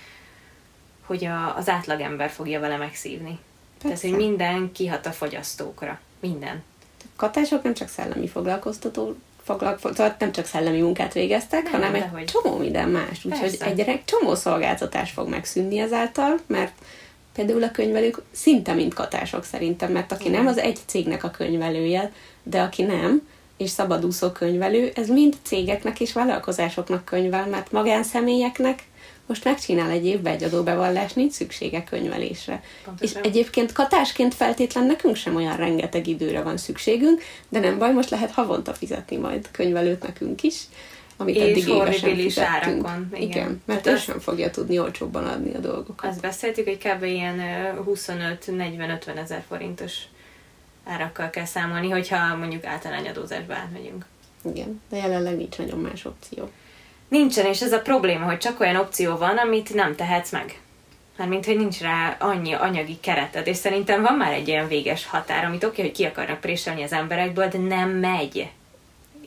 hogy 1.07 1.25
a, 1.25 1.57
az 1.57 1.69
átlagember 1.69 2.31
fogja 2.31 2.61
vele 2.61 2.77
megszívni. 2.77 3.39
Persze. 3.83 4.01
Tehát, 4.01 4.17
hogy 4.17 4.27
minden 4.27 4.73
kihat 4.73 5.07
a 5.07 5.13
fogyasztókra. 5.13 6.01
Minden. 6.21 6.63
A 7.03 7.17
katások 7.17 7.63
nem 7.63 7.75
csak 7.75 7.89
szellemi 7.89 8.29
foglalkoztató 8.29 9.17
foglalkoztat, 9.43 10.19
nem 10.19 10.33
csak 10.33 10.47
szellemi 10.47 10.81
munkát 10.81 11.13
végeztek, 11.13 11.63
nem, 11.63 11.73
hanem 11.73 11.95
egy 11.95 12.09
hogy... 12.13 12.25
csomó 12.25 12.57
minden 12.57 12.89
más. 12.89 13.25
Úgyhogy 13.25 13.81
egy 13.81 14.05
csomó 14.05 14.35
szolgáltatás 14.35 15.11
fog 15.11 15.29
megszűnni 15.29 15.79
ezáltal, 15.79 16.39
mert 16.47 16.73
például 17.35 17.63
a 17.63 17.71
könyvelők 17.71 18.23
szinte 18.31 18.73
mind 18.73 18.95
katások 18.95 19.45
szerintem, 19.45 19.93
mert 19.93 20.13
aki 20.13 20.29
nem, 20.29 20.47
az 20.47 20.59
egy 20.59 20.79
cégnek 20.87 21.25
a 21.25 21.31
könyvelője, 21.31 22.13
de 22.43 22.61
aki 22.61 22.83
nem, 22.83 23.29
és 23.61 23.71
szabadúszó 23.71 24.31
könyvelő, 24.31 24.93
ez 24.95 25.09
mind 25.09 25.37
cégeknek 25.43 26.01
és 26.01 26.13
vállalkozásoknak 26.13 27.05
könyvel, 27.05 27.47
mert 27.47 27.73
magánszemélyeknek 27.73 28.83
most 29.27 29.45
megcsinál 29.45 29.91
egy 29.91 30.07
évbe 30.07 30.31
egy 30.31 30.45
adóbevallást, 30.45 31.17
nincs 31.17 31.33
szüksége 31.33 31.85
könyvelésre. 31.85 32.63
Pontosan. 32.85 33.23
És 33.23 33.29
egyébként 33.29 33.73
katásként 33.73 34.35
feltétlen 34.35 34.87
nekünk 34.87 35.17
sem 35.17 35.37
olyan 35.37 35.57
rengeteg 35.57 36.07
időre 36.07 36.43
van 36.43 36.57
szükségünk, 36.57 37.23
de 37.49 37.59
nem 37.59 37.79
baj, 37.79 37.93
most 37.93 38.11
lehet 38.11 38.31
havonta 38.31 38.73
fizetni 38.75 39.17
majd 39.17 39.51
könyvelőt 39.51 40.03
nekünk 40.03 40.43
is, 40.43 40.63
amit 41.17 41.37
és 41.37 41.43
eddig 41.43 41.69
évesen 41.69 42.17
fizettünk. 42.17 42.87
Árakon. 42.87 43.09
Igen, 43.15 43.29
igen 43.29 43.63
mert 43.65 43.87
ő 43.87 43.97
sem 43.97 44.19
fogja 44.19 44.51
tudni 44.51 44.79
olcsóbban 44.79 45.27
adni 45.27 45.55
a 45.55 45.59
dolgokat. 45.59 46.11
Azt 46.11 46.21
beszéltük, 46.21 46.65
hogy 46.65 46.79
kb. 46.79 47.05
ilyen 47.05 47.41
25-40-50 47.87 49.17
ezer 49.17 49.45
forintos 49.49 49.95
árakkal 50.91 51.31
kell 51.31 51.45
számolni, 51.45 51.91
hogyha 51.91 52.37
mondjuk 52.37 52.65
általányadózásba 52.65 53.55
átmegyünk. 53.55 54.05
Igen, 54.45 54.83
de 54.89 54.97
jelenleg 54.97 55.37
nincs 55.37 55.59
nagyon 55.59 55.79
más 55.79 56.05
opció. 56.05 56.51
Nincsen, 57.09 57.47
és 57.47 57.63
ez 57.63 57.73
a 57.73 57.81
probléma, 57.81 58.25
hogy 58.25 58.39
csak 58.39 58.61
olyan 58.61 58.77
opció 58.77 59.17
van, 59.17 59.37
amit 59.37 59.75
nem 59.75 59.97
tehetsz 59.97 60.33
meg. 60.33 60.61
Mármint, 61.17 61.45
hogy 61.45 61.57
nincs 61.57 61.81
rá 61.81 62.17
annyi 62.19 62.53
anyagi 62.53 62.99
kereted, 63.01 63.47
és 63.47 63.57
szerintem 63.57 64.03
van 64.03 64.15
már 64.15 64.33
egy 64.33 64.51
olyan 64.51 64.69
véges 64.69 65.07
határ, 65.07 65.45
amit 65.45 65.65
oké, 65.65 65.83
hogy 65.83 65.93
ki 65.93 66.05
akarnak 66.05 66.41
préselni 66.41 66.83
az 66.83 66.93
emberekből, 66.93 67.49
de 67.49 67.59
nem 67.59 67.91
megy. 67.91 68.51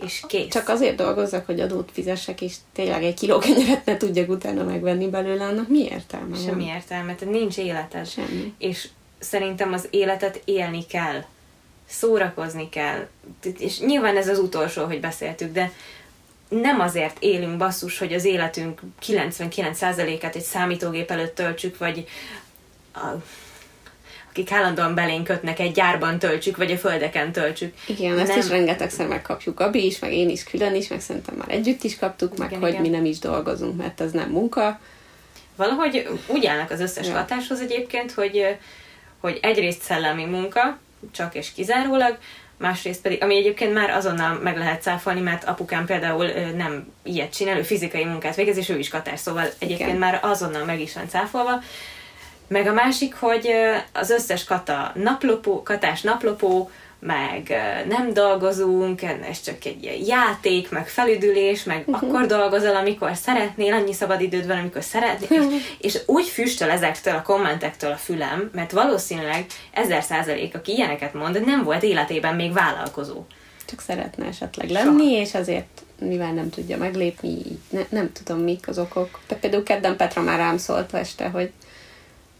És 0.03 0.23
kész. 0.27 0.47
Csak 0.47 0.69
azért 0.69 0.95
dolgozzak, 0.95 1.45
hogy 1.45 1.59
adót 1.59 1.89
fizessek, 1.93 2.41
és 2.41 2.55
tényleg 2.73 3.03
egy 3.03 3.13
kiló 3.13 3.37
kenyeret 3.37 3.85
ne 3.85 3.97
tudjak 3.97 4.29
utána 4.29 4.63
megvenni 4.63 5.09
belőle, 5.09 5.45
annak 5.45 5.67
mi 5.67 5.79
értelme 5.79 6.37
Semmi 6.37 6.65
értelme, 6.65 7.15
tehát 7.15 7.33
nincs 7.33 7.57
életed. 7.57 8.07
Semmi. 8.07 8.53
És 8.57 8.87
szerintem 9.19 9.73
az 9.73 9.87
életet 9.89 10.41
élni 10.45 10.85
kell 10.85 11.23
szórakozni 11.93 12.69
kell, 12.69 13.07
és 13.59 13.79
nyilván 13.79 14.17
ez 14.17 14.27
az 14.27 14.39
utolsó, 14.39 14.85
hogy 14.85 14.99
beszéltük, 14.99 15.51
de 15.51 15.71
nem 16.49 16.79
azért 16.79 17.17
élünk 17.19 17.57
basszus, 17.57 17.97
hogy 17.97 18.13
az 18.13 18.25
életünk 18.25 18.81
99%-át 19.05 20.35
egy 20.35 20.41
számítógép 20.41 21.11
előtt 21.11 21.35
töltsük, 21.35 21.77
vagy 21.77 22.07
a, 22.93 23.05
akik 24.29 24.51
állandóan 24.51 24.95
belénk 24.95 25.23
kötnek, 25.23 25.59
egy 25.59 25.71
gyárban 25.71 26.19
töltsük, 26.19 26.57
vagy 26.57 26.71
a 26.71 26.77
földeken 26.77 27.31
töltsük. 27.31 27.73
Igen, 27.87 28.19
ezt 28.19 28.27
nem. 28.27 28.39
is 28.39 28.49
rengetegszer 28.49 29.07
megkapjuk, 29.07 29.59
Abi 29.59 29.85
is, 29.85 29.99
meg 29.99 30.13
én 30.13 30.29
is 30.29 30.43
külön 30.43 30.75
is, 30.75 30.87
meg 30.87 31.01
szerintem 31.01 31.35
már 31.35 31.49
együtt 31.49 31.83
is 31.83 31.97
kaptuk, 31.97 32.37
meg 32.37 32.49
igen, 32.49 32.61
hogy 32.61 32.69
igen. 32.69 32.81
mi 32.81 32.89
nem 32.89 33.05
is 33.05 33.19
dolgozunk, 33.19 33.77
mert 33.77 34.01
ez 34.01 34.11
nem 34.11 34.29
munka. 34.29 34.79
Valahogy 35.55 36.09
úgy 36.27 36.45
állnak 36.45 36.71
az 36.71 36.79
összes 36.79 37.07
ja. 37.07 37.13
hatáshoz 37.13 37.59
egyébként, 37.59 38.11
hogy, 38.11 38.57
hogy 39.19 39.39
egyrészt 39.41 39.81
szellemi 39.81 40.25
munka, 40.25 40.77
csak 41.11 41.35
és 41.35 41.53
kizárólag, 41.53 42.17
másrészt 42.57 43.01
pedig, 43.01 43.23
ami 43.23 43.35
egyébként 43.35 43.73
már 43.73 43.89
azonnal 43.89 44.39
meg 44.39 44.57
lehet 44.57 44.81
cáfolni, 44.81 45.21
mert 45.21 45.43
apukám 45.43 45.85
például 45.85 46.27
nem 46.55 46.93
ilyet 47.03 47.35
csinál, 47.35 47.57
ő 47.57 47.61
fizikai 47.61 48.03
munkát 48.03 48.35
végez, 48.35 48.57
és 48.57 48.69
ő 48.69 48.77
is 48.77 48.89
katás, 48.89 49.19
szóval 49.19 49.45
egyébként 49.59 49.89
Igen. 49.89 49.99
már 49.99 50.19
azonnal 50.21 50.65
meg 50.65 50.81
is 50.81 50.93
van 50.93 51.09
cáfolva. 51.09 51.61
Meg 52.47 52.67
a 52.67 52.73
másik, 52.73 53.15
hogy 53.15 53.49
az 53.93 54.09
összes 54.09 54.43
kata 54.43 54.91
naplopó, 54.95 55.63
katás 55.63 56.01
naplopó, 56.01 56.71
meg 57.05 57.53
nem 57.87 58.13
dolgozunk, 58.13 59.01
ez 59.01 59.41
csak 59.41 59.65
egy 59.65 60.03
játék, 60.07 60.69
meg 60.69 60.87
felüdülés, 60.87 61.63
meg 61.63 61.83
uh-huh. 61.85 62.09
akkor 62.09 62.25
dolgozol, 62.25 62.75
amikor 62.75 63.15
szeretnél, 63.15 63.73
annyi 63.73 63.93
szabadidőd 63.93 64.47
van, 64.47 64.57
amikor 64.57 64.83
szeretnél, 64.83 65.39
uh-huh. 65.39 65.53
és, 65.53 65.93
és 65.93 66.01
úgy 66.05 66.27
füstöl 66.27 66.69
ezektől 66.69 67.15
a 67.15 67.21
kommentektől 67.21 67.91
a 67.91 67.95
fülem, 67.97 68.49
mert 68.53 68.71
valószínűleg 68.71 69.45
ezer 69.71 70.03
százalék, 70.03 70.55
aki 70.55 70.71
ilyeneket 70.71 71.13
mond, 71.13 71.45
nem 71.45 71.63
volt 71.63 71.83
életében 71.83 72.35
még 72.35 72.53
vállalkozó. 72.53 73.25
Csak 73.65 73.81
szeretne 73.81 74.25
esetleg 74.25 74.69
lenni, 74.69 75.09
Soha. 75.09 75.21
és 75.21 75.33
azért 75.33 75.81
mivel 75.99 76.31
nem 76.31 76.49
tudja 76.49 76.77
meglépni, 76.77 77.37
ne, 77.69 77.81
nem 77.89 78.11
tudom 78.11 78.43
mik 78.43 78.67
az 78.67 78.79
okok. 78.79 79.19
De 79.27 79.35
például 79.35 79.63
kedden 79.63 79.97
Petra 79.97 80.21
már 80.21 80.37
rám 80.37 80.57
szólt 80.57 80.93
este, 80.93 81.29
hogy 81.29 81.51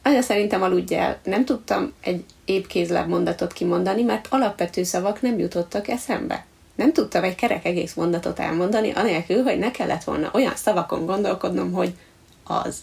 anya 0.03 0.21
szerintem 0.21 0.61
aludj 0.61 0.95
el. 0.95 1.19
Nem 1.23 1.45
tudtam 1.45 1.93
egy 2.01 2.23
épkézlebb 2.45 3.07
mondatot 3.07 3.53
kimondani, 3.53 4.03
mert 4.03 4.27
alapvető 4.29 4.83
szavak 4.83 5.21
nem 5.21 5.39
jutottak 5.39 5.87
eszembe. 5.87 6.45
Nem 6.75 6.93
tudtam 6.93 7.23
egy 7.23 7.35
kerek 7.35 7.65
egész 7.65 7.93
mondatot 7.93 8.39
elmondani, 8.39 8.91
anélkül, 8.91 9.43
hogy 9.43 9.59
ne 9.59 9.71
kellett 9.71 10.03
volna 10.03 10.29
olyan 10.33 10.55
szavakon 10.55 11.05
gondolkodnom, 11.05 11.71
hogy 11.71 11.93
az. 12.43 12.77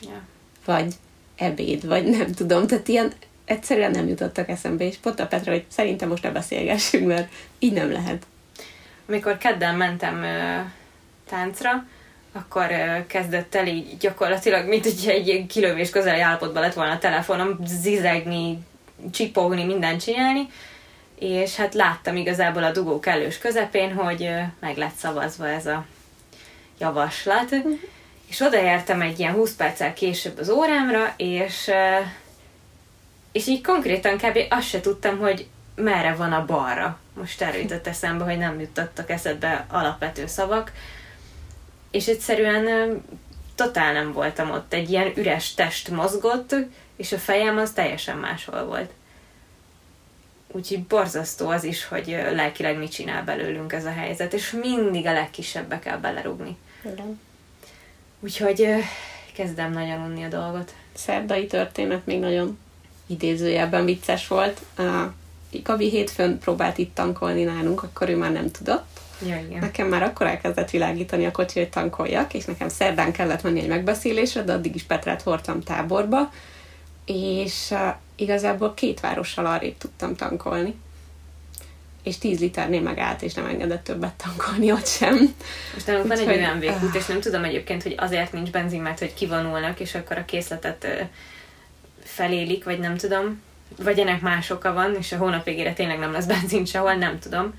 Ja. 0.00 0.22
Vagy 0.64 0.94
ebéd, 1.36 1.86
vagy 1.86 2.04
nem 2.04 2.32
tudom. 2.32 2.66
Tehát 2.66 2.88
ilyen 2.88 3.12
egyszerűen 3.44 3.90
nem 3.90 4.08
jutottak 4.08 4.48
eszembe, 4.48 4.84
és 4.84 4.96
pont 4.96 5.20
a 5.20 5.26
Petra, 5.26 5.52
hogy 5.52 5.64
szerintem 5.68 6.08
most 6.08 6.22
ne 6.22 6.30
beszélgessünk, 6.30 7.06
mert 7.06 7.32
így 7.58 7.72
nem 7.72 7.92
lehet. 7.92 8.26
Amikor 9.08 9.38
kedden 9.38 9.74
mentem 9.74 10.22
ö, 10.22 10.60
táncra, 11.28 11.86
akkor 12.36 12.66
kezdett 13.06 13.54
el 13.54 13.66
így 13.66 13.96
gyakorlatilag, 13.96 14.68
mint 14.68 14.84
hogy 14.84 15.08
egy 15.08 15.46
kilövés 15.46 15.90
közeli 15.90 16.20
állapotban 16.20 16.62
lett 16.62 16.74
volna 16.74 16.92
a 16.92 16.98
telefonom, 16.98 17.58
zizegni, 17.64 18.58
csipogni, 19.12 19.64
mindent 19.64 20.02
csinálni, 20.02 20.48
és 21.18 21.56
hát 21.56 21.74
láttam 21.74 22.16
igazából 22.16 22.64
a 22.64 22.72
dugó 22.72 23.00
kellős 23.00 23.38
közepén, 23.38 23.92
hogy 23.92 24.30
meg 24.60 24.76
lett 24.76 24.94
szavazva 24.94 25.48
ez 25.48 25.66
a 25.66 25.84
javaslat, 26.78 27.52
uh-huh. 27.52 27.78
és 28.28 28.40
odaértem 28.40 29.00
egy 29.00 29.18
ilyen 29.18 29.34
20 29.34 29.54
perccel 29.54 29.92
később 29.92 30.38
az 30.38 30.48
órámra, 30.48 31.14
és 31.16 31.70
és 33.32 33.46
így 33.46 33.62
konkrétan 33.62 34.16
kb. 34.16 34.38
azt 34.48 34.68
se 34.68 34.80
tudtam, 34.80 35.18
hogy 35.18 35.46
merre 35.74 36.14
van 36.14 36.32
a 36.32 36.44
balra. 36.44 36.98
Most 37.14 37.42
erről 37.42 37.60
jutott 37.60 37.86
eszembe, 37.86 38.24
hogy 38.24 38.38
nem 38.38 38.60
jutottak 38.60 39.10
eszedbe 39.10 39.66
alapvető 39.68 40.26
szavak, 40.26 40.72
és 41.96 42.06
egyszerűen 42.08 43.02
totál 43.54 43.92
nem 43.92 44.12
voltam 44.12 44.50
ott. 44.50 44.72
Egy 44.72 44.90
ilyen 44.90 45.12
üres 45.16 45.54
test 45.54 45.90
mozgott, 45.90 46.54
és 46.96 47.12
a 47.12 47.18
fejem 47.18 47.58
az 47.58 47.72
teljesen 47.72 48.16
máshol 48.16 48.64
volt. 48.64 48.90
Úgyhogy 50.52 50.82
borzasztó 50.82 51.48
az 51.48 51.64
is, 51.64 51.84
hogy 51.84 52.06
lelkileg 52.32 52.78
mit 52.78 52.90
csinál 52.90 53.24
belőlünk 53.24 53.72
ez 53.72 53.84
a 53.84 53.92
helyzet, 53.92 54.32
és 54.32 54.50
mindig 54.50 55.06
a 55.06 55.12
legkisebbe 55.12 55.78
kell 55.78 55.98
belerugni. 55.98 56.56
Igen. 56.84 57.20
Úgyhogy 58.20 58.66
kezdem 59.34 59.72
nagyon 59.72 60.00
unni 60.00 60.24
a 60.24 60.28
dolgot. 60.28 60.74
Szerdai 60.94 61.46
történet 61.46 62.06
még 62.06 62.20
nagyon 62.20 62.58
idézőjelben 63.06 63.84
vicces 63.84 64.26
volt. 64.26 64.60
A 64.76 65.12
Gabi 65.62 65.90
hétfőn 65.90 66.38
próbált 66.38 66.78
itt 66.78 66.94
tankolni 66.94 67.42
nálunk, 67.42 67.82
akkor 67.82 68.08
ő 68.08 68.16
már 68.16 68.32
nem 68.32 68.50
tudott, 68.50 68.85
Ja, 69.18 69.36
igen. 69.36 69.58
Nekem 69.58 69.88
már 69.88 70.02
akkor 70.02 70.26
elkezdett 70.26 70.70
világítani 70.70 71.26
a 71.26 71.30
kocsi, 71.30 71.58
hogy 71.58 71.68
tankoljak, 71.68 72.34
és 72.34 72.44
nekem 72.44 72.68
szerdán 72.68 73.12
kellett 73.12 73.42
menni 73.42 73.60
egy 73.60 73.68
megbeszélésre, 73.68 74.42
de 74.42 74.52
addig 74.52 74.74
is 74.74 74.82
Petrát 74.82 75.22
hordtam 75.22 75.60
táborba, 75.60 76.30
és 77.04 77.70
uh, 77.70 77.94
igazából 78.16 78.74
két 78.74 79.00
várossal 79.00 79.46
arrébb 79.46 79.76
tudtam 79.78 80.14
tankolni. 80.14 80.74
És 82.02 82.18
10 82.18 82.40
liternél 82.40 82.80
megállt, 82.80 83.22
és 83.22 83.34
nem 83.34 83.46
engedett 83.46 83.84
többet 83.84 84.22
tankolni 84.24 84.72
ott 84.72 84.86
sem. 84.86 85.34
Most 85.74 85.86
nálunk 85.86 86.06
van 86.06 86.18
egy 86.18 86.26
olyan 86.26 86.58
végút, 86.58 86.94
és 86.94 87.06
nem 87.06 87.20
tudom 87.20 87.44
egyébként, 87.44 87.82
hogy 87.82 87.94
azért 87.96 88.32
nincs 88.32 88.50
benzin, 88.50 88.82
mert 88.82 88.98
hogy 88.98 89.14
kivonulnak, 89.14 89.80
és 89.80 89.94
akkor 89.94 90.18
a 90.18 90.24
készletet 90.24 90.84
uh, 90.84 91.08
felélik, 92.02 92.64
vagy 92.64 92.78
nem 92.78 92.96
tudom. 92.96 93.42
Vagy 93.78 93.98
ennek 93.98 94.20
más 94.20 94.50
oka 94.50 94.72
van, 94.72 94.94
és 94.94 95.12
a 95.12 95.16
hónap 95.16 95.44
végére 95.44 95.72
tényleg 95.72 95.98
nem 95.98 96.12
lesz 96.12 96.26
benzin 96.26 96.64
sehol, 96.64 96.94
nem 96.94 97.18
tudom 97.18 97.54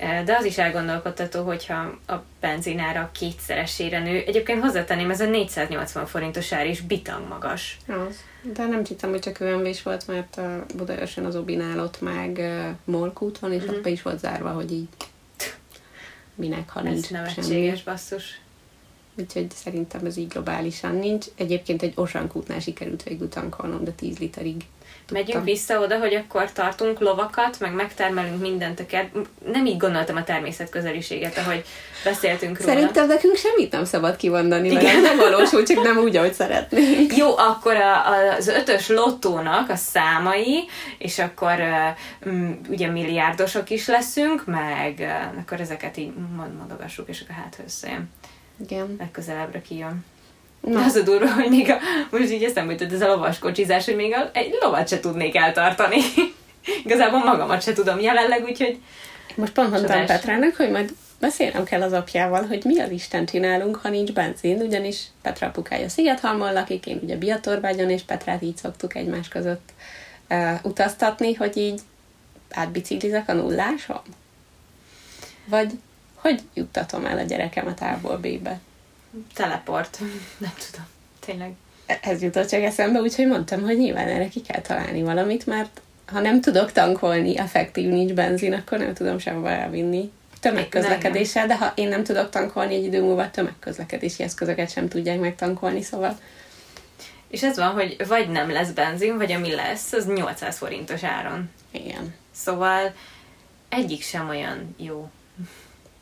de 0.00 0.36
az 0.38 0.44
is 0.44 0.58
elgondolkodtató, 0.58 1.42
hogyha 1.44 1.98
a 2.06 2.14
benzinára 2.40 3.10
kétszeresére 3.12 3.98
nő. 3.98 4.22
Egyébként 4.26 4.62
hozzátenném, 4.62 5.10
ez 5.10 5.20
a 5.20 5.26
480 5.26 6.06
forintos 6.06 6.52
ár 6.52 6.66
is 6.66 6.80
bitang 6.80 7.28
magas. 7.28 7.76
Az. 7.86 8.16
De 8.54 8.66
nem 8.66 8.84
tudtam, 8.84 9.10
hogy 9.10 9.20
csak 9.20 9.40
ömv 9.40 9.76
volt, 9.84 10.06
mert 10.06 10.36
a 10.36 10.64
Budaörsön 10.76 11.24
az 11.24 11.36
Obinál 11.36 11.80
ott 11.80 12.00
meg 12.00 12.36
uh, 12.38 12.66
Molkút 12.84 13.38
van, 13.38 13.52
és 13.52 13.62
mm-hmm. 13.62 13.74
ott 13.74 13.82
be 13.82 13.90
is 13.90 14.02
volt 14.02 14.18
zárva, 14.18 14.50
hogy 14.50 14.72
így 14.72 14.88
minek, 16.34 16.70
ha 16.70 16.80
ez 16.80 16.92
nincs 16.92 17.10
nevetséges 17.10 17.82
basszus. 17.82 18.40
Úgyhogy 19.18 19.50
szerintem 19.50 20.04
ez 20.04 20.16
így 20.16 20.28
globálisan 20.28 20.94
nincs. 20.96 21.26
Egyébként 21.36 21.82
egy 21.82 21.92
Osankútnál 21.96 22.60
sikerült 22.60 23.02
végül 23.02 23.28
tankolnom, 23.28 23.84
de 23.84 23.90
10 23.90 24.18
literig 24.18 24.64
Tudtam. 25.06 25.24
Megyünk 25.24 25.44
vissza 25.44 25.80
oda, 25.80 25.98
hogy 25.98 26.14
akkor 26.14 26.52
tartunk 26.52 27.00
lovakat, 27.00 27.60
meg 27.60 27.72
megtermelünk 27.72 28.40
mindent 28.40 28.80
a 28.80 28.86
kert. 28.86 29.08
Nem 29.52 29.66
így 29.66 29.76
gondoltam 29.76 30.16
a 30.16 30.24
természet 30.24 30.70
közeliséget, 30.70 31.38
ahogy 31.38 31.64
beszéltünk 32.04 32.58
róla. 32.58 32.72
Szerintem 32.72 33.06
nekünk 33.06 33.36
semmit 33.36 33.72
nem 33.72 33.84
szabad 33.84 34.16
kivondani, 34.16 34.72
mert 34.72 35.02
nem 35.02 35.16
valósul, 35.16 35.62
csak 35.62 35.82
nem 35.82 35.96
úgy, 35.96 36.16
ahogy 36.16 36.32
szeretnénk. 36.32 37.16
Jó, 37.16 37.36
akkor 37.36 37.76
a, 37.76 38.08
a, 38.08 38.34
az 38.36 38.48
ötös 38.48 38.88
lottónak 38.88 39.70
a 39.70 39.76
számai, 39.76 40.64
és 40.98 41.18
akkor 41.18 41.54
uh, 42.24 42.48
ugye 42.68 42.88
milliárdosok 42.88 43.70
is 43.70 43.86
leszünk, 43.86 44.46
meg 44.46 45.16
akkor 45.40 45.60
ezeket 45.60 45.96
így 45.96 46.12
mondogassuk, 46.58 47.08
és 47.08 47.20
akkor 47.20 47.34
hát 47.34 47.58
összejön. 47.66 48.10
Igen. 48.64 48.96
Legközelebbre 48.98 49.62
kijön. 49.62 50.04
Na. 50.66 50.84
Az 50.84 50.94
a 50.94 51.02
durva, 51.02 51.32
hogy 51.32 51.48
még 51.48 51.70
a, 51.70 51.78
most 52.10 52.30
így 52.30 52.42
eszembe 52.42 52.72
jutott 52.72 52.92
ez 52.92 53.00
a 53.00 53.06
lovaskocsizás, 53.06 53.84
hogy 53.84 53.96
még 53.96 54.14
a, 54.14 54.30
egy 54.32 54.56
lovat 54.60 54.88
se 54.88 55.00
tudnék 55.00 55.36
eltartani. 55.36 55.96
Igazából 56.84 57.24
magamat 57.24 57.62
se 57.62 57.72
tudom 57.72 58.00
jelenleg, 58.00 58.44
úgyhogy... 58.44 58.78
Most 59.34 59.52
pont 59.52 59.70
mondtam 59.70 60.06
Petrának, 60.06 60.56
hogy 60.56 60.70
majd 60.70 60.92
beszélnem 61.20 61.64
kell 61.64 61.82
az 61.82 61.92
apjával, 61.92 62.46
hogy 62.46 62.64
mi 62.64 62.80
az 62.80 62.90
Isten 62.90 63.26
csinálunk, 63.26 63.76
ha 63.76 63.88
nincs 63.88 64.12
benzin, 64.12 64.60
ugyanis 64.60 65.02
Petra 65.22 65.46
apukája 65.46 65.88
Szigethalmon 65.88 66.52
lakik, 66.52 66.86
én 66.86 67.00
ugye 67.02 67.16
Biatorbágyon, 67.16 67.90
és 67.90 68.02
Petrát 68.02 68.42
így 68.42 68.56
szoktuk 68.56 68.94
egymás 68.94 69.28
között 69.28 69.68
uh, 70.30 70.52
utaztatni, 70.62 71.34
hogy 71.34 71.56
így 71.56 71.80
átbiciklizek 72.50 73.28
a 73.28 73.32
nulláson? 73.32 74.00
Vagy 75.44 75.70
hogy 76.14 76.40
juttatom 76.54 77.04
el 77.04 77.18
a 77.18 77.22
gyerekemet 77.22 77.82
A-ból 77.82 78.16
B-be? 78.16 78.60
Teleport. 79.34 79.98
Nem 80.38 80.52
tudom. 80.70 80.86
Tényleg. 81.20 81.52
Ez 82.00 82.22
jutott 82.22 82.48
csak 82.48 82.62
eszembe, 82.62 83.00
úgyhogy 83.00 83.26
mondtam, 83.26 83.62
hogy 83.62 83.78
nyilván 83.78 84.08
erre 84.08 84.28
ki 84.28 84.40
kell 84.40 84.60
találni 84.60 85.02
valamit, 85.02 85.46
mert 85.46 85.80
ha 86.06 86.20
nem 86.20 86.40
tudok 86.40 86.72
tankolni, 86.72 87.38
effektív 87.38 87.88
nincs 87.88 88.12
benzin, 88.12 88.52
akkor 88.52 88.78
nem 88.78 88.94
tudom 88.94 89.18
sehova 89.18 89.50
elvinni. 89.50 90.10
Tömegközlekedéssel, 90.40 91.46
de 91.46 91.56
ha 91.56 91.72
én 91.74 91.88
nem 91.88 92.04
tudok 92.04 92.30
tankolni 92.30 92.74
egy 92.74 92.84
idő 92.84 93.02
múlva, 93.02 93.30
tömegközlekedési 93.30 94.22
eszközöket 94.22 94.70
sem 94.70 94.88
tudják 94.88 95.20
megtankolni, 95.20 95.82
szóval... 95.82 96.18
És 97.28 97.42
ez 97.42 97.56
van, 97.56 97.72
hogy 97.72 98.06
vagy 98.08 98.28
nem 98.28 98.50
lesz 98.50 98.70
benzin, 98.70 99.16
vagy 99.16 99.32
ami 99.32 99.54
lesz, 99.54 99.92
az 99.92 100.06
800 100.06 100.56
forintos 100.56 101.02
áron. 101.02 101.50
Igen. 101.70 102.14
Szóval 102.32 102.94
egyik 103.68 104.02
sem 104.02 104.28
olyan 104.28 104.74
jó. 104.76 105.10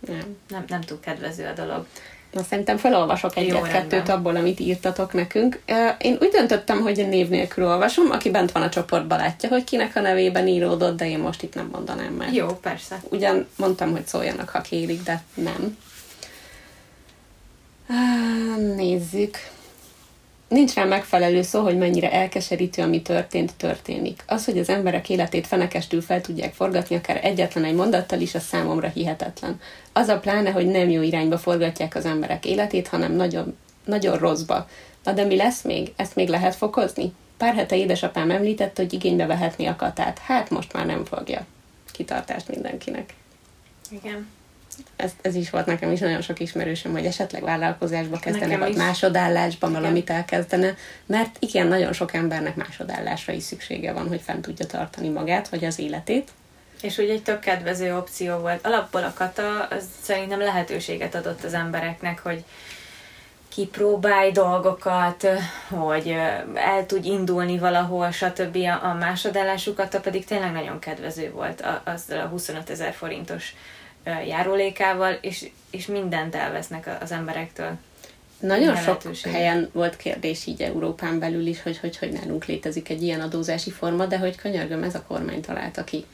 Nem. 0.07 0.37
Nem, 0.49 0.65
nem 0.69 0.81
túl 0.81 1.01
kedvező 1.01 1.47
a 1.47 1.53
dolog. 1.53 1.87
Na, 2.35 2.43
szerintem 2.43 2.77
felolvasok 2.77 3.37
egyet-kettőt 3.37 4.09
abból, 4.09 4.37
amit 4.37 4.61
írtatok 4.61 5.13
nekünk. 5.13 5.61
Én 5.99 6.17
úgy 6.21 6.29
döntöttem, 6.29 6.81
hogy 6.81 7.01
a 7.01 7.07
név 7.07 7.29
nélkül 7.29 7.67
olvasom, 7.67 8.11
aki 8.11 8.31
bent 8.31 8.53
van 8.53 8.63
a 8.63 8.69
csoportban 8.69 9.19
látja, 9.19 9.49
hogy 9.49 9.65
kinek 9.65 9.97
a 9.97 10.01
nevében 10.01 10.47
íródott, 10.47 10.97
de 10.97 11.09
én 11.09 11.19
most 11.19 11.43
itt 11.43 11.55
nem 11.55 11.69
mondanám 11.73 12.13
meg. 12.13 12.35
Jó, 12.35 12.47
persze. 12.47 13.03
Ugyan 13.09 13.47
mondtam, 13.57 13.91
hogy 13.91 14.07
szóljanak, 14.07 14.49
ha 14.49 14.61
kérik, 14.61 15.03
de 15.03 15.23
nem. 15.35 15.77
Nézzük. 18.77 19.37
Nincs 20.49 20.75
rá 20.75 20.85
megfelelő 20.85 21.43
szó, 21.43 21.63
hogy 21.63 21.79
mennyire 21.79 22.13
elkeserítő, 22.13 22.83
ami 22.83 23.03
történt, 23.03 23.55
történik. 23.57 24.23
Az, 24.27 24.45
hogy 24.45 24.59
az 24.59 24.69
emberek 24.69 25.09
életét 25.09 25.47
fenekestül 25.47 26.03
fel 26.03 26.21
tudják 26.21 26.55
forgatni, 26.55 26.97
akár 26.97 27.25
egyetlen 27.25 27.65
egy 27.65 27.75
mondattal 27.75 28.21
is, 28.21 28.35
az 28.35 28.43
számomra 28.43 28.89
hihetetlen. 28.89 29.61
Az 29.93 30.09
a 30.09 30.19
pláne, 30.19 30.51
hogy 30.51 30.67
nem 30.67 30.91
jó 30.91 31.03
irányba 31.03 31.39
forgatják 31.39 31.95
az 31.95 32.05
emberek 32.05 32.45
életét, 32.45 32.89
hanem 32.89 33.13
nagyon, 33.13 33.57
nagyon 33.85 34.19
rosszba. 34.19 34.69
Na 35.05 35.13
de 35.13 35.25
mi 35.25 35.37
lesz 35.37 35.63
még? 35.63 35.93
Ezt 35.97 36.15
még 36.15 36.29
lehet 36.29 36.55
fokozni? 36.55 37.13
pár 37.37 37.55
hete 37.55 37.77
édesapám 37.77 38.31
említette, 38.31 38.83
hogy 38.83 38.93
igénybe 38.93 39.27
vehetné 39.27 39.67
a 39.67 39.77
katát. 39.77 40.19
Hát 40.19 40.51
most 40.51 40.73
már 40.73 40.87
nem 40.87 41.05
fogja. 41.05 41.47
Kitartást 41.93 42.49
mindenkinek. 42.49 43.15
Igen. 43.91 44.29
Ez, 44.97 45.13
ez 45.23 45.35
is 45.35 45.51
volt 45.51 45.67
nekem 45.67 45.93
is 45.93 46.01
nagyon 46.01 46.21
sok 46.21 46.41
ismerősöm, 46.41 46.93
hogy 46.93 47.07
esetleg 47.07 47.43
vállalkozásba 47.43 48.19
kezdene, 48.19 48.57
vagy 48.57 48.77
másodállásban 48.77 49.71
igen. 49.71 49.83
valamit 49.83 50.11
elkezdene, 50.11 50.75
mert 51.07 51.37
igen, 51.39 51.67
nagyon 51.67 51.93
sok 51.93 52.15
embernek 52.15 52.57
másodállásra 52.57 53.33
is 53.33 53.43
szüksége 53.43 53.93
van, 53.93 54.09
hogy 54.09 54.21
fent 54.21 54.43
tudja 54.43 54.67
tartani 54.67 55.09
magát, 55.09 55.49
vagy 55.49 55.65
az 55.65 55.79
életét. 55.79 56.31
És 56.83 56.99
ugye 56.99 57.13
egy 57.13 57.23
tök 57.23 57.41
kedvező 57.41 57.97
opció 57.97 58.37
volt. 58.37 58.67
Alapból 58.67 59.03
a 59.03 59.13
kata 59.17 59.65
az 59.65 59.85
szerintem 60.03 60.39
lehetőséget 60.39 61.15
adott 61.15 61.45
az 61.45 61.55
embereknek, 61.55 62.19
hogy 62.19 62.45
kipróbálj 63.55 64.31
dolgokat, 64.31 65.29
hogy 65.69 66.09
el 66.55 66.87
tudj 66.87 67.09
indulni 67.09 67.59
valahol, 67.59 68.11
stb. 68.11 68.57
A 68.83 68.95
másodállásukat, 68.95 70.01
pedig 70.01 70.25
tényleg 70.25 70.53
nagyon 70.53 70.79
kedvező 70.79 71.31
volt 71.31 71.65
azzal 71.85 72.21
a 72.21 72.27
25 72.27 72.71
ezer 72.71 72.93
forintos 72.93 73.55
járulékával, 74.05 75.13
és, 75.21 75.51
és 75.71 75.87
mindent 75.87 76.35
elvesznek 76.35 76.97
az 77.01 77.13
emberektől. 77.13 77.77
Nagyon 78.41 78.77
sok 78.77 79.03
helyen 79.23 79.71
volt 79.73 79.97
kérdés 79.97 80.47
így 80.47 80.63
Európán 80.63 81.19
belül 81.19 81.47
is, 81.47 81.63
hogy, 81.63 81.79
hogy 81.79 81.99
hogy 81.99 82.13
nálunk 82.13 82.45
létezik 82.45 82.89
egy 82.89 83.03
ilyen 83.03 83.21
adózási 83.21 83.71
forma, 83.71 84.07
de 84.07 84.19
hogy 84.19 84.37
könyörgöm, 84.37 84.83
ez 84.83 84.95
a 84.95 85.03
kormány 85.03 85.41
találta 85.41 85.85
ki. 85.85 86.05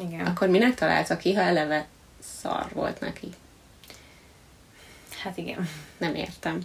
Igen. 0.00 0.26
Akkor 0.26 0.48
minek 0.48 0.74
találta 0.74 1.16
ki, 1.16 1.34
ha 1.34 1.40
eleve 1.40 1.86
szar 2.40 2.66
volt 2.72 3.00
neki? 3.00 3.28
Hát 5.22 5.36
igen. 5.36 5.68
Nem 5.96 6.14
értem. 6.14 6.60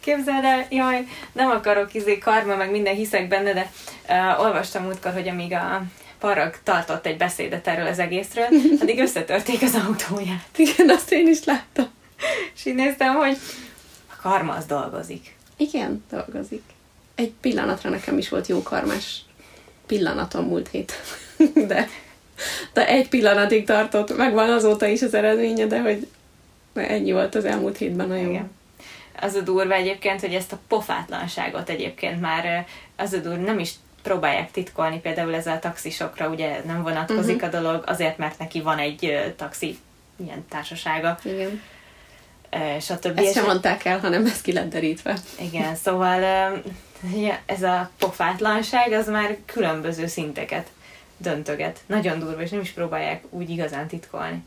Képzeld 0.00 0.44
el, 0.44 0.66
jaj, 0.70 1.04
nem 1.32 1.50
akarok 1.50 1.94
izé 1.94 2.18
karma, 2.18 2.56
meg 2.56 2.70
minden 2.70 2.94
hiszek 2.94 3.28
benne, 3.28 3.52
de 3.52 3.70
uh, 4.08 4.40
olvastam 4.40 4.86
útkor, 4.86 5.12
hogy 5.12 5.28
amíg 5.28 5.52
a 5.52 5.82
Parag 6.24 6.54
tartott 6.62 7.06
egy 7.06 7.16
beszédet 7.16 7.66
erről 7.66 7.86
az 7.86 7.98
egészről, 7.98 8.46
addig 8.80 8.98
összetörték 8.98 9.62
az 9.62 9.74
autóját. 9.74 10.48
Igen, 10.56 10.88
azt 10.88 11.12
én 11.12 11.28
is 11.28 11.44
láttam. 11.44 11.86
És 12.54 12.64
így 12.64 12.74
néztem, 12.74 13.14
hogy 13.14 13.36
a 14.10 14.20
karma 14.20 14.52
az 14.52 14.64
dolgozik. 14.64 15.36
Igen, 15.56 16.04
dolgozik. 16.10 16.62
Egy 17.14 17.32
pillanatra 17.40 17.90
nekem 17.90 18.18
is 18.18 18.28
volt 18.28 18.46
jó 18.46 18.62
karmás 18.62 19.24
pillanatom 19.86 20.46
múlt 20.46 20.68
hét. 20.68 20.92
De, 21.68 21.88
de 22.72 22.88
egy 22.88 23.08
pillanatig 23.08 23.66
tartott, 23.66 24.16
megvan 24.16 24.50
azóta 24.50 24.86
is 24.86 25.02
az 25.02 25.14
eredménye, 25.14 25.66
de 25.66 25.80
hogy 25.80 26.06
ennyi 26.74 27.12
volt 27.12 27.34
az 27.34 27.44
elmúlt 27.44 27.76
hétben 27.76 28.10
a 28.10 28.16
jó. 28.16 28.30
Igen 28.30 28.50
az 29.20 29.34
a 29.34 29.40
durva 29.40 29.74
egyébként, 29.74 30.20
hogy 30.20 30.34
ezt 30.34 30.52
a 30.52 30.58
pofátlanságot 30.68 31.68
egyébként 31.68 32.20
már 32.20 32.66
az 32.96 33.12
a 33.12 33.18
durva 33.18 33.42
nem 33.42 33.58
is 33.58 33.74
próbálják 34.04 34.50
titkolni, 34.50 35.00
például 35.00 35.34
ez 35.34 35.46
a 35.46 35.58
taxisokra 35.58 36.28
ugye 36.28 36.60
nem 36.64 36.82
vonatkozik 36.82 37.42
uh-huh. 37.42 37.54
a 37.54 37.60
dolog, 37.60 37.84
azért, 37.86 38.18
mert 38.18 38.38
neki 38.38 38.60
van 38.60 38.78
egy 38.78 39.04
uh, 39.04 39.34
taxi 39.36 39.78
ilyen 40.16 40.44
társasága. 40.48 41.18
Igen. 41.22 41.60
Uh, 42.52 42.80
stb. 42.80 43.18
Ezt 43.18 43.32
sem 43.32 43.44
mondták 43.44 43.84
el, 43.84 43.98
hanem 43.98 44.26
ez 44.26 44.40
ki 44.40 44.52
lett 44.52 44.70
derítve. 44.70 45.16
Igen, 45.40 45.74
szóval 45.74 46.20
uh, 47.12 47.34
ez 47.46 47.62
a 47.62 47.90
pofátlanság 47.98 48.92
az 48.92 49.08
már 49.08 49.36
különböző 49.44 50.06
szinteket 50.06 50.68
döntöget. 51.16 51.80
Nagyon 51.86 52.18
durva, 52.18 52.42
és 52.42 52.50
nem 52.50 52.60
is 52.60 52.70
próbálják 52.70 53.22
úgy 53.30 53.50
igazán 53.50 53.86
titkolni. 53.86 54.42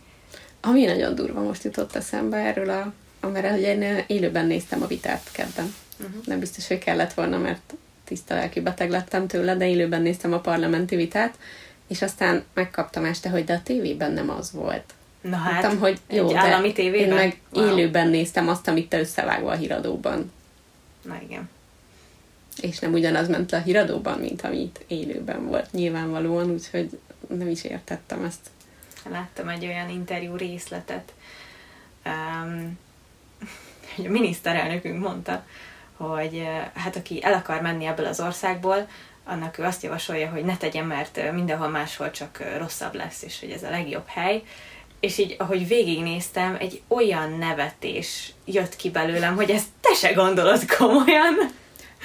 Ami 0.61 0.85
nagyon 0.85 1.15
durva 1.15 1.41
most 1.41 1.63
jutott 1.63 1.95
eszembe 1.95 2.37
erről 2.37 2.69
a 2.69 2.93
amire 3.19 3.51
ugye 3.51 3.75
én 3.75 4.03
élőben 4.07 4.45
néztem 4.45 4.81
a 4.81 4.87
vitát 4.87 5.29
kedden. 5.31 5.73
Uh-huh. 5.99 6.25
Nem 6.25 6.39
biztos, 6.39 6.67
hogy 6.67 6.77
kellett 6.77 7.13
volna, 7.13 7.37
mert 7.37 7.73
tiszta 8.07 8.35
lelki 8.35 8.59
beteg 8.59 8.89
lettem 8.89 9.27
tőle, 9.27 9.55
de 9.55 9.69
élőben 9.69 10.01
néztem 10.01 10.33
a 10.33 10.39
parlamenti 10.39 10.95
vitát, 10.95 11.37
és 11.87 12.01
aztán 12.01 12.43
megkaptam 12.53 13.05
este, 13.05 13.29
hogy 13.29 13.43
de 13.43 13.53
a 13.53 13.61
tévében 13.63 14.11
nem 14.11 14.29
az 14.29 14.51
volt. 14.51 14.93
Na 15.21 15.35
hát, 15.35 15.61
Mondtam, 15.61 15.79
hogy 15.79 15.99
jó, 16.09 16.27
egy 16.27 16.33
de 16.33 16.39
állami 16.39 16.73
tévében? 16.73 17.07
én 17.07 17.13
meg 17.13 17.41
wow. 17.53 17.65
élőben 17.65 18.07
néztem 18.07 18.47
azt, 18.47 18.67
amit 18.67 18.89
te 18.89 18.99
összevágva 18.99 19.51
a 19.51 19.55
híradóban. 19.55 20.31
Na 21.01 21.17
igen. 21.27 21.49
És 22.61 22.79
nem 22.79 22.93
ugyanaz 22.93 23.27
ment 23.27 23.51
le 23.51 23.57
a 23.57 23.61
híradóban, 23.61 24.19
mint 24.19 24.41
amit 24.41 24.83
élőben 24.87 25.47
volt 25.47 25.71
nyilvánvalóan, 25.71 26.51
úgyhogy 26.51 26.99
nem 27.27 27.49
is 27.49 27.63
értettem 27.63 28.23
ezt. 28.23 28.49
Láttam 29.09 29.49
egy 29.49 29.65
olyan 29.65 29.89
interjú 29.89 30.35
részletet, 30.35 31.13
um, 32.05 32.77
hogy 33.95 34.05
a 34.05 34.09
miniszterelnökünk 34.09 34.99
mondta, 34.99 35.45
hogy 35.97 36.47
hát 36.73 36.95
aki 36.95 37.23
el 37.23 37.33
akar 37.33 37.61
menni 37.61 37.85
ebből 37.85 38.05
az 38.05 38.19
országból, 38.19 38.87
annak 39.25 39.57
ő 39.57 39.63
azt 39.63 39.83
javasolja, 39.83 40.29
hogy 40.29 40.43
ne 40.43 40.57
tegyen, 40.57 40.85
mert 40.85 41.31
mindenhol 41.31 41.67
máshol 41.67 42.11
csak 42.11 42.43
rosszabb 42.57 42.93
lesz, 42.93 43.21
és 43.21 43.39
hogy 43.39 43.49
ez 43.49 43.63
a 43.63 43.69
legjobb 43.69 44.07
hely. 44.07 44.43
És 44.99 45.17
így, 45.17 45.35
ahogy 45.39 45.67
végignéztem, 45.67 46.57
egy 46.59 46.81
olyan 46.87 47.31
nevetés 47.31 48.33
jött 48.45 48.75
ki 48.75 48.89
belőlem, 48.89 49.35
hogy 49.35 49.49
ezt 49.49 49.67
te 49.81 49.93
se 49.93 50.13
gondolod 50.13 50.65
komolyan. 50.77 51.35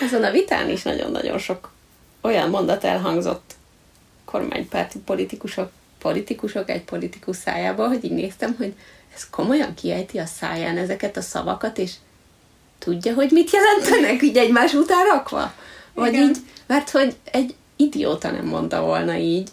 Azon 0.01 0.25
a 0.25 0.31
vitán 0.31 0.71
is 0.71 0.83
nagyon-nagyon 0.83 1.39
sok 1.39 1.73
olyan 2.21 2.51
mondat 2.51 2.85
elhangzott 2.85 3.55
kormánypárti 4.25 4.99
politikusok, 4.99 5.71
politikusok 5.99 6.71
egy 6.71 6.83
politikus 6.83 7.37
szájába, 7.37 7.89
hogy 7.89 8.05
így 8.05 8.13
néztem, 8.13 8.55
hogy 8.59 8.75
ez 9.15 9.31
komolyan 9.31 9.75
kiejti 9.75 10.19
a 10.19 10.27
száján 10.27 10.79
ezeket 10.79 11.17
a 11.17 11.21
szavakat, 11.21 11.79
és 11.79 11.93
tudja, 12.85 13.15
hogy 13.15 13.31
mit 13.31 13.51
jelentenek, 13.51 14.23
így 14.23 14.37
egymás 14.37 14.73
után 14.73 15.05
rakva? 15.05 15.53
Vagy 15.95 16.13
Igen. 16.13 16.29
így, 16.29 16.37
mert 16.67 16.91
hogy 16.91 17.17
egy 17.25 17.55
idióta 17.77 18.31
nem 18.31 18.45
mondta 18.45 18.81
volna 18.81 19.17
így. 19.17 19.49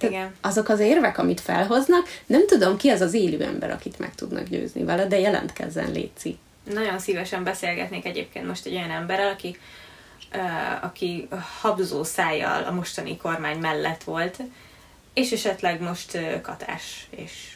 Igen. 0.00 0.34
Azok 0.40 0.68
az 0.68 0.80
érvek, 0.80 1.18
amit 1.18 1.40
felhoznak, 1.40 2.08
nem 2.26 2.46
tudom 2.46 2.76
ki 2.76 2.88
az 2.88 3.00
az 3.00 3.14
élő 3.14 3.42
ember, 3.42 3.70
akit 3.70 3.98
meg 3.98 4.14
tudnak 4.14 4.48
győzni 4.48 4.84
vele, 4.84 5.06
de 5.06 5.18
jelentkezzen, 5.18 5.90
Léci. 5.92 6.38
Nagyon 6.72 6.98
szívesen 6.98 7.44
beszélgetnék 7.44 8.04
egyébként 8.04 8.46
most 8.46 8.66
egy 8.66 8.74
olyan 8.74 8.90
emberrel, 8.90 9.32
aki, 9.32 9.56
uh, 10.34 10.84
aki 10.84 11.28
habzó 11.60 12.04
szájjal 12.04 12.64
a 12.64 12.70
mostani 12.70 13.16
kormány 13.16 13.58
mellett 13.58 14.04
volt, 14.04 14.36
és 15.14 15.30
esetleg 15.30 15.80
most 15.80 16.14
uh, 16.14 16.40
katás, 16.40 17.06
és 17.10 17.55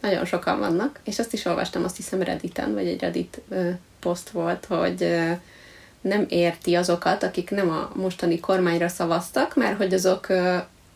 nagyon 0.00 0.24
sokan 0.24 0.58
vannak, 0.58 1.00
és 1.04 1.18
azt 1.18 1.32
is 1.32 1.44
olvastam, 1.44 1.84
azt 1.84 1.96
hiszem 1.96 2.22
Redditen, 2.22 2.74
vagy 2.74 2.86
egy 2.86 3.00
Reddit 3.00 3.40
poszt 4.00 4.30
volt, 4.30 4.64
hogy 4.64 5.16
nem 6.00 6.26
érti 6.28 6.74
azokat, 6.74 7.22
akik 7.22 7.50
nem 7.50 7.70
a 7.70 7.90
mostani 7.94 8.40
kormányra 8.40 8.88
szavaztak, 8.88 9.56
mert 9.56 9.76
hogy 9.76 9.94
azok 9.94 10.26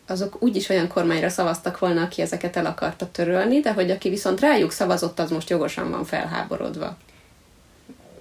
azok 0.07 0.41
úgyis 0.41 0.69
olyan 0.69 0.87
kormányra 0.87 1.29
szavaztak 1.29 1.79
volna, 1.79 2.01
aki 2.01 2.21
ezeket 2.21 2.55
el 2.55 2.65
akarta 2.65 3.11
törölni, 3.11 3.59
de 3.59 3.73
hogy 3.73 3.91
aki 3.91 4.09
viszont 4.09 4.39
rájuk 4.39 4.71
szavazott, 4.71 5.19
az 5.19 5.31
most 5.31 5.49
jogosan 5.49 5.91
van 5.91 6.05
felháborodva. 6.05 6.97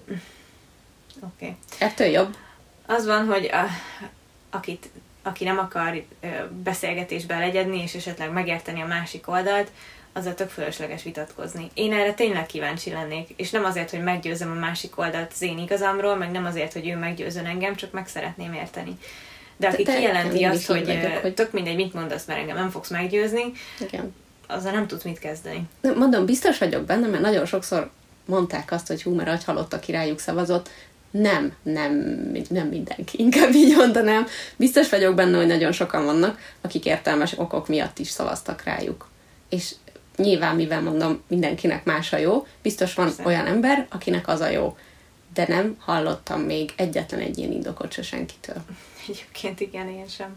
Oké. 0.07 0.16
Okay. 1.30 1.57
Ettől 1.78 2.07
jobb? 2.07 2.37
Az 2.87 3.07
van, 3.07 3.26
hogy 3.26 3.45
a, 3.53 3.66
akit, 4.51 4.91
aki 5.22 5.45
nem 5.45 5.59
akar 5.59 6.05
beszélgetésbe 6.62 7.39
legyedni, 7.39 7.82
és 7.82 7.95
esetleg 7.95 8.32
megérteni 8.32 8.80
a 8.80 8.87
másik 8.87 9.28
oldalt, 9.28 9.70
azzal 10.17 10.35
tök 10.35 10.49
fölösleges 10.49 11.03
vitatkozni. 11.03 11.71
Én 11.75 11.93
erre 11.93 12.15
tényleg 12.15 12.47
kíváncsi 12.47 12.91
lennék, 12.91 13.29
és 13.37 13.51
nem 13.51 13.65
azért, 13.65 13.91
hogy 13.91 14.03
meggyőzem 14.03 14.51
a 14.51 14.61
másik 14.61 14.99
oldalt 14.99 15.33
az 15.33 15.43
én 15.43 15.59
igazamról, 15.59 16.17
meg 16.17 16.31
nem 16.31 16.45
azért, 16.45 16.73
hogy 16.73 16.89
ő 16.89 16.97
meggyőzön 16.97 17.47
engem, 17.47 17.75
csak 17.75 17.93
meg 17.93 18.09
szeretném 18.09 18.53
érteni. 18.53 18.99
De 19.57 19.69
aki 19.69 19.85
kijelenti 19.85 20.45
azt, 20.45 20.67
hogy, 20.67 20.85
vagyok, 20.85 21.17
hogy 21.17 21.35
tök 21.35 21.53
mindegy, 21.53 21.77
mit 21.77 21.95
mondasz, 21.95 22.25
mert 22.25 22.41
engem 22.41 22.57
nem 22.57 22.71
fogsz 22.71 22.91
meggyőzni, 22.91 23.53
Igen. 23.81 24.15
azzal 24.47 24.73
nem 24.73 24.87
tudsz 24.87 25.03
mit 25.03 25.19
kezdeni. 25.19 25.62
Mondom, 25.97 26.27
biztos 26.27 26.59
vagyok 26.59 26.85
benne, 26.85 27.07
mert 27.07 27.23
nagyon 27.23 27.47
sokszor 27.47 27.91
mondták 28.25 28.73
azt, 28.73 28.87
hogy 28.87 29.03
hú, 29.03 29.15
mert 29.15 29.29
agy 29.29 29.45
halott, 29.45 29.75
aki 29.75 29.93
rájuk 29.93 30.19
szavazott, 30.19 30.71
nem, 31.11 31.53
nem, 31.62 31.93
nem 32.49 32.69
mindenki, 32.69 33.19
inkább 33.21 33.55
így 33.55 33.77
mondanám. 33.77 34.27
Biztos 34.57 34.89
vagyok 34.89 35.15
benne, 35.15 35.37
hogy 35.37 35.47
nagyon 35.47 35.73
sokan 35.73 36.05
vannak, 36.05 36.39
akik 36.61 36.85
értelmes 36.85 37.39
okok 37.39 37.69
miatt 37.69 37.99
is 37.99 38.09
szavaztak 38.09 38.62
rájuk. 38.62 39.09
És 39.49 39.75
nyilván, 40.17 40.57
mivel 40.57 40.83
mondom, 40.83 41.23
mindenkinek 41.27 41.85
más 41.85 42.12
a 42.12 42.17
jó, 42.17 42.47
biztos 42.62 42.95
van 42.95 43.07
Persze. 43.07 43.25
olyan 43.25 43.47
ember, 43.47 43.87
akinek 43.91 44.29
az 44.29 44.41
a 44.41 44.49
jó. 44.49 44.77
De 45.35 45.45
nem 45.49 45.77
hallottam 45.79 46.41
még 46.41 46.73
egyetlen 46.77 47.21
egy 47.21 47.39
ilyen 47.39 47.53
indokot 47.53 47.93
se 47.93 48.03
senkitől. 48.03 48.62
Egyébként 49.09 49.61
igen, 49.61 49.89
én 49.89 50.09
sem. 50.09 50.37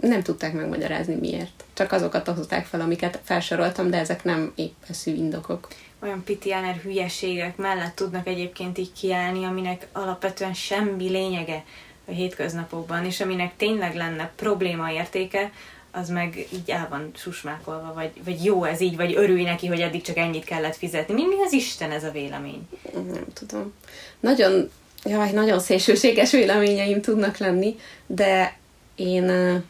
Nem 0.00 0.22
tudták 0.22 0.52
megmagyarázni 0.52 1.14
miért. 1.14 1.64
Csak 1.72 1.92
azokat 1.92 2.28
hozták 2.28 2.66
fel, 2.66 2.80
amiket 2.80 3.20
felsoroltam, 3.24 3.90
de 3.90 3.98
ezek 3.98 4.24
nem 4.24 4.52
épeszű 4.54 5.14
indokok. 5.14 5.68
Olyan 6.02 6.24
pitiáner 6.24 6.76
hülyeségek 6.76 7.56
mellett 7.56 7.94
tudnak 7.94 8.26
egyébként 8.26 8.78
így 8.78 8.92
kiállni, 8.92 9.44
aminek 9.44 9.86
alapvetően 9.92 10.54
semmi 10.54 11.08
lényege 11.08 11.64
a 12.04 12.10
hétköznapokban, 12.10 13.04
és 13.04 13.20
aminek 13.20 13.56
tényleg 13.56 13.94
lenne 13.94 14.30
probléma 14.36 14.92
értéke, 14.92 15.52
az 15.90 16.08
meg 16.08 16.46
így 16.52 16.70
el 16.70 16.86
van 16.90 17.10
susmákolva, 17.14 17.92
vagy, 17.94 18.10
vagy 18.24 18.44
jó 18.44 18.64
ez 18.64 18.80
így, 18.80 18.96
vagy 18.96 19.14
örülj 19.16 19.42
neki, 19.42 19.66
hogy 19.66 19.80
eddig 19.80 20.02
csak 20.02 20.16
ennyit 20.16 20.44
kellett 20.44 20.76
fizetni. 20.76 21.14
Mi, 21.14 21.26
mi 21.26 21.42
az 21.44 21.52
Isten 21.52 21.90
ez 21.90 22.04
a 22.04 22.10
vélemény? 22.10 22.68
Nem 22.92 23.24
tudom. 23.32 23.72
Nagyon 24.20 24.70
jaj, 25.04 25.30
nagyon 25.30 25.60
szélsőséges 25.60 26.30
véleményeim 26.30 27.00
tudnak 27.00 27.36
lenni, 27.36 27.76
de 28.06 28.58
én 28.94 29.62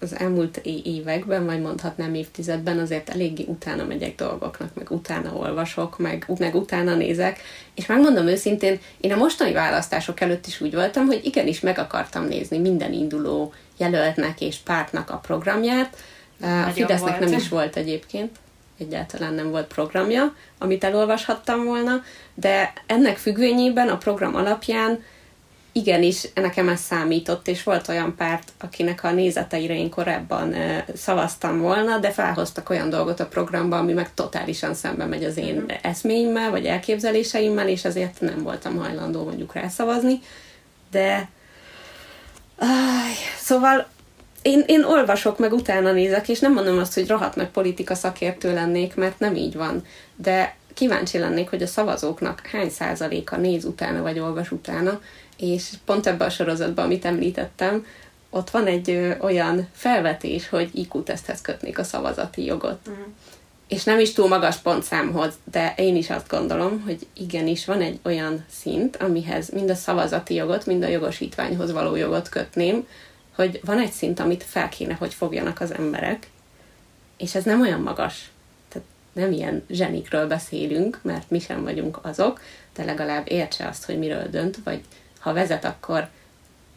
az 0.00 0.18
elmúlt 0.18 0.56
években, 0.84 1.46
vagy 1.46 1.60
mondhatnám 1.60 2.14
évtizedben 2.14 2.78
azért 2.78 3.10
eléggé 3.10 3.44
utána 3.46 3.84
megyek 3.84 4.14
dolgoknak, 4.14 4.74
meg 4.74 4.90
utána 4.90 5.32
olvasok, 5.32 5.98
meg, 5.98 6.24
meg 6.38 6.54
utána 6.54 6.94
nézek, 6.94 7.40
és 7.74 7.86
megmondom 7.86 8.26
őszintén, 8.26 8.78
én 9.00 9.12
a 9.12 9.16
mostani 9.16 9.52
választások 9.52 10.20
előtt 10.20 10.46
is 10.46 10.60
úgy 10.60 10.74
voltam, 10.74 11.06
hogy 11.06 11.24
igenis 11.24 11.60
meg 11.60 11.78
akartam 11.78 12.24
nézni 12.24 12.58
minden 12.58 12.92
induló 12.92 13.52
jelöltnek 13.76 14.40
és 14.40 14.56
pártnak 14.56 15.10
a 15.10 15.16
programját. 15.16 15.96
Nagyon 16.40 16.62
a 16.62 16.70
Fidesznek 16.70 17.18
volt. 17.18 17.30
nem 17.30 17.38
is 17.38 17.48
volt 17.48 17.76
egyébként, 17.76 18.30
egyáltalán 18.78 19.34
nem 19.34 19.50
volt 19.50 19.66
programja, 19.66 20.34
amit 20.58 20.84
elolvashattam 20.84 21.64
volna, 21.64 22.02
de 22.34 22.72
ennek 22.86 23.16
függvényében 23.16 23.88
a 23.88 23.96
program 23.96 24.34
alapján 24.34 25.02
igenis 25.78 26.28
nekem 26.34 26.68
ez 26.68 26.80
számított, 26.80 27.48
és 27.48 27.62
volt 27.62 27.88
olyan 27.88 28.14
párt, 28.16 28.52
akinek 28.60 29.04
a 29.04 29.12
nézeteire 29.12 29.74
én 29.74 29.90
korábban 29.90 30.54
szavaztam 30.94 31.60
volna, 31.60 31.98
de 31.98 32.10
felhoztak 32.10 32.70
olyan 32.70 32.90
dolgot 32.90 33.20
a 33.20 33.26
programba, 33.26 33.78
ami 33.78 33.92
meg 33.92 34.14
totálisan 34.14 34.74
szembe 34.74 35.04
megy 35.04 35.24
az 35.24 35.36
én 35.36 35.56
uh-huh. 35.56 35.72
eszméimmel, 35.82 36.50
vagy 36.50 36.66
elképzeléseimmel, 36.66 37.68
és 37.68 37.84
azért 37.84 38.20
nem 38.20 38.42
voltam 38.42 38.76
hajlandó 38.76 39.24
mondjuk 39.24 39.54
rászavazni. 39.54 40.20
De 40.90 41.28
Aj, 42.58 43.12
szóval 43.38 43.86
én, 44.42 44.64
én 44.66 44.84
olvasok, 44.84 45.38
meg 45.38 45.52
utána 45.52 45.92
nézek, 45.92 46.28
és 46.28 46.38
nem 46.38 46.52
mondom 46.52 46.78
azt, 46.78 46.94
hogy 46.94 47.08
rohadt 47.08 47.36
meg 47.36 47.50
politika 47.50 47.94
szakértő 47.94 48.54
lennék, 48.54 48.94
mert 48.94 49.18
nem 49.18 49.34
így 49.34 49.54
van. 49.54 49.82
De 50.16 50.56
kíváncsi 50.74 51.18
lennék, 51.18 51.50
hogy 51.50 51.62
a 51.62 51.66
szavazóknak 51.66 52.40
hány 52.40 52.70
százaléka 52.70 53.36
néz 53.36 53.64
utána, 53.64 54.02
vagy 54.02 54.18
olvas 54.18 54.50
utána, 54.50 55.00
és 55.38 55.70
pont 55.84 56.06
ebben 56.06 56.26
a 56.26 56.30
sorozatban, 56.30 56.84
amit 56.84 57.04
említettem, 57.04 57.86
ott 58.30 58.50
van 58.50 58.66
egy 58.66 58.90
ö, 58.90 59.18
olyan 59.18 59.68
felvetés, 59.72 60.48
hogy 60.48 60.70
IQ-teszthez 60.74 61.40
kötnék 61.40 61.78
a 61.78 61.84
szavazati 61.84 62.44
jogot. 62.44 62.78
Uh-huh. 62.88 63.04
És 63.68 63.84
nem 63.84 63.98
is 63.98 64.12
túl 64.12 64.28
magas 64.28 64.56
pontszámhoz, 64.56 65.34
de 65.50 65.74
én 65.76 65.96
is 65.96 66.10
azt 66.10 66.28
gondolom, 66.28 66.80
hogy 66.80 67.06
igenis 67.16 67.64
van 67.64 67.80
egy 67.80 67.98
olyan 68.02 68.44
szint, 68.50 68.96
amihez 68.96 69.48
mind 69.50 69.70
a 69.70 69.74
szavazati 69.74 70.34
jogot, 70.34 70.66
mind 70.66 70.82
a 70.82 70.88
jogosítványhoz 70.88 71.72
való 71.72 71.96
jogot 71.96 72.28
kötném, 72.28 72.86
hogy 73.34 73.60
van 73.64 73.78
egy 73.78 73.90
szint, 73.90 74.20
amit 74.20 74.42
fel 74.42 74.68
kéne, 74.68 74.94
hogy 74.94 75.14
fogjanak 75.14 75.60
az 75.60 75.74
emberek, 75.74 76.26
és 77.16 77.34
ez 77.34 77.44
nem 77.44 77.60
olyan 77.60 77.80
magas. 77.80 78.30
Tehát 78.68 78.88
nem 79.12 79.32
ilyen 79.32 79.64
zsenikről 79.70 80.26
beszélünk, 80.26 80.98
mert 81.02 81.30
mi 81.30 81.38
sem 81.38 81.62
vagyunk 81.62 81.98
azok, 82.02 82.40
de 82.74 82.84
legalább 82.84 83.30
értse 83.30 83.66
azt, 83.68 83.84
hogy 83.84 83.98
miről 83.98 84.28
dönt, 84.30 84.58
vagy 84.64 84.80
ha 85.18 85.32
vezet, 85.32 85.64
akkor 85.64 86.08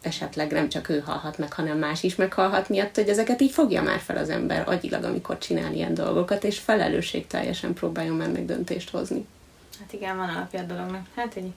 esetleg 0.01 0.51
nem 0.51 0.69
csak 0.69 0.89
ő 0.89 0.99
halhat 0.99 1.37
meg, 1.37 1.53
hanem 1.53 1.77
más 1.77 2.03
is 2.03 2.15
meghalhat 2.15 2.69
miatt, 2.69 2.95
hogy 2.95 3.09
ezeket 3.09 3.41
így 3.41 3.51
fogja 3.51 3.81
már 3.81 3.99
fel 3.99 4.17
az 4.17 4.29
ember 4.29 4.69
agyilag, 4.69 5.03
amikor 5.03 5.37
csinál 5.37 5.73
ilyen 5.73 5.93
dolgokat, 5.93 6.43
és 6.43 6.59
felelősség 6.59 7.27
teljesen 7.27 7.73
próbáljon 7.73 8.15
már 8.15 8.31
meg 8.31 8.45
döntést 8.45 8.89
hozni. 8.89 9.25
Hát 9.79 9.93
igen, 9.93 10.17
van 10.17 10.29
alapja 10.29 10.59
a 10.59 10.63
dolognak. 10.63 11.05
Hát 11.15 11.35
egy 11.35 11.51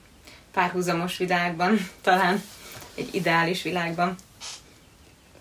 párhuzamos 0.51 1.17
világban, 1.17 1.77
talán 2.01 2.41
egy 2.95 3.09
ideális 3.11 3.61
világban. 3.61 4.15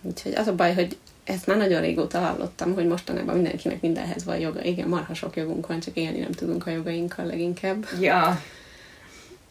Úgyhogy 0.03 0.35
az 0.35 0.47
a 0.47 0.55
baj, 0.55 0.75
hogy 0.75 0.97
ezt 1.25 1.47
már 1.47 1.57
nagyon 1.57 1.81
régóta 1.81 2.19
hallottam, 2.19 2.75
hogy 2.75 2.87
mostanában 2.87 3.35
mindenkinek 3.35 3.81
mindenhez 3.81 4.25
van 4.25 4.39
joga. 4.39 4.63
Igen, 4.63 4.89
marha 4.89 5.15
sok 5.15 5.37
jogunk 5.37 5.67
van, 5.67 5.81
csak 5.81 5.97
élni 5.97 6.19
nem 6.19 6.33
tudunk 6.33 6.67
a 6.67 6.71
jogainkkal 6.71 7.27
leginkább. 7.27 7.87
Ja. 8.01 8.43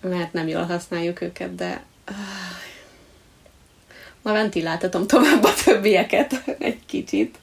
Mert 0.10 0.34
nem 0.34 0.48
jól 0.48 0.64
használjuk 0.64 1.22
őket, 1.22 1.56
de 1.56 1.84
Ma 4.24 4.32
ventiláltatom 4.32 5.08
tovább 5.08 5.44
a 5.44 5.54
többieket 5.64 6.44
egy 6.60 6.86
kicsit. 6.86 7.38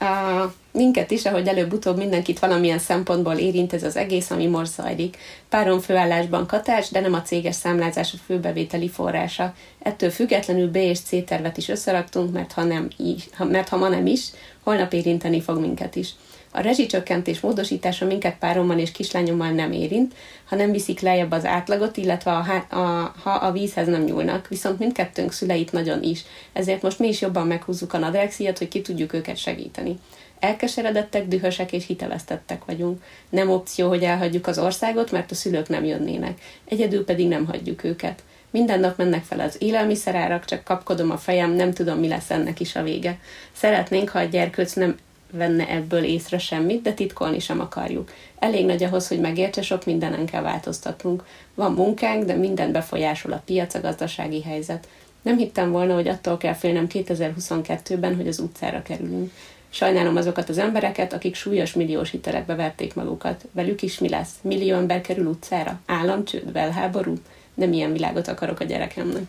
Uh, 0.00 0.52
minket 0.72 1.10
is, 1.10 1.24
ahogy 1.24 1.48
előbb-utóbb 1.48 1.96
mindenkit 1.96 2.38
valamilyen 2.38 2.78
szempontból 2.78 3.34
érint 3.34 3.72
ez 3.72 3.82
az 3.82 3.96
egész, 3.96 4.30
ami 4.30 4.46
most 4.46 4.72
zajlik. 4.72 5.16
Páron 5.48 5.80
főállásban 5.80 6.46
katás, 6.46 6.90
de 6.90 7.00
nem 7.00 7.14
a 7.14 7.22
céges 7.22 7.54
számlázás 7.54 8.12
a 8.12 8.16
főbevételi 8.26 8.88
forrása. 8.88 9.54
Ettől 9.78 10.10
függetlenül 10.10 10.70
B 10.70 10.76
és 10.76 11.00
C 11.00 11.24
tervet 11.24 11.56
is 11.56 11.68
összeraktunk, 11.68 12.32
mert 12.32 12.52
ha, 12.52 12.62
nem 12.62 12.88
is, 12.96 13.28
mert 13.38 13.68
ha 13.68 13.76
ma 13.76 13.88
nem 13.88 14.06
is, 14.06 14.24
holnap 14.62 14.92
érinteni 14.92 15.40
fog 15.40 15.58
minket 15.58 15.96
is. 15.96 16.10
A 16.56 16.60
rezsicsökkentés 16.60 17.40
módosítása 17.40 18.06
minket 18.06 18.36
párommal 18.38 18.78
és 18.78 18.92
kislányommal 18.92 19.50
nem 19.50 19.72
érint, 19.72 20.14
ha 20.44 20.56
nem 20.56 20.70
viszik 20.70 21.00
lejjebb 21.00 21.30
az 21.30 21.44
átlagot, 21.44 21.96
illetve 21.96 22.30
a, 22.30 22.74
a, 22.76 23.14
ha 23.22 23.30
a 23.30 23.52
vízhez 23.52 23.86
nem 23.86 24.02
nyúlnak, 24.02 24.48
viszont 24.48 24.78
mindkettőnk 24.78 25.32
szüleit 25.32 25.72
nagyon 25.72 26.02
is, 26.02 26.24
ezért 26.52 26.82
most 26.82 26.98
mi 26.98 27.08
is 27.08 27.20
jobban 27.20 27.46
meghúzzuk 27.46 27.92
a 27.92 27.98
nadrágszíjat, 27.98 28.58
hogy 28.58 28.68
ki 28.68 28.80
tudjuk 28.80 29.12
őket 29.12 29.36
segíteni. 29.36 29.98
Elkeseredettek, 30.40 31.28
dühösek 31.28 31.72
és 31.72 31.86
hitevesztettek 31.86 32.64
vagyunk. 32.64 33.02
Nem 33.28 33.50
opció, 33.50 33.88
hogy 33.88 34.02
elhagyjuk 34.02 34.46
az 34.46 34.58
országot, 34.58 35.10
mert 35.10 35.30
a 35.30 35.34
szülők 35.34 35.68
nem 35.68 35.84
jönnének. 35.84 36.40
Egyedül 36.64 37.04
pedig 37.04 37.28
nem 37.28 37.46
hagyjuk 37.46 37.84
őket. 37.84 38.22
Minden 38.50 38.80
nap 38.80 38.96
mennek 38.96 39.24
fel 39.24 39.40
az 39.40 39.56
élelmiszerárak, 39.58 40.44
csak 40.44 40.64
kapkodom 40.64 41.10
a 41.10 41.16
fejem, 41.16 41.50
nem 41.50 41.72
tudom, 41.72 41.98
mi 41.98 42.08
lesz 42.08 42.30
ennek 42.30 42.60
is 42.60 42.76
a 42.76 42.82
vége. 42.82 43.18
Szeretnénk, 43.52 44.08
ha 44.08 44.18
a 44.18 44.24
gyerkőc 44.24 44.72
nem 44.72 44.96
venne 45.30 45.68
ebből 45.68 46.04
észre 46.04 46.38
semmit, 46.38 46.82
de 46.82 46.92
titkolni 46.92 47.38
sem 47.38 47.60
akarjuk. 47.60 48.10
Elég 48.38 48.66
nagy 48.66 48.84
ahhoz, 48.84 49.08
hogy 49.08 49.20
megértse, 49.20 49.62
sok 49.62 49.84
mindenen 49.84 50.26
kell 50.26 50.42
változtatnunk. 50.42 51.24
Van 51.54 51.72
munkánk, 51.72 52.24
de 52.24 52.34
minden 52.34 52.72
befolyásol 52.72 53.32
a 53.32 53.42
piac, 53.44 53.74
a 53.74 53.80
gazdasági 53.80 54.42
helyzet. 54.42 54.88
Nem 55.22 55.36
hittem 55.36 55.70
volna, 55.70 55.94
hogy 55.94 56.08
attól 56.08 56.36
kell 56.36 56.54
félnem 56.54 56.86
2022-ben, 56.92 58.16
hogy 58.16 58.28
az 58.28 58.38
utcára 58.38 58.82
kerülünk. 58.82 59.32
Sajnálom 59.68 60.16
azokat 60.16 60.48
az 60.48 60.58
embereket, 60.58 61.12
akik 61.12 61.34
súlyos 61.34 61.72
milliós 61.72 62.10
hitelekbe 62.10 62.54
verték 62.54 62.94
magukat. 62.94 63.44
Velük 63.52 63.82
is 63.82 63.98
mi 63.98 64.08
lesz? 64.08 64.32
Millió 64.40 64.76
ember 64.76 65.00
kerül 65.00 65.26
utcára? 65.26 65.80
Államcsőd? 65.86 66.52
Belháború? 66.52 67.14
Nem 67.54 67.72
ilyen 67.72 67.92
világot 67.92 68.28
akarok 68.28 68.60
a 68.60 68.64
gyerekemnek. 68.64 69.22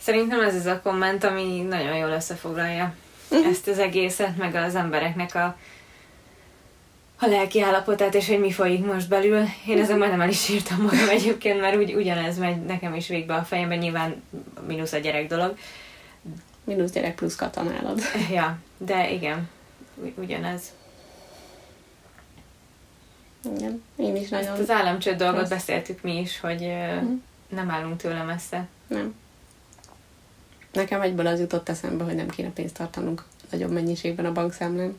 Szerintem 0.00 0.40
ez 0.40 0.54
az 0.54 0.66
a 0.66 0.80
komment, 0.82 1.24
ami 1.24 1.66
nagyon 1.68 1.96
jól 1.96 2.10
összefoglalja 2.10 2.94
uh-huh. 3.32 3.50
ezt 3.50 3.68
az 3.68 3.78
egészet, 3.78 4.36
meg 4.36 4.54
az 4.54 4.74
embereknek 4.74 5.34
a, 5.34 5.56
a 7.18 7.26
lelki 7.26 7.62
állapotát, 7.62 8.14
és 8.14 8.28
hogy 8.28 8.40
mi 8.40 8.52
folyik 8.52 8.84
most 8.84 9.08
belül. 9.08 9.44
Én 9.66 9.78
ezen 9.78 9.98
majdnem 9.98 10.20
el 10.20 10.28
is 10.28 10.48
írtam 10.48 10.82
magam 10.82 11.08
egyébként, 11.08 11.60
mert 11.60 11.76
úgy, 11.76 11.94
ugyanez 11.94 12.38
megy 12.38 12.64
nekem 12.64 12.94
is 12.94 13.08
végbe 13.08 13.34
a 13.34 13.42
fejemben, 13.42 13.78
nyilván 13.78 14.22
mínusz 14.66 14.92
a 14.92 14.98
gyerek 14.98 15.26
dolog. 15.26 15.56
Mínusz 16.64 16.90
gyerek 16.90 17.14
plusz 17.14 17.36
katonálod. 17.36 18.00
Ja, 18.32 18.58
de 18.78 19.10
igen, 19.10 19.48
ugyanez. 20.14 20.72
Igen, 23.56 23.82
én 23.96 24.16
is 24.16 24.28
nagyon... 24.28 24.52
Ezt 24.52 24.60
az 24.60 24.70
államcsőd 24.70 25.16
dolgot 25.16 25.38
rossz. 25.38 25.48
beszéltük 25.48 26.02
mi 26.02 26.20
is, 26.20 26.40
hogy 26.40 26.62
uh-huh. 26.62 27.20
nem 27.48 27.70
állunk 27.70 27.96
tőle 27.96 28.22
messze. 28.22 28.66
Nem. 28.86 29.14
Nekem 30.72 31.00
egyből 31.00 31.26
az 31.26 31.40
jutott 31.40 31.68
eszembe, 31.68 32.04
hogy 32.04 32.14
nem 32.14 32.28
kéne 32.28 32.50
pénzt 32.50 32.76
tartanunk 32.76 33.24
nagyobb 33.50 33.70
mennyiségben 33.70 34.24
a 34.24 34.32
bankszámlán. 34.32 34.96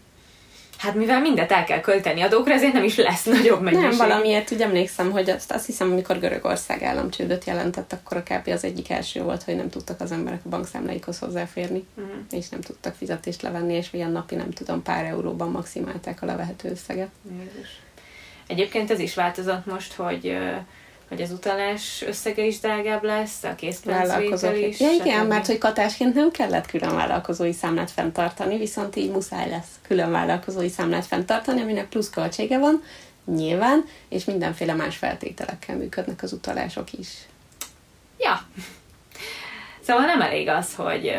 Hát 0.78 0.96
mivel 0.96 1.22
mindet 1.22 1.52
el 1.52 1.64
kell 1.64 1.80
költeni 1.80 2.22
adókra, 2.22 2.54
ezért 2.54 2.74
nem 2.74 2.84
is 2.84 2.96
lesz 2.96 3.24
nagyobb 3.24 3.62
mennyiség. 3.62 3.88
Nem, 3.88 3.98
valamiért 3.98 4.52
úgy 4.52 4.62
emlékszem, 4.62 5.12
hogy 5.12 5.30
azt, 5.30 5.52
azt 5.52 5.66
hiszem, 5.66 5.92
amikor 5.92 6.20
Görögország 6.20 6.84
államcsődöt 6.84 7.46
jelentett, 7.46 7.94
akkor 7.94 8.18
a 8.18 8.24
KP 8.24 8.48
az 8.48 8.64
egyik 8.64 8.90
első 8.90 9.22
volt, 9.22 9.44
hogy 9.44 9.56
nem 9.56 9.70
tudtak 9.70 10.02
az 10.02 10.12
emberek 10.12 10.40
a 10.46 10.50
bankszámláikhoz 10.50 11.20
hozzáférni, 11.20 11.86
uh-huh. 11.96 12.14
és 12.32 12.50
nem 12.50 12.62
tudtak 12.62 12.96
fizetést 12.96 13.42
levenni, 13.42 13.74
és 13.74 13.94
olyan 13.94 14.12
napi, 14.12 14.36
nem 14.36 14.52
tudom, 14.52 14.82
pár 14.82 15.06
euróban 15.06 15.52
maximálták 15.52 16.22
a 16.22 16.26
levehető 16.26 16.70
összeget. 16.70 17.10
Jézus. 17.32 17.82
Egyébként 18.48 18.92
ez 18.92 19.00
is 19.00 19.16
változott 19.16 19.66
most, 19.66 19.94
hogy 19.94 20.38
hogy 21.08 21.22
az 21.22 21.32
utalás 21.32 22.04
összege 22.08 22.46
is 22.46 22.60
drágább 22.60 23.04
lesz, 23.04 23.44
a 23.44 23.56
készpénzvétel 23.56 24.56
is. 24.56 24.80
Ja, 24.80 24.92
igen, 24.92 25.26
mert 25.26 25.46
hogy 25.46 25.58
katásként 25.58 26.14
nem 26.14 26.32
kellett 26.32 26.66
külön 26.66 26.96
vállalkozói 26.96 27.54
számlát 27.54 27.92
fenntartani, 27.92 28.58
viszont 28.58 28.96
így 28.96 29.12
muszáj 29.12 29.50
lesz 29.50 29.70
külön 29.88 30.12
vállalkozói 30.12 30.70
számlát 30.70 31.06
fenntartani, 31.06 31.62
aminek 31.62 31.90
plusz 31.90 32.10
költsége 32.10 32.60
van, 32.60 32.84
nyilván, 33.26 33.86
és 34.10 34.26
mindenféle 34.26 34.74
más 34.74 34.98
feltételekkel 34.98 35.76
működnek 35.76 36.24
az 36.24 36.34
utalások 36.34 36.94
is. 36.94 37.08
Ja. 38.20 38.42
Szóval 39.82 40.06
nem 40.06 40.22
elég 40.22 40.48
az, 40.48 40.76
hogy 40.76 41.12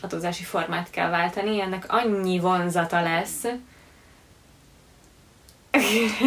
adózási 0.00 0.42
formát 0.42 0.90
kell 0.90 1.10
váltani, 1.10 1.60
ennek 1.60 1.84
annyi 1.88 2.38
vonzata 2.38 3.02
lesz, 3.02 3.46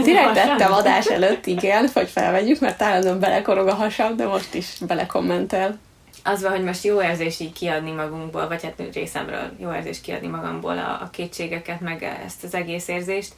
Direkt 0.03 0.33
tettem 0.33 0.71
adás 0.71 1.05
előtt, 1.05 1.45
igen, 1.45 1.89
hogy 1.93 2.09
felvegyük, 2.09 2.59
mert 2.59 2.81
állandóan 2.81 3.19
belekorog 3.19 3.67
a 3.67 3.73
hasam, 3.73 4.15
de 4.15 4.25
most 4.25 4.53
is 4.53 4.77
belekommentel. 4.87 5.79
Az 6.23 6.41
van, 6.41 6.51
hogy 6.51 6.63
most 6.63 6.83
jó 6.83 7.01
érzés 7.01 7.39
így 7.39 7.53
kiadni 7.53 7.91
magunkból, 7.91 8.47
vagy 8.47 8.63
hát 8.63 8.81
részemről 8.93 9.51
jó 9.59 9.73
érzés 9.73 10.01
kiadni 10.01 10.27
magamból 10.27 10.77
a, 10.77 10.99
a 11.01 11.09
kétségeket, 11.11 11.79
meg 11.79 12.03
ezt 12.25 12.43
az 12.43 12.53
egész 12.53 12.87
érzést. 12.87 13.33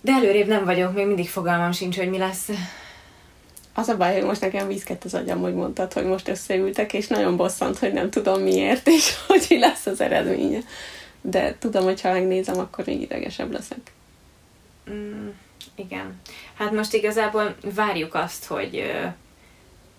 De 0.00 0.12
előrébb 0.12 0.46
nem 0.46 0.64
vagyok, 0.64 0.94
még 0.94 1.06
mindig 1.06 1.28
fogalmam 1.28 1.72
sincs, 1.72 1.96
hogy 1.96 2.10
mi 2.10 2.18
lesz. 2.18 2.48
az 3.74 3.88
a 3.88 3.96
baj, 3.96 4.12
hogy 4.12 4.24
most 4.24 4.40
nekem 4.40 4.68
vízkett 4.68 5.04
az 5.04 5.14
agyam, 5.14 5.40
hogy 5.40 5.54
mondtad, 5.54 5.92
hogy 5.92 6.04
most 6.04 6.28
összeültek, 6.28 6.92
és 6.92 7.06
nagyon 7.06 7.36
bosszant, 7.36 7.78
hogy 7.78 7.92
nem 7.92 8.10
tudom 8.10 8.42
miért, 8.42 8.88
és 8.88 9.14
hogy 9.26 9.46
lesz 9.60 9.86
az 9.86 10.00
eredménye. 10.00 10.60
De 11.20 11.56
tudom, 11.58 11.84
hogy 11.84 12.00
ha 12.00 12.12
megnézem, 12.12 12.58
akkor 12.58 12.84
még 12.86 13.00
idegesebb 13.00 13.52
leszek. 13.52 13.92
Mm, 14.90 15.28
igen. 15.74 16.20
Hát 16.54 16.72
most 16.72 16.92
igazából 16.92 17.54
várjuk 17.74 18.14
azt, 18.14 18.44
hogy, 18.44 18.92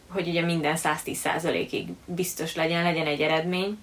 hogy 0.08 0.28
ugye 0.28 0.42
minden 0.42 0.78
110%-ig 0.78 1.88
biztos 2.06 2.56
legyen, 2.56 2.84
legyen 2.84 3.06
egy 3.06 3.22
eredmény. 3.22 3.78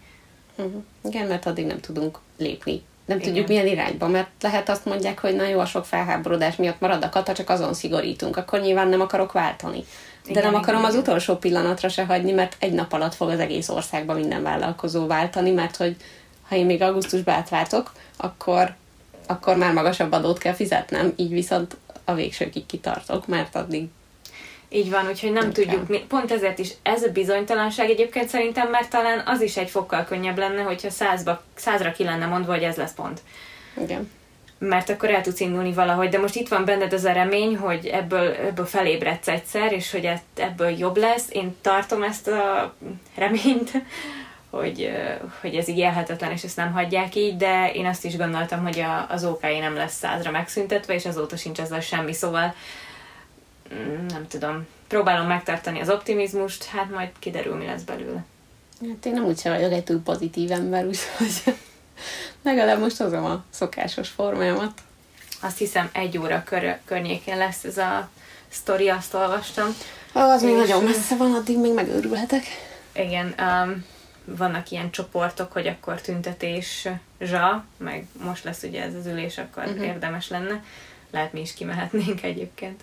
Uh-huh. 0.56 0.82
Igen, 1.04 1.26
mert 1.26 1.46
addig 1.46 1.66
nem 1.66 1.80
tudunk 1.80 2.18
lépni 2.36 2.82
nem 3.04 3.18
Igen. 3.18 3.28
tudjuk 3.28 3.48
milyen 3.48 3.66
irányba, 3.66 4.08
mert 4.08 4.28
lehet 4.40 4.68
azt 4.68 4.84
mondják, 4.84 5.18
hogy 5.18 5.36
na 5.36 5.48
jó, 5.48 5.58
a 5.58 5.66
sok 5.66 5.84
felháborodás 5.84 6.56
miatt 6.56 6.80
marad 6.80 7.04
a 7.04 7.08
kata, 7.08 7.32
csak 7.32 7.50
azon 7.50 7.74
szigorítunk, 7.74 8.36
akkor 8.36 8.60
nyilván 8.60 8.88
nem 8.88 9.00
akarok 9.00 9.32
váltani. 9.32 9.84
De 10.24 10.30
igen, 10.30 10.42
nem 10.42 10.54
akarom 10.54 10.80
igen, 10.80 10.92
az 10.92 10.98
utolsó 10.98 11.36
pillanatra 11.36 11.88
se 11.88 12.04
hagyni, 12.04 12.32
mert 12.32 12.56
egy 12.58 12.72
nap 12.72 12.92
alatt 12.92 13.14
fog 13.14 13.28
az 13.28 13.38
egész 13.38 13.68
országban 13.68 14.16
minden 14.16 14.42
vállalkozó 14.42 15.06
váltani, 15.06 15.50
mert 15.50 15.76
hogy 15.76 15.96
ha 16.48 16.56
én 16.56 16.66
még 16.66 16.82
augusztusban 16.82 17.34
átváltok, 17.34 17.92
akkor, 18.16 18.74
akkor 19.26 19.56
már 19.56 19.72
magasabb 19.72 20.12
adót 20.12 20.38
kell 20.38 20.52
fizetnem, 20.52 21.12
így 21.16 21.32
viszont 21.32 21.76
a 22.04 22.14
végsőkig 22.14 22.66
kitartok, 22.66 23.26
mert 23.26 23.54
addig 23.54 23.88
így 24.74 24.90
van, 24.90 25.08
úgyhogy 25.08 25.32
nem 25.32 25.48
okay. 25.48 25.64
tudjuk, 25.64 25.88
mi, 25.88 25.98
pont 25.98 26.32
ezért 26.32 26.58
is 26.58 26.70
ez 26.82 27.02
a 27.02 27.12
bizonytalanság 27.12 27.90
egyébként 27.90 28.28
szerintem, 28.28 28.70
mert 28.70 28.90
talán 28.90 29.22
az 29.26 29.40
is 29.40 29.56
egy 29.56 29.70
fokkal 29.70 30.04
könnyebb 30.04 30.38
lenne, 30.38 30.62
hogyha 30.62 30.90
százba, 30.90 31.42
százra 31.54 31.92
ki 31.92 32.04
lenne 32.04 32.26
mondva, 32.26 32.52
hogy 32.52 32.62
ez 32.62 32.76
lesz 32.76 32.94
pont. 32.94 33.20
Igen. 33.82 34.10
Mert 34.58 34.90
akkor 34.90 35.10
el 35.10 35.22
tudsz 35.22 35.40
indulni 35.40 35.72
valahogy, 35.72 36.08
de 36.08 36.18
most 36.18 36.34
itt 36.34 36.48
van 36.48 36.64
benned 36.64 36.92
az 36.92 37.04
a 37.04 37.12
remény, 37.12 37.56
hogy 37.56 37.86
ebből, 37.86 38.32
ebből 38.32 38.66
felébredsz 38.66 39.28
egyszer, 39.28 39.72
és 39.72 39.90
hogy 39.90 40.10
ebből 40.34 40.68
jobb 40.68 40.96
lesz. 40.96 41.26
Én 41.30 41.56
tartom 41.60 42.02
ezt 42.02 42.28
a 42.28 42.74
reményt, 43.14 43.70
hogy, 44.54 44.90
hogy 45.40 45.54
ez 45.54 45.68
így 45.68 45.78
élhetetlen, 45.78 46.30
és 46.30 46.42
ezt 46.42 46.56
nem 46.56 46.72
hagyják 46.72 47.14
így, 47.14 47.36
de 47.36 47.72
én 47.72 47.86
azt 47.86 48.04
is 48.04 48.16
gondoltam, 48.16 48.62
hogy 48.62 48.80
a, 48.80 49.06
az 49.08 49.24
OK 49.24 49.42
nem 49.42 49.74
lesz 49.74 49.96
százra 49.96 50.30
megszüntetve, 50.30 50.94
és 50.94 51.06
azóta 51.06 51.36
sincs 51.36 51.60
ezzel 51.60 51.80
semmi, 51.80 52.12
szóval 52.12 52.54
Mm, 53.72 54.06
nem 54.06 54.26
tudom, 54.28 54.66
próbálom 54.88 55.26
megtartani 55.26 55.80
az 55.80 55.90
optimizmust, 55.90 56.64
hát 56.64 56.90
majd 56.90 57.08
kiderül, 57.18 57.54
mi 57.54 57.64
lesz 57.64 57.82
belőle. 57.82 58.24
Hát 58.80 59.06
én 59.06 59.12
nem 59.12 59.24
úgy 59.24 59.38
sem 59.38 59.52
vagyok 59.54 59.72
egy 59.72 59.84
túl 59.84 60.02
pozitív 60.02 60.52
ember, 60.52 60.86
úgyhogy 60.86 61.54
legalább 62.42 62.80
most 62.80 62.96
hozom 62.96 63.24
a 63.24 63.44
szokásos 63.50 64.08
formámat. 64.08 64.72
Azt 65.40 65.58
hiszem 65.58 65.90
egy 65.92 66.18
óra 66.18 66.42
kör- 66.44 66.78
környékén 66.84 67.36
lesz 67.36 67.64
ez 67.64 67.78
a 67.78 68.08
sztori, 68.48 68.88
azt 68.88 69.14
olvastam. 69.14 69.76
Az 70.12 70.42
még 70.42 70.54
nagyon 70.54 70.84
messze 70.84 71.16
van, 71.16 71.34
addig 71.34 71.58
még 71.58 71.72
megőrülhetek. 71.72 72.42
Igen, 72.92 73.34
um, 73.38 73.84
vannak 74.24 74.70
ilyen 74.70 74.90
csoportok, 74.90 75.52
hogy 75.52 75.66
akkor 75.66 76.00
tüntetés 76.00 76.88
zsa, 77.20 77.64
meg 77.76 78.06
most 78.24 78.44
lesz 78.44 78.62
ugye 78.62 78.82
ez 78.82 78.94
az 78.94 79.06
ülés, 79.06 79.38
akkor 79.38 79.64
uh-huh. 79.64 79.86
érdemes 79.86 80.28
lenne. 80.28 80.64
Lehet 81.10 81.32
mi 81.32 81.40
is 81.40 81.54
kimehetnénk 81.54 82.22
egyébként 82.22 82.82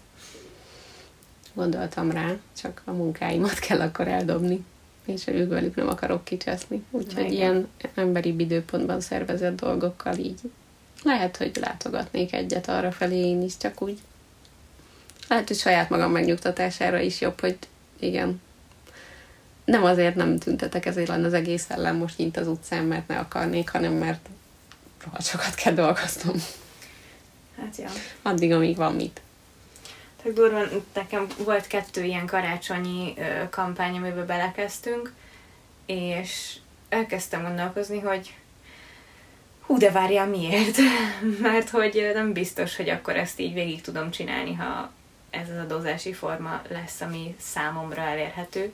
gondoltam 1.53 2.11
rá, 2.11 2.35
csak 2.57 2.81
a 2.85 2.91
munkáimat 2.91 3.59
kell 3.59 3.81
akkor 3.81 4.07
eldobni, 4.07 4.65
és 5.05 5.27
ők 5.27 5.49
velük 5.49 5.75
nem 5.75 5.87
akarok 5.87 6.23
kicseszni. 6.23 6.83
Úgyhogy 6.91 7.31
ilyen 7.31 7.67
emberi 7.95 8.35
időpontban 8.37 9.01
szervezett 9.01 9.59
dolgokkal 9.59 10.17
így 10.17 10.39
lehet, 11.03 11.37
hogy 11.37 11.57
látogatnék 11.59 12.33
egyet 12.33 12.69
arra 12.69 12.91
felé 12.91 13.17
én 13.17 13.41
is, 13.41 13.57
csak 13.57 13.81
úgy 13.81 13.99
lehet, 15.27 15.47
hogy 15.47 15.57
saját 15.57 15.89
magam 15.89 16.11
megnyugtatására 16.11 16.99
is 16.99 17.21
jobb, 17.21 17.39
hogy 17.39 17.57
igen, 17.99 18.41
nem 19.71 19.83
azért 19.83 20.15
nem 20.15 20.37
tüntetek, 20.37 20.85
ezért 20.85 21.07
lenne 21.07 21.25
az 21.25 21.33
egész 21.33 21.65
ellen 21.69 21.95
most 21.95 22.17
nyint 22.17 22.37
az 22.37 22.47
utcán, 22.47 22.83
mert 22.83 23.07
ne 23.07 23.17
akarnék, 23.17 23.69
hanem 23.69 23.93
mert 23.93 24.29
rohadt 25.03 25.25
sokat 25.25 25.53
kell 25.53 25.73
dolgoznom. 25.73 26.35
Hát 27.57 27.75
ja. 27.77 27.89
Addig, 28.21 28.51
amíg 28.51 28.75
van 28.75 28.95
mit. 28.95 29.21
Tök 30.23 30.33
durva, 30.33 30.61
nekem 30.93 31.27
volt 31.37 31.67
kettő 31.67 32.03
ilyen 32.03 32.25
karácsonyi 32.25 33.13
kampány, 33.49 33.97
amiben 33.97 34.25
belekezdtünk, 34.25 35.13
és 35.85 36.55
elkezdtem 36.89 37.41
gondolkozni, 37.41 37.99
hogy 37.99 38.35
hú, 39.61 39.77
de 39.77 39.91
várjál, 39.91 40.27
miért? 40.27 40.77
Mert 41.41 41.69
hogy 41.69 42.11
nem 42.13 42.33
biztos, 42.33 42.75
hogy 42.75 42.89
akkor 42.89 43.15
ezt 43.15 43.39
így 43.39 43.53
végig 43.53 43.81
tudom 43.81 44.11
csinálni, 44.11 44.53
ha 44.53 44.91
ez 45.29 45.49
az 45.49 45.57
adózási 45.57 46.13
forma 46.13 46.61
lesz, 46.69 47.01
ami 47.01 47.35
számomra 47.39 48.01
elérhető. 48.01 48.73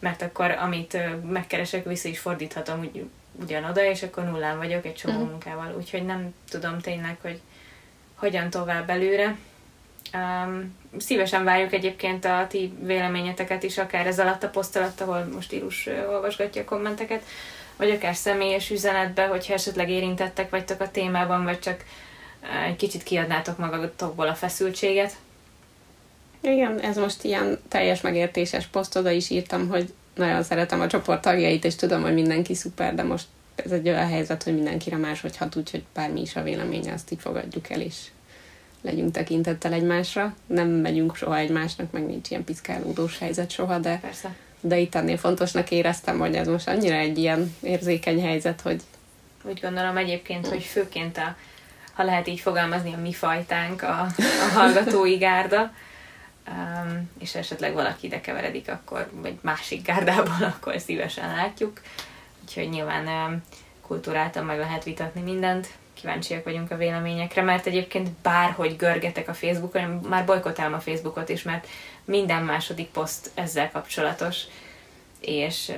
Mert 0.00 0.22
akkor, 0.22 0.50
amit 0.50 0.98
megkeresek, 1.30 1.84
vissza 1.84 2.08
is 2.08 2.18
fordíthatom 2.18 2.80
úgy, 2.80 3.06
ugyanoda, 3.42 3.84
és 3.84 4.02
akkor 4.02 4.24
nullán 4.24 4.58
vagyok 4.58 4.84
egy 4.84 4.94
csomó 4.94 5.14
uh-huh. 5.14 5.30
munkával. 5.30 5.74
Úgyhogy 5.76 6.04
nem 6.04 6.34
tudom 6.48 6.78
tényleg, 6.78 7.16
hogy 7.20 7.40
hogyan 8.14 8.50
tovább 8.50 8.90
előre. 8.90 9.36
Um, 10.14 10.76
szívesen 10.98 11.44
várjuk 11.44 11.72
egyébként 11.72 12.24
a 12.24 12.46
ti 12.48 12.72
véleményeteket 12.82 13.62
is, 13.62 13.78
akár 13.78 14.06
ez 14.06 14.18
alatt 14.18 14.42
a 14.42 14.48
poszt 14.48 14.76
alatt, 14.76 15.00
ahol 15.00 15.24
most 15.34 15.52
írus 15.52 15.86
uh, 15.86 16.10
olvasgatja 16.10 16.62
a 16.62 16.64
kommenteket, 16.64 17.22
vagy 17.76 17.90
akár 17.90 18.14
személyes 18.14 18.70
üzenetbe, 18.70 19.26
hogyha 19.26 19.52
esetleg 19.52 19.90
érintettek 19.90 20.50
vagytok 20.50 20.80
a 20.80 20.90
témában, 20.90 21.44
vagy 21.44 21.58
csak 21.58 21.84
egy 22.66 22.76
kicsit 22.76 23.02
kiadnátok 23.02 23.58
magatokból 23.58 24.28
a 24.28 24.34
feszültséget. 24.34 25.16
Igen, 26.40 26.80
ez 26.80 26.96
most 26.96 27.24
ilyen 27.24 27.58
teljes 27.68 28.00
megértéses 28.00 28.66
poszt, 28.66 28.96
oda 28.96 29.10
is 29.10 29.30
írtam, 29.30 29.68
hogy 29.68 29.92
nagyon 30.14 30.42
szeretem 30.42 30.80
a 30.80 30.86
csoport 30.86 31.20
tagjait, 31.20 31.64
és 31.64 31.74
tudom, 31.74 32.02
hogy 32.02 32.14
mindenki 32.14 32.54
szuper, 32.54 32.94
de 32.94 33.02
most 33.02 33.26
ez 33.54 33.72
egy 33.72 33.88
olyan 33.88 34.08
helyzet, 34.08 34.42
hogy 34.42 34.54
mindenkire 34.54 34.96
máshogy 34.96 35.36
hat, 35.36 35.56
úgyhogy 35.56 35.84
bármi 35.94 36.20
is 36.20 36.36
a 36.36 36.42
véleménye, 36.42 36.92
azt 36.92 37.12
így 37.12 37.20
fogadjuk 37.20 37.70
el, 37.70 37.80
és 37.80 37.94
legyünk 38.82 39.12
tekintettel 39.12 39.72
egymásra. 39.72 40.34
Nem 40.46 40.68
megyünk 40.68 41.16
soha 41.16 41.36
egymásnak, 41.36 41.90
meg 41.90 42.06
nincs 42.06 42.30
ilyen 42.30 42.44
piszkálódós 42.44 43.18
helyzet 43.18 43.50
soha, 43.50 43.78
de, 43.78 43.98
Persze. 44.02 44.34
de 44.60 44.78
itt 44.78 44.94
ennél 44.94 45.16
fontosnak 45.16 45.70
éreztem, 45.70 46.18
hogy 46.18 46.34
ez 46.34 46.46
most 46.46 46.68
annyira 46.68 46.94
egy 46.94 47.18
ilyen 47.18 47.54
érzékeny 47.62 48.22
helyzet, 48.22 48.60
hogy... 48.60 48.80
Úgy 49.42 49.60
gondolom 49.60 49.96
egyébként, 49.96 50.46
hogy 50.46 50.62
főként 50.62 51.16
a, 51.16 51.36
ha 51.92 52.04
lehet 52.04 52.26
így 52.26 52.40
fogalmazni, 52.40 52.92
a 52.92 53.00
mi 53.00 53.12
fajtánk, 53.12 53.82
a, 53.82 54.06
a 54.18 54.52
hallgatói 54.54 55.16
gárda, 55.16 55.72
um, 56.48 57.10
és 57.18 57.34
esetleg 57.34 57.72
valaki 57.72 58.06
ide 58.06 58.20
keveredik, 58.20 58.70
akkor, 58.70 59.10
vagy 59.12 59.38
másik 59.40 59.86
gárdából, 59.86 60.46
akkor 60.56 60.80
szívesen 60.80 61.34
látjuk. 61.34 61.80
Úgyhogy 62.42 62.68
nyilván 62.68 63.06
um, 63.06 63.42
kultúráltan 63.82 64.44
meg 64.44 64.58
lehet 64.58 64.84
vitatni 64.84 65.20
mindent 65.20 65.68
kíváncsiak 65.94 66.44
vagyunk 66.44 66.70
a 66.70 66.76
véleményekre, 66.76 67.42
mert 67.42 67.66
egyébként 67.66 68.08
bárhogy 68.08 68.76
görgetek 68.76 69.28
a 69.28 69.34
Facebookon, 69.34 69.82
én 69.82 69.88
már 70.08 70.24
bolykotálom 70.24 70.72
a 70.72 70.80
Facebookot 70.80 71.28
is, 71.28 71.42
mert 71.42 71.66
minden 72.04 72.42
második 72.42 72.88
poszt 72.88 73.30
ezzel 73.34 73.70
kapcsolatos, 73.70 74.42
és 75.20 75.72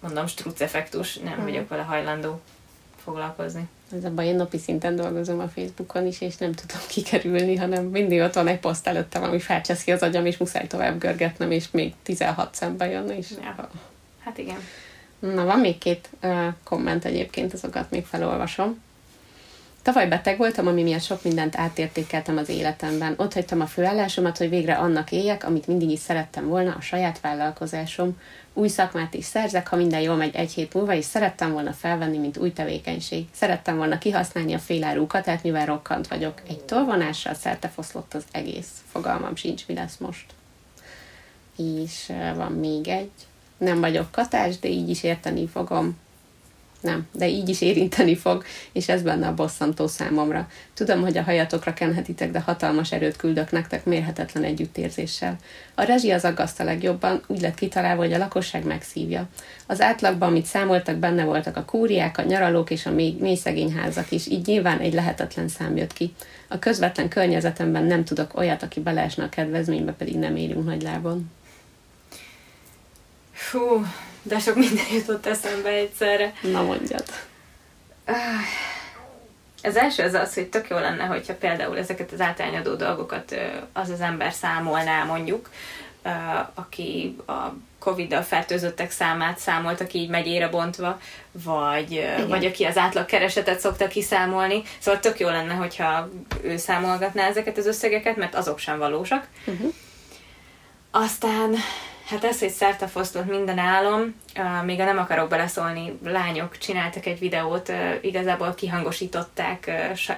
mondom, 0.00 0.26
struc 0.26 0.60
effektus, 0.60 1.16
nem 1.16 1.32
hmm. 1.32 1.44
vagyok 1.44 1.68
vele 1.68 1.82
hajlandó 1.82 2.40
foglalkozni. 3.02 3.68
Ez 3.96 4.04
a 4.04 4.10
baj, 4.10 4.26
én 4.26 4.36
napi 4.36 4.58
szinten 4.58 4.96
dolgozom 4.96 5.40
a 5.40 5.48
Facebookon 5.48 6.06
is, 6.06 6.20
és 6.20 6.36
nem 6.36 6.52
tudom 6.52 6.82
kikerülni, 6.88 7.56
hanem 7.56 7.84
mindig 7.84 8.20
ott 8.20 8.34
van 8.34 8.48
egy 8.48 8.60
poszt 8.60 8.86
előttem, 8.86 9.22
ami 9.22 9.38
felcseszi 9.38 9.92
az 9.92 10.02
agyam, 10.02 10.26
és 10.26 10.36
muszáj 10.36 10.66
tovább 10.66 10.98
görgetnem, 10.98 11.50
és 11.50 11.70
még 11.70 11.94
16 12.02 12.54
szembe 12.54 12.86
jön, 12.90 13.08
és... 13.08 13.30
Ja. 13.30 13.68
Hát 14.18 14.38
igen. 14.38 14.58
Na, 15.18 15.44
van 15.44 15.58
még 15.58 15.78
két 15.78 16.08
uh, 16.22 16.46
komment 16.64 17.04
egyébként, 17.04 17.52
azokat 17.52 17.90
még 17.90 18.04
felolvasom. 18.04 18.80
Tavaly 19.82 20.08
beteg 20.08 20.36
voltam, 20.36 20.66
ami 20.66 20.82
miatt 20.82 21.02
sok 21.02 21.22
mindent 21.22 21.56
átértékeltem 21.56 22.36
az 22.36 22.48
életemben. 22.48 23.14
Ott 23.16 23.32
hagytam 23.32 23.60
a 23.60 23.66
főállásomat, 23.66 24.38
hogy 24.38 24.48
végre 24.48 24.74
annak 24.74 25.12
éljek, 25.12 25.44
amit 25.44 25.66
mindig 25.66 25.90
is 25.90 25.98
szerettem 25.98 26.48
volna, 26.48 26.74
a 26.78 26.80
saját 26.80 27.20
vállalkozásom. 27.20 28.20
Új 28.54 28.68
szakmát 28.68 29.14
is 29.14 29.24
szerzek, 29.24 29.68
ha 29.68 29.76
minden 29.76 30.00
jól 30.00 30.16
megy 30.16 30.34
egy 30.34 30.52
hét 30.52 30.74
múlva, 30.74 30.94
és 30.94 31.04
szerettem 31.04 31.52
volna 31.52 31.72
felvenni, 31.72 32.18
mint 32.18 32.36
új 32.36 32.52
tevékenység. 32.52 33.26
Szerettem 33.34 33.76
volna 33.76 33.98
kihasználni 33.98 34.54
a 34.54 34.58
félárú 34.58 35.06
katát, 35.06 35.42
mivel 35.42 35.66
rokkant 35.66 36.08
vagyok. 36.08 36.42
Egy 36.48 36.60
tolvonással 36.60 37.34
szerte 37.34 37.68
foszlott 37.68 38.14
az 38.14 38.24
egész. 38.30 38.68
Fogalmam 38.90 39.36
sincs, 39.36 39.66
mi 39.66 39.74
lesz 39.74 39.96
most. 39.96 40.26
És 41.56 42.12
van 42.34 42.52
még 42.52 42.88
egy. 42.88 43.10
Nem 43.56 43.80
vagyok 43.80 44.10
katás, 44.10 44.58
de 44.58 44.68
így 44.68 44.88
is 44.88 45.02
érteni 45.02 45.46
fogom 45.46 45.98
Nem, 46.82 47.06
de 47.12 47.28
így 47.28 47.48
is 47.48 47.60
érinteni 47.60 48.16
fog, 48.16 48.44
és 48.72 48.88
ez 48.88 49.02
benne 49.02 49.26
a 49.26 49.34
bosszantó 49.34 49.86
számomra. 49.86 50.48
Tudom, 50.74 51.00
hogy 51.00 51.16
a 51.16 51.22
hajatokra 51.22 51.74
kenhetitek, 51.74 52.30
de 52.30 52.40
hatalmas 52.40 52.92
erőt 52.92 53.16
küldök 53.16 53.50
nektek 53.50 53.84
mérhetetlen 53.84 54.44
együttérzéssel. 54.44 55.36
A 55.74 55.82
rezsi 55.82 56.10
az 56.10 56.24
aggaszt 56.24 56.60
a 56.60 56.64
legjobban, 56.64 57.22
úgy 57.26 57.40
lett 57.40 57.54
kitalálva, 57.54 58.02
hogy 58.02 58.12
a 58.12 58.18
lakosság 58.18 58.64
megszívja. 58.64 59.28
Az 59.66 59.80
átlagban, 59.80 60.28
amit 60.28 60.46
számoltak, 60.46 60.96
benne 60.96 61.24
voltak 61.24 61.56
a 61.56 61.64
kúriák, 61.64 62.18
a 62.18 62.22
nyaralók 62.22 62.70
és 62.70 62.86
a 62.86 62.90
mély, 62.90 63.16
mély 63.20 63.36
szegény 63.36 63.72
házak 63.72 64.10
is, 64.10 64.26
így 64.26 64.46
nyilván 64.46 64.78
egy 64.78 64.94
lehetetlen 64.94 65.48
szám 65.48 65.76
jött 65.76 65.92
ki. 65.92 66.14
A 66.48 66.58
közvetlen 66.58 67.08
környezetemben 67.08 67.84
nem 67.84 68.04
tudok 68.04 68.36
olyat, 68.36 68.62
aki 68.62 68.80
beleesne 68.80 69.24
a 69.24 69.28
kedvezménybe, 69.28 69.92
pedig 69.92 70.18
nem 70.18 70.36
élünk 70.36 70.64
nagy 70.64 70.82
lábon. 70.82 71.30
Fú, 73.48 73.86
de 74.22 74.38
sok 74.38 74.54
minden 74.56 74.86
jutott 74.98 75.26
eszembe 75.26 75.68
egyszerre. 75.68 76.32
Na 76.40 76.62
mondjad. 76.62 77.04
Az 79.62 79.76
első 79.76 80.02
az 80.02 80.14
az, 80.14 80.34
hogy 80.34 80.48
tök 80.48 80.68
jó 80.68 80.78
lenne, 80.78 81.04
hogyha 81.04 81.34
például 81.34 81.78
ezeket 81.78 82.12
az 82.12 82.20
átányadó 82.20 82.74
dolgokat 82.74 83.36
az 83.72 83.90
az 83.90 84.00
ember 84.00 84.32
számolná 84.32 85.04
mondjuk, 85.04 85.50
aki 86.54 87.16
a 87.26 87.32
Covid-dal 87.78 88.22
fertőzöttek 88.22 88.90
számát 88.90 89.38
számolta 89.38 89.86
ki 89.86 89.98
így 89.98 90.08
megyére 90.08 90.48
bontva, 90.48 91.00
vagy, 91.32 92.04
vagy 92.28 92.44
aki 92.44 92.64
az 92.64 92.76
átlag 92.76 93.04
keresetet 93.04 93.60
szokta 93.60 93.86
kiszámolni. 93.86 94.62
Szóval 94.78 95.00
tök 95.00 95.18
jó 95.18 95.28
lenne, 95.28 95.54
hogyha 95.54 96.08
ő 96.42 96.56
számolgatná 96.56 97.26
ezeket 97.26 97.58
az 97.58 97.66
összegeket, 97.66 98.16
mert 98.16 98.34
azok 98.34 98.58
sem 98.58 98.78
valósak. 98.78 99.26
Uh-huh. 99.46 99.72
Aztán 100.90 101.54
Hát 102.12 102.24
ez, 102.24 102.38
hogy 102.38 102.50
szertefosztott 102.50 103.28
minden 103.28 103.58
álom, 103.58 104.14
még 104.64 104.80
a 104.80 104.84
nem 104.84 104.98
akarok 104.98 105.28
beleszólni, 105.28 105.98
lányok 106.04 106.58
csináltak 106.58 107.06
egy 107.06 107.18
videót, 107.18 107.72
igazából 108.00 108.54
kihangosították 108.54 109.70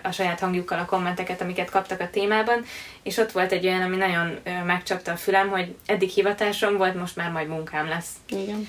a 0.02 0.10
saját 0.10 0.40
hangjukkal 0.40 0.78
a 0.78 0.84
kommenteket, 0.84 1.40
amiket 1.40 1.70
kaptak 1.70 2.00
a 2.00 2.10
témában, 2.10 2.64
és 3.02 3.16
ott 3.16 3.32
volt 3.32 3.52
egy 3.52 3.66
olyan, 3.66 3.82
ami 3.82 3.96
nagyon 3.96 4.38
megcsapta 4.64 5.12
a 5.12 5.16
fülem, 5.16 5.48
hogy 5.48 5.74
eddig 5.86 6.08
hivatásom 6.08 6.76
volt, 6.76 6.94
most 6.94 7.16
már 7.16 7.30
majd 7.30 7.48
munkám 7.48 7.88
lesz. 7.88 8.10
Igen. 8.28 8.68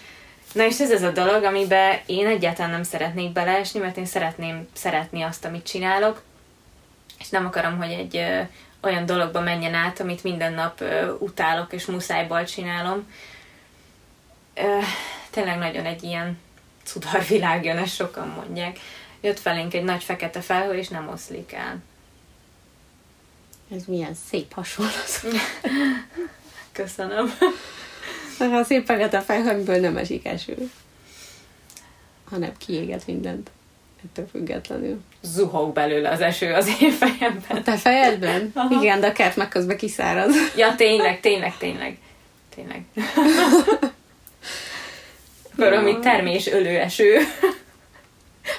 Na 0.53 0.65
és 0.65 0.80
ez 0.80 0.91
az 0.91 1.01
a 1.01 1.11
dolog, 1.11 1.43
amiben 1.43 1.99
én 2.05 2.28
egyáltalán 2.28 2.71
nem 2.71 2.84
szeretnék 2.84 3.32
beleesni, 3.32 3.80
mert 3.80 3.97
én 3.97 4.05
szeretném 4.05 4.67
szeretni 4.73 5.21
azt, 5.21 5.45
amit 5.45 5.67
csinálok, 5.67 6.21
és 7.19 7.30
nem 7.30 7.45
akarom, 7.45 7.78
hogy 7.78 7.91
egy 7.91 8.26
olyan 8.86 9.06
dologba 9.06 9.40
menjen 9.40 9.74
át, 9.74 10.00
amit 10.00 10.24
minden 10.24 10.54
nap 10.54 10.82
ö, 10.82 11.12
utálok 11.20 11.74
és 11.74 11.86
muszájból 11.86 12.44
csinálom. 12.44 13.12
Ö, 14.54 14.80
tényleg 15.30 15.58
nagyon 15.58 15.86
egy 15.86 16.04
ilyen 16.04 16.40
cudarvilág 16.84 17.64
jön, 17.66 17.78
ezt 17.78 17.96
sokan 17.96 18.28
mondják. 18.28 18.80
Jött 19.22 19.40
felénk 19.40 19.74
egy 19.74 19.84
nagy 19.84 20.04
fekete 20.04 20.42
felhő, 20.42 20.74
és 20.74 20.88
nem 20.88 21.10
oszlik 21.10 21.54
el. 21.54 21.82
Ez 23.76 23.86
milyen 23.86 24.14
szép 24.30 24.54
hasonlat. 24.54 25.22
Köszönöm. 26.72 27.34
A 28.40 28.64
szép 28.64 28.86
fekete 28.86 29.22
felhőből 29.22 29.80
nem 29.80 29.98
esik 29.98 30.26
eső, 30.26 30.72
hanem 32.30 32.58
kiéget 32.58 33.08
mindent 33.08 33.52
ettől 34.06 34.28
függetlenül. 34.32 35.01
Zuhog 35.22 35.74
belőle 35.74 36.10
az 36.10 36.22
eső 36.22 36.53
az 36.53 36.68
én 36.82 36.91
fejemben. 36.91 37.58
A 37.58 37.62
te 37.62 37.78
fejedben? 37.78 38.51
Aha. 38.53 38.82
Igen, 38.82 38.99
de 38.99 39.08
a 39.08 39.12
kert 39.12 39.36
meg 39.36 39.47
közben 39.47 39.78
kiszárad. 39.78 40.32
Ja, 40.56 40.76
tényleg, 40.76 41.20
tényleg, 41.20 41.58
tényleg. 41.58 41.97
Tényleg. 42.56 42.84
Valami 45.56 45.99
termés 45.99 46.47
ölő 46.47 46.78
eső. 46.78 47.18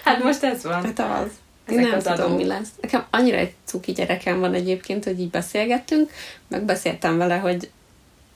Hát 0.04 0.22
most 0.22 0.42
ez 0.42 0.64
van. 0.64 0.84
Hát 0.84 0.98
az. 0.98 1.30
Én 1.68 1.80
nem 1.80 1.98
tudom, 1.98 2.26
adó. 2.26 2.36
mi 2.36 2.44
lesz. 2.44 2.68
Nekem 2.80 3.04
annyira 3.10 3.36
egy 3.36 3.52
cuki 3.64 3.92
gyerekem 3.92 4.40
van 4.40 4.54
egyébként, 4.54 5.04
hogy 5.04 5.20
így 5.20 5.30
beszélgettünk, 5.30 6.10
megbeszéltem 6.48 7.18
vele, 7.18 7.36
hogy 7.36 7.70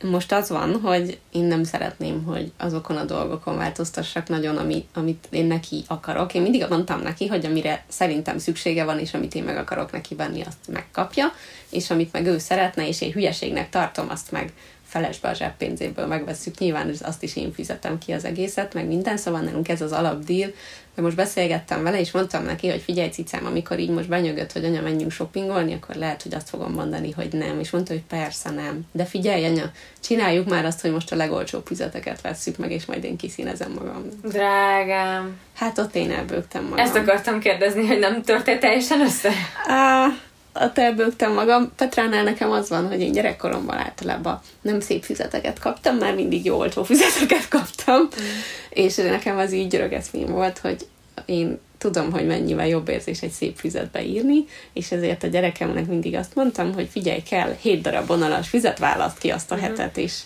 most 0.02 0.32
az 0.32 0.48
van, 0.48 0.80
hogy 0.80 1.18
én 1.32 1.44
nem 1.44 1.64
szeretném, 1.64 2.24
hogy 2.24 2.52
azokon 2.56 2.96
a 2.96 3.04
dolgokon 3.04 3.56
változtassak 3.56 4.28
nagyon, 4.28 4.56
ami, 4.56 4.86
amit 4.94 5.26
én 5.30 5.46
neki 5.46 5.84
akarok. 5.86 6.34
Én 6.34 6.42
mindig 6.42 6.66
mondtam 6.68 7.00
neki, 7.00 7.26
hogy 7.26 7.46
amire 7.46 7.84
szerintem 7.88 8.38
szüksége 8.38 8.84
van, 8.84 8.98
és 8.98 9.14
amit 9.14 9.34
én 9.34 9.44
meg 9.44 9.56
akarok 9.56 9.92
neki 9.92 10.14
venni, 10.14 10.40
azt 10.40 10.68
megkapja, 10.68 11.32
és 11.70 11.90
amit 11.90 12.12
meg 12.12 12.26
ő 12.26 12.38
szeretne, 12.38 12.88
és 12.88 13.00
én 13.00 13.12
hülyeségnek 13.12 13.68
tartom, 13.68 14.08
azt 14.08 14.30
meg 14.30 14.52
felesbe 14.90 15.28
a 15.28 15.34
zseppénzéből 15.34 16.06
megveszük. 16.06 16.58
Nyilván 16.58 16.94
azt 17.02 17.22
is 17.22 17.36
én 17.36 17.52
fizetem 17.52 17.98
ki 17.98 18.12
az 18.12 18.24
egészet, 18.24 18.74
meg 18.74 18.86
minden, 18.86 19.16
szóval 19.16 19.40
nálunk 19.40 19.68
ez 19.68 19.80
az 19.80 19.92
alapdíl. 19.92 20.52
Mert 21.00 21.14
most 21.14 21.28
beszélgettem 21.28 21.82
vele, 21.82 22.00
és 22.00 22.10
mondtam 22.10 22.44
neki, 22.44 22.68
hogy 22.68 22.80
figyelj 22.80 23.08
cicám, 23.08 23.46
amikor 23.46 23.78
így 23.78 23.90
most 23.90 24.08
benyögött, 24.08 24.52
hogy 24.52 24.64
anya, 24.64 24.80
menjünk 24.80 25.10
shoppingolni, 25.12 25.74
akkor 25.74 25.94
lehet, 25.94 26.22
hogy 26.22 26.34
azt 26.34 26.48
fogom 26.48 26.72
mondani, 26.72 27.10
hogy 27.10 27.28
nem. 27.32 27.60
És 27.60 27.70
mondta, 27.70 27.92
hogy 27.92 28.02
persze 28.02 28.50
nem. 28.50 28.80
De 28.92 29.04
figyelj, 29.04 29.44
anya, 29.44 29.70
csináljuk 30.00 30.48
már 30.48 30.64
azt, 30.64 30.80
hogy 30.80 30.92
most 30.92 31.12
a 31.12 31.16
legolcsóbb 31.16 31.66
füzeteket 31.66 32.20
vesszük 32.20 32.56
meg, 32.56 32.70
és 32.70 32.84
majd 32.84 33.04
én 33.04 33.16
kiszínezem 33.16 33.72
magam. 33.72 34.02
Drágám. 34.22 35.38
Hát 35.54 35.78
ott 35.78 35.94
én 35.94 36.10
elbőgtem 36.10 36.62
magam. 36.62 36.84
Ezt 36.84 36.96
akartam 36.96 37.40
kérdezni, 37.40 37.86
hogy 37.86 37.98
nem 37.98 38.22
történt 38.22 38.60
teljesen 38.60 39.00
össze? 39.00 39.28
Uh, 39.66 40.14
ott 40.54 40.78
elbőgtem 40.78 41.32
magam. 41.32 41.72
Petránál 41.76 42.22
nekem 42.22 42.50
az 42.50 42.68
van, 42.68 42.88
hogy 42.88 43.00
én 43.00 43.12
gyerekkoromban 43.12 43.76
általában 43.76 44.40
nem 44.60 44.80
szép 44.80 45.04
füzeteket 45.04 45.58
kaptam, 45.58 45.96
már 45.96 46.14
mindig 46.14 46.44
jó 46.44 46.58
olcsó 46.58 46.82
füzeteket 46.82 47.48
kaptam, 47.48 48.00
mm. 48.00 48.24
és 48.70 48.96
nekem 48.96 49.38
az 49.38 49.52
így 49.52 49.76
rögeszmém 49.76 50.26
volt, 50.26 50.58
hogy 50.58 50.86
én 51.24 51.58
tudom, 51.78 52.12
hogy 52.12 52.26
mennyivel 52.26 52.68
jobb 52.68 52.88
érzés 52.88 53.22
egy 53.22 53.30
szép 53.30 53.56
füzetbe 53.56 54.04
írni, 54.04 54.44
és 54.72 54.92
ezért 54.92 55.22
a 55.22 55.26
gyerekemnek 55.26 55.86
mindig 55.86 56.14
azt 56.14 56.34
mondtam, 56.34 56.74
hogy 56.74 56.88
figyelj 56.90 57.22
kell, 57.22 57.56
hét 57.60 57.82
darab 57.82 58.06
vonalas 58.06 58.48
füzet 58.48 58.78
választ 58.78 59.18
ki 59.18 59.30
azt 59.30 59.50
a 59.50 59.56
mm. 59.56 59.58
hetet, 59.58 59.96
és 59.96 60.20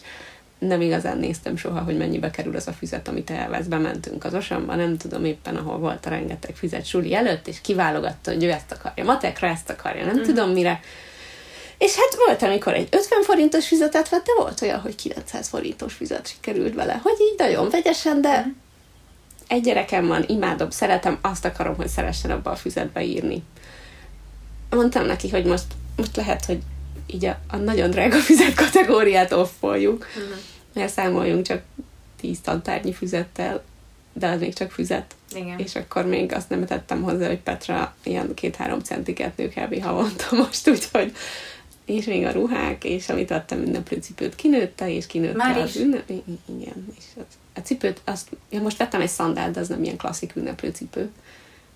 nem 0.66 0.80
igazán 0.80 1.18
néztem 1.18 1.56
soha, 1.56 1.80
hogy 1.80 1.96
mennyibe 1.96 2.30
kerül 2.30 2.56
az 2.56 2.68
a 2.68 2.72
füzet, 2.72 3.08
amit 3.08 3.30
elvesz. 3.30 3.66
Bementünk 3.66 4.24
az 4.24 4.34
osamba, 4.34 4.74
nem 4.74 4.96
tudom 4.96 5.24
éppen, 5.24 5.56
ahol 5.56 5.78
volt 5.78 6.06
a 6.06 6.10
rengeteg 6.10 6.56
füzet 6.56 6.86
suli 6.86 7.14
előtt, 7.14 7.48
és 7.48 7.60
kiválogatta, 7.60 8.32
hogy 8.32 8.44
ő 8.44 8.50
ezt 8.50 8.72
akarja 8.72 9.04
matekra, 9.04 9.46
ezt 9.46 9.70
akarja, 9.70 10.04
nem 10.04 10.18
mm. 10.18 10.22
tudom 10.22 10.50
mire. 10.50 10.80
És 11.78 11.94
hát 11.94 12.14
volt, 12.26 12.42
amikor 12.42 12.74
egy 12.74 12.88
50 12.90 13.22
forintos 13.22 13.66
füzetet 13.66 14.08
vett, 14.08 14.24
de 14.24 14.32
volt 14.36 14.62
olyan, 14.62 14.80
hogy 14.80 14.94
900 14.94 15.48
forintos 15.48 15.94
füzet 15.94 16.26
sikerült 16.26 16.74
vele, 16.74 17.00
hogy 17.02 17.16
így 17.32 17.38
nagyon 17.38 17.70
vegyesen, 17.70 18.20
de 18.20 18.44
mm. 18.46 18.50
egy 19.48 19.62
gyerekem 19.62 20.06
van, 20.06 20.24
imádom, 20.26 20.70
szeretem, 20.70 21.18
azt 21.20 21.44
akarom, 21.44 21.76
hogy 21.76 21.88
szeressen 21.88 22.30
abba 22.30 22.50
a 22.50 22.56
füzetbe 22.56 23.02
írni. 23.02 23.42
Mondtam 24.70 25.06
neki, 25.06 25.30
hogy 25.30 25.44
most, 25.44 25.66
most 25.96 26.16
lehet, 26.16 26.44
hogy 26.44 26.58
így 27.06 27.24
a, 27.24 27.38
a 27.48 27.56
nagyon 27.56 27.90
drága 27.90 28.16
füzet 28.16 28.54
kategóriát 28.54 29.32
offoljuk. 29.32 30.06
Uh-huh 30.16 30.38
mert 30.74 30.92
számoljunk 30.92 31.46
csak 31.46 31.62
tíz 32.20 32.40
tantárnyi 32.40 32.92
füzettel, 32.92 33.62
de 34.12 34.28
az 34.28 34.40
még 34.40 34.54
csak 34.54 34.70
füzet. 34.70 35.14
Igen. 35.34 35.58
És 35.58 35.74
akkor 35.76 36.06
még 36.06 36.32
azt 36.32 36.48
nem 36.48 36.64
tettem 36.64 37.02
hozzá, 37.02 37.26
hogy 37.26 37.40
Petra 37.40 37.94
ilyen 38.02 38.34
két-három 38.34 38.80
centiket 38.80 39.36
nő 39.36 39.48
kb. 39.48 39.82
havonta 39.82 40.26
most, 40.36 40.68
úgyhogy 40.68 41.12
és 41.84 42.04
még 42.04 42.24
a 42.24 42.30
ruhák, 42.30 42.84
és 42.84 43.08
amit 43.08 43.30
adtam 43.30 43.58
ünneplő 43.58 43.96
cipőt 44.00 44.34
kinőtte, 44.34 44.90
és 44.90 45.06
kinőtte 45.06 45.36
Már 45.36 45.58
az 45.58 45.76
ünnep... 45.76 46.10
Igen, 46.58 46.86
és 46.98 47.04
az, 47.16 47.24
a 47.54 47.60
cipőt, 47.60 48.00
azt, 48.04 48.28
ja, 48.50 48.60
most 48.60 48.76
vettem 48.76 49.00
egy 49.00 49.08
szandált, 49.08 49.54
de 49.54 49.60
az 49.60 49.68
nem 49.68 49.82
ilyen 49.82 49.96
klasszik 49.96 50.36
ünneplő 50.36 50.70
cipő. 50.70 51.10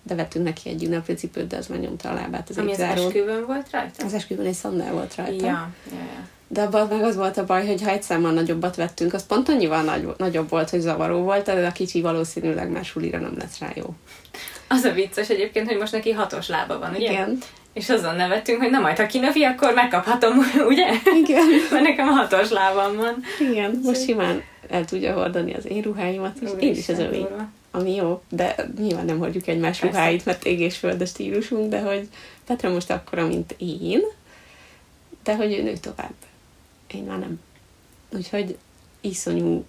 De 0.03 0.15
vettünk 0.15 0.45
neki 0.45 0.69
egy 0.69 0.85
ünneplő 0.85 1.15
cipőt, 1.15 1.47
de 1.47 1.57
az 1.57 1.67
már 1.67 1.79
nyomta 1.79 2.11
a 2.11 2.15
lábát 2.15 2.49
az 2.49 2.59
Ami 2.59 2.73
az 2.73 2.81
esküvőn 2.81 3.47
volt 3.47 3.71
rajta? 3.71 4.05
Az 4.05 4.15
esküvőn 4.15 4.47
egy 4.47 4.55
szandál 4.55 4.93
volt 4.93 5.15
rajta. 5.15 5.47
Ja, 5.47 5.73
ja, 5.91 5.99
ja. 5.99 6.29
De 6.49 6.63
abban 6.63 6.87
meg 6.87 7.03
az 7.03 7.17
volt 7.17 7.37
a 7.37 7.45
baj, 7.45 7.67
hogy 7.67 7.83
ha 7.83 7.91
egy 7.91 8.03
számmal 8.03 8.33
nagyobbat 8.33 8.77
vettünk, 8.77 9.15
az 9.15 9.27
pont 9.27 9.49
annyival 9.49 9.83
nagy, 9.83 10.09
nagyobb 10.17 10.49
volt, 10.49 10.71
hogy 10.71 10.81
zavaró 10.81 11.23
volt, 11.23 11.45
de 11.45 11.67
a 11.67 11.73
kicsi 11.73 12.01
valószínűleg 12.01 12.71
már 12.71 12.85
sulira 12.85 13.19
nem 13.19 13.35
lesz 13.39 13.59
rá 13.59 13.71
jó. 13.75 13.95
Az 14.69 14.85
a 14.85 14.93
vicces 14.93 15.29
egyébként, 15.29 15.69
hogy 15.69 15.79
most 15.79 15.93
neki 15.93 16.11
hatos 16.11 16.49
lába 16.49 16.79
van, 16.79 16.91
ugye? 16.95 17.11
Igen. 17.11 17.39
És 17.73 17.89
azon 17.89 18.17
nevettünk, 18.17 18.61
hogy 18.63 18.71
na 18.71 18.81
majd, 18.81 18.97
ha 18.97 19.07
kinövi, 19.07 19.45
akkor 19.45 19.75
megkaphatom, 19.75 20.39
ugye? 20.71 20.87
Igen. 21.23 21.47
Mert 21.71 21.85
nekem 21.85 22.07
hatos 22.07 22.51
lábam 22.51 22.97
van. 22.97 23.23
Igen, 23.51 23.81
most 23.85 24.03
simán 24.05 24.43
el 24.69 24.85
tudja 24.85 25.13
hordani 25.13 25.55
az 25.55 25.67
én 25.67 25.83
ruháimat, 25.83 26.37
és 26.41 26.51
én 26.59 26.75
is 26.75 26.89
az 26.89 26.99
övé. 26.99 27.27
Ami 27.71 27.95
jó, 27.95 28.23
de 28.29 28.55
nyilván 28.79 29.05
nem 29.05 29.19
hordjuk 29.19 29.47
egymás 29.47 29.79
Persze. 29.79 29.99
ruháit, 29.99 30.25
mert 30.25 30.45
ég 30.45 30.61
és 30.61 30.77
föld 30.77 31.01
a 31.01 31.07
stílusunk, 31.07 31.71
de 31.71 31.81
hogy 31.81 32.09
Petra 32.47 32.71
most 32.71 32.91
akkora, 32.91 33.27
mint 33.27 33.55
én, 33.59 34.01
de 35.23 35.37
hogy 35.37 35.53
ő 35.53 35.63
nő 35.63 35.73
tovább 35.73 36.13
én 36.95 37.03
már 37.03 37.19
nem. 37.19 37.41
Úgyhogy 38.11 38.59
iszonyú 39.01 39.65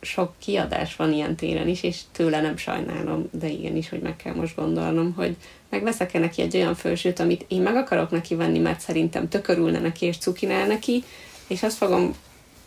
sok 0.00 0.32
kiadás 0.38 0.96
van 0.96 1.12
ilyen 1.12 1.36
téren 1.36 1.68
is, 1.68 1.82
és 1.82 2.00
tőle 2.12 2.40
nem 2.40 2.56
sajnálom, 2.56 3.28
de 3.32 3.48
igenis, 3.48 3.88
hogy 3.88 4.00
meg 4.00 4.16
kell 4.16 4.34
most 4.34 4.56
gondolnom, 4.56 5.12
hogy 5.12 5.36
megveszek-e 5.68 6.18
neki 6.18 6.42
egy 6.42 6.56
olyan 6.56 6.74
felsőt, 6.74 7.18
amit 7.18 7.44
én 7.48 7.62
meg 7.62 7.76
akarok 7.76 8.10
neki 8.10 8.34
venni, 8.34 8.58
mert 8.58 8.80
szerintem 8.80 9.28
tökörülne 9.28 9.78
neki, 9.78 10.06
és 10.06 10.18
cukinál 10.18 10.66
neki, 10.66 11.04
és 11.46 11.62
azt 11.62 11.76
fogom 11.76 12.14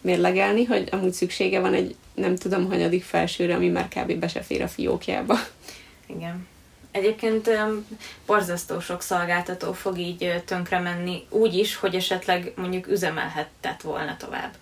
mérlegelni, 0.02 0.64
hogy 0.64 0.88
amúgy 0.92 1.14
szüksége 1.14 1.60
van 1.60 1.74
egy 1.74 1.96
nem 2.14 2.36
tudom 2.36 2.66
hanyadik 2.66 3.04
felsőre, 3.04 3.56
ami 3.56 3.68
már 3.68 3.88
kb. 3.88 4.14
be 4.14 4.28
se 4.28 4.42
fér 4.42 4.62
a 4.62 4.68
fiókjába. 4.68 5.36
Igen. 6.08 6.48
Egyébként 6.94 7.50
borzasztó 8.26 8.80
sok 8.80 9.02
szolgáltató 9.02 9.74
fog 9.74 9.98
így 9.98 10.44
tönkre 10.46 10.80
menni, 10.80 11.26
úgy 11.30 11.54
is, 11.54 11.76
hogy 11.76 11.96
esetleg 11.96 12.54
mondjuk 12.56 12.88
üzemelhetett 12.88 13.82
volna 13.82 14.18
tovább. 14.18 14.54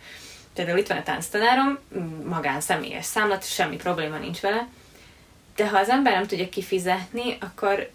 Például 0.54 0.78
itt 0.78 0.88
van 0.88 0.98
a 0.98 1.04
tánctanárom, 1.04 1.80
magán 2.26 2.62
személyes 2.62 3.06
számlat, 3.06 3.44
semmi 3.44 3.76
probléma 3.76 4.18
nincs 4.18 4.40
vele, 4.40 4.68
de 5.56 5.70
ha 5.70 5.78
az 5.78 5.90
ember 5.90 6.14
nem 6.14 6.28
tudja 6.28 6.50
kifizetni, 6.50 7.38
akkor, 7.40 7.90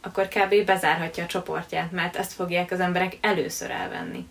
akkor 0.00 0.28
kb. 0.28 0.64
bezárhatja 0.64 1.24
a 1.24 1.26
csoportját, 1.26 1.92
mert 1.92 2.16
ezt 2.16 2.32
fogják 2.32 2.70
az 2.70 2.80
emberek 2.80 3.16
először 3.20 3.70
elvenni. 3.70 4.26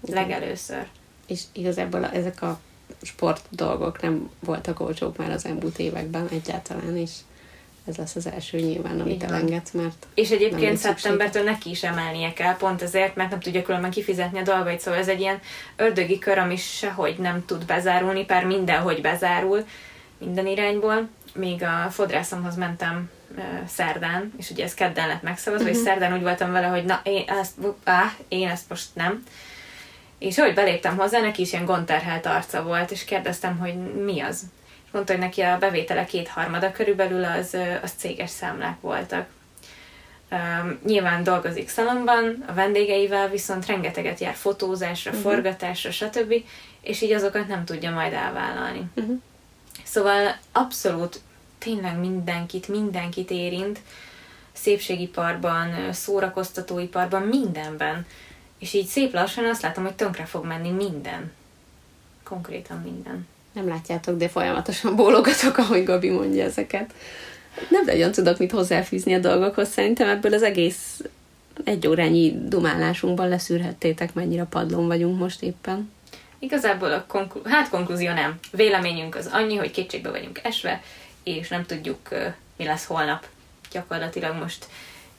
Legelőször. 0.00 0.86
És 1.26 1.42
igazából 1.52 2.06
ezek 2.06 2.42
a 2.42 2.60
sport 3.02 3.46
dolgok 3.50 4.02
nem 4.02 4.30
voltak 4.40 4.80
olcsók 4.80 5.16
már 5.16 5.30
az 5.30 5.44
elmúlt 5.44 5.78
években 5.78 6.28
egyáltalán, 6.28 6.96
és 6.96 7.10
ez 7.86 7.96
lesz 7.96 8.16
az 8.16 8.26
első 8.26 8.58
nyilván, 8.58 9.00
amit 9.00 9.14
Igen. 9.14 9.28
elengedsz, 9.28 9.70
mert 9.70 10.06
És 10.14 10.30
egyébként 10.30 10.76
szeptembertől 10.76 11.42
neki 11.42 11.70
is 11.70 11.82
emelnie 11.82 12.32
kell, 12.32 12.56
pont 12.56 12.82
ezért, 12.82 13.16
mert 13.16 13.30
nem 13.30 13.40
tudja 13.40 13.62
különben 13.62 13.90
kifizetni 13.90 14.38
a 14.38 14.42
dolgait, 14.42 14.80
szóval 14.80 15.00
ez 15.00 15.08
egy 15.08 15.20
ilyen 15.20 15.40
ördögi 15.76 16.18
kör, 16.18 16.38
ami 16.38 16.56
sehogy 16.56 17.18
nem 17.18 17.44
tud 17.44 17.64
bezárulni, 17.64 18.24
pár 18.24 18.44
mindenhogy 18.44 19.00
bezárul, 19.00 19.66
minden 20.18 20.46
irányból. 20.46 21.08
Még 21.34 21.62
a 21.62 21.90
fodrászomhoz 21.90 22.56
mentem 22.56 23.10
szerdán, 23.66 24.32
és 24.38 24.50
ugye 24.50 24.64
ez 24.64 24.74
kedden 24.74 25.08
lett 25.08 25.22
megszavazva, 25.22 25.68
uh-huh. 25.68 25.80
és 25.80 25.84
mhm. 25.84 25.92
szerdán 25.92 26.16
úgy 26.16 26.22
voltam 26.22 26.52
vele, 26.52 26.66
hogy 26.66 26.84
na, 26.84 27.00
én 27.04 27.24
ezt, 27.40 27.54
áh, 27.84 28.12
én 28.28 28.48
ezt 28.48 28.68
most 28.68 28.86
nem. 28.92 29.24
És 30.18 30.38
ahogy 30.38 30.54
beléptem 30.54 30.96
hozzá, 30.96 31.20
neki 31.20 31.42
is 31.42 31.52
ilyen 31.52 31.64
gondterhelt 31.64 32.26
arca 32.26 32.62
volt, 32.62 32.90
és 32.90 33.04
kérdeztem, 33.04 33.58
hogy 33.58 33.74
mi 34.04 34.20
az 34.20 34.42
mondta, 34.96 35.14
hogy 35.14 35.22
neki 35.22 35.40
a 35.40 35.58
bevétele 35.58 36.04
kétharmada 36.04 36.72
körülbelül 36.72 37.24
az, 37.24 37.56
az 37.82 37.92
céges 37.96 38.30
számlák 38.30 38.80
voltak. 38.80 39.26
Um, 40.30 40.78
nyilván 40.84 41.22
dolgozik 41.22 41.68
szalomban, 41.68 42.44
a 42.46 42.52
vendégeivel, 42.52 43.28
viszont 43.28 43.66
rengeteget 43.66 44.18
jár 44.18 44.34
fotózásra, 44.34 45.10
uh-huh. 45.10 45.24
forgatásra, 45.24 45.90
stb. 45.90 46.34
És 46.80 47.00
így 47.00 47.12
azokat 47.12 47.48
nem 47.48 47.64
tudja 47.64 47.90
majd 47.90 48.12
elvállalni. 48.12 48.82
Uh-huh. 48.94 49.20
Szóval 49.82 50.36
abszolút 50.52 51.20
tényleg 51.58 51.98
mindenkit, 51.98 52.68
mindenkit 52.68 53.30
érint, 53.30 53.80
szépségiparban, 54.52 55.92
szórakoztatóiparban, 55.92 57.22
mindenben. 57.22 58.06
És 58.58 58.72
így 58.72 58.86
szép 58.86 59.12
lassan 59.12 59.44
azt 59.44 59.62
látom, 59.62 59.84
hogy 59.84 59.94
tönkre 59.94 60.24
fog 60.24 60.44
menni 60.44 60.70
minden. 60.70 61.32
Konkrétan 62.22 62.80
minden 62.80 63.26
nem 63.56 63.68
látjátok, 63.68 64.16
de 64.16 64.28
folyamatosan 64.28 64.96
bólogatok, 64.96 65.58
ahogy 65.58 65.84
Gabi 65.84 66.10
mondja 66.10 66.44
ezeket. 66.44 66.92
Nem 67.68 67.84
nagyon 67.84 68.12
tudok 68.12 68.38
mit 68.38 68.50
hozzáfűzni 68.50 69.14
a 69.14 69.18
dolgokhoz. 69.18 69.68
Szerintem 69.68 70.08
ebből 70.08 70.34
az 70.34 70.42
egész 70.42 71.00
egy 71.64 71.86
órányi 71.86 72.48
dumálásunkban 72.48 73.28
leszűrhettétek, 73.28 74.14
mennyire 74.14 74.44
padlón 74.44 74.86
vagyunk 74.86 75.18
most 75.18 75.42
éppen. 75.42 75.92
Igazából 76.38 76.92
a 76.92 77.04
konklu- 77.06 77.46
hát 77.46 77.68
konklúzió 77.68 78.12
nem. 78.12 78.38
Véleményünk 78.52 79.14
az 79.14 79.28
annyi, 79.32 79.56
hogy 79.56 79.70
kétségbe 79.70 80.10
vagyunk 80.10 80.40
esve, 80.42 80.82
és 81.22 81.48
nem 81.48 81.64
tudjuk, 81.64 82.08
mi 82.56 82.64
lesz 82.64 82.86
holnap. 82.86 83.26
Gyakorlatilag 83.70 84.36
most 84.36 84.66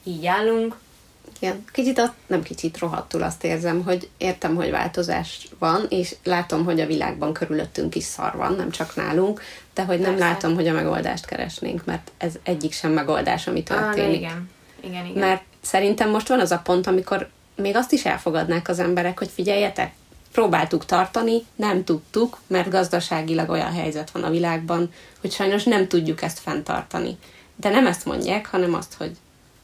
így 0.03 0.25
állunk. 0.25 0.75
Igen, 1.39 1.63
kicsit, 1.71 1.97
a, 1.99 2.13
nem 2.28 2.43
kicsit 2.43 2.78
rohadtul 2.78 3.23
azt 3.23 3.43
érzem, 3.43 3.84
hogy 3.84 4.09
értem, 4.17 4.55
hogy 4.55 4.71
változás 4.71 5.47
van, 5.59 5.86
és 5.89 6.15
látom, 6.23 6.63
hogy 6.63 6.80
a 6.80 6.86
világban 6.86 7.34
körülöttünk 7.34 7.95
is 7.95 8.03
szar 8.03 8.36
van, 8.36 8.55
nem 8.55 8.71
csak 8.71 8.95
nálunk, 8.95 9.41
de 9.73 9.84
hogy 9.84 9.99
nem 9.99 10.15
Persze. 10.15 10.28
látom, 10.28 10.55
hogy 10.55 10.67
a 10.67 10.73
megoldást 10.73 11.25
keresnénk, 11.25 11.86
mert 11.86 12.11
ez 12.17 12.34
egyik 12.43 12.73
sem 12.73 12.91
megoldás, 12.91 13.47
ami 13.47 13.63
történik. 13.63 14.15
Ah, 14.15 14.15
igen. 14.15 14.49
Igen, 14.84 15.05
igen. 15.05 15.19
Mert 15.19 15.43
szerintem 15.61 16.09
most 16.09 16.28
van 16.28 16.39
az 16.39 16.51
a 16.51 16.59
pont, 16.59 16.88
amikor 16.88 17.30
még 17.55 17.75
azt 17.75 17.91
is 17.91 18.05
elfogadnák 18.05 18.67
az 18.67 18.80
emberek, 18.80 19.17
hogy 19.17 19.30
figyeljetek, 19.34 19.93
próbáltuk 20.32 20.86
tartani, 20.86 21.45
nem 21.55 21.84
tudtuk, 21.84 22.39
mert 22.47 22.69
gazdaságilag 22.69 23.49
olyan 23.49 23.73
helyzet 23.73 24.11
van 24.11 24.23
a 24.23 24.30
világban, 24.30 24.93
hogy 25.21 25.32
sajnos 25.32 25.63
nem 25.63 25.88
tudjuk 25.88 26.21
ezt 26.21 26.39
fenntartani. 26.39 27.17
De 27.55 27.69
nem 27.69 27.88
ezt 27.88 28.05
mondják, 28.05 28.45
hanem 28.45 28.73
azt, 28.73 28.93
hogy 28.93 29.11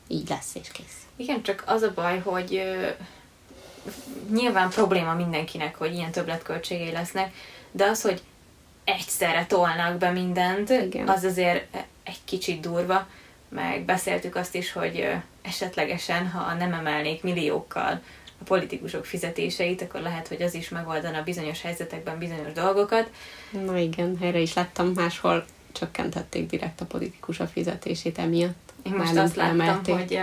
így 0.07 0.29
lesz 0.29 0.55
és 0.61 0.67
kész. 0.71 1.02
Igen, 1.15 1.43
csak 1.43 1.63
az 1.65 1.81
a 1.81 1.91
baj, 1.93 2.19
hogy 2.19 2.55
ö, 2.55 2.87
nyilván 4.31 4.69
probléma 4.69 5.13
mindenkinek, 5.13 5.75
hogy 5.75 5.93
ilyen 5.93 6.11
többletköltségei 6.11 6.91
lesznek, 6.91 7.33
de 7.71 7.85
az, 7.85 8.01
hogy 8.01 8.21
egyszerre 8.83 9.45
tolnak 9.45 9.97
be 9.97 10.11
mindent, 10.11 10.69
Igen. 10.69 11.07
az 11.07 11.23
azért 11.23 11.75
egy 12.03 12.19
kicsit 12.25 12.59
durva, 12.59 13.07
meg 13.49 13.85
beszéltük 13.85 14.35
azt 14.35 14.55
is, 14.55 14.71
hogy 14.71 15.09
esetlegesen, 15.41 16.29
ha 16.29 16.53
nem 16.53 16.73
emelnék 16.73 17.23
milliókkal 17.23 18.01
a 18.39 18.43
politikusok 18.43 19.05
fizetéseit, 19.05 19.81
akkor 19.81 20.01
lehet, 20.01 20.27
hogy 20.27 20.41
az 20.41 20.53
is 20.53 20.69
megoldana 20.69 21.23
bizonyos 21.23 21.61
helyzetekben 21.61 22.17
bizonyos 22.17 22.51
dolgokat. 22.53 23.09
Na 23.65 23.77
igen, 23.77 24.17
erre 24.21 24.39
is 24.39 24.53
láttam 24.53 24.87
máshol 24.87 25.45
csökkentették 25.71 26.49
direkt 26.49 26.81
a 26.81 26.85
politikusok 26.85 27.47
fizetését 27.47 28.17
emiatt. 28.17 28.73
Én 28.83 28.93
most 28.93 29.15
azt 29.15 29.35
láttam, 29.35 29.61
emelték. 29.61 29.95
hogy 29.95 30.19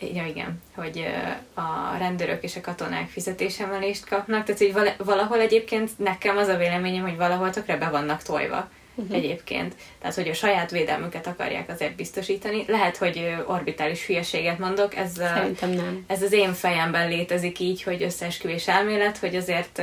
Ja, 0.00 0.26
igen, 0.26 0.62
hogy 0.74 1.06
a 1.54 1.96
rendőrök 1.98 2.42
és 2.42 2.56
a 2.56 2.60
katonák 2.60 3.08
fizetésemelést 3.08 4.08
kapnak, 4.08 4.44
tehát 4.44 4.60
hogy 4.60 4.94
valahol 5.06 5.40
egyébként 5.40 5.90
nekem 5.98 6.36
az 6.36 6.48
a 6.48 6.56
véleményem, 6.56 7.02
hogy 7.02 7.16
valahol 7.16 7.50
tökre 7.50 7.76
be 7.76 7.88
vannak 7.88 8.22
tojva 8.22 8.70
uh-huh. 8.94 9.16
egyébként. 9.16 9.74
Tehát, 9.98 10.14
hogy 10.14 10.28
a 10.28 10.34
saját 10.34 10.70
védelmüket 10.70 11.26
akarják 11.26 11.68
azért 11.68 11.94
biztosítani. 11.94 12.64
Lehet, 12.66 12.96
hogy 12.96 13.36
orbitális 13.46 14.06
hülyeséget 14.06 14.58
mondok, 14.58 14.96
ez, 14.96 15.12
Szerintem 15.12 15.70
nem. 15.70 16.04
ez 16.06 16.22
az 16.22 16.32
én 16.32 16.52
fejemben 16.52 17.08
létezik 17.08 17.58
így, 17.58 17.82
hogy 17.82 18.02
összeesküvés 18.02 18.68
elmélet, 18.68 19.18
hogy 19.18 19.36
azért 19.36 19.82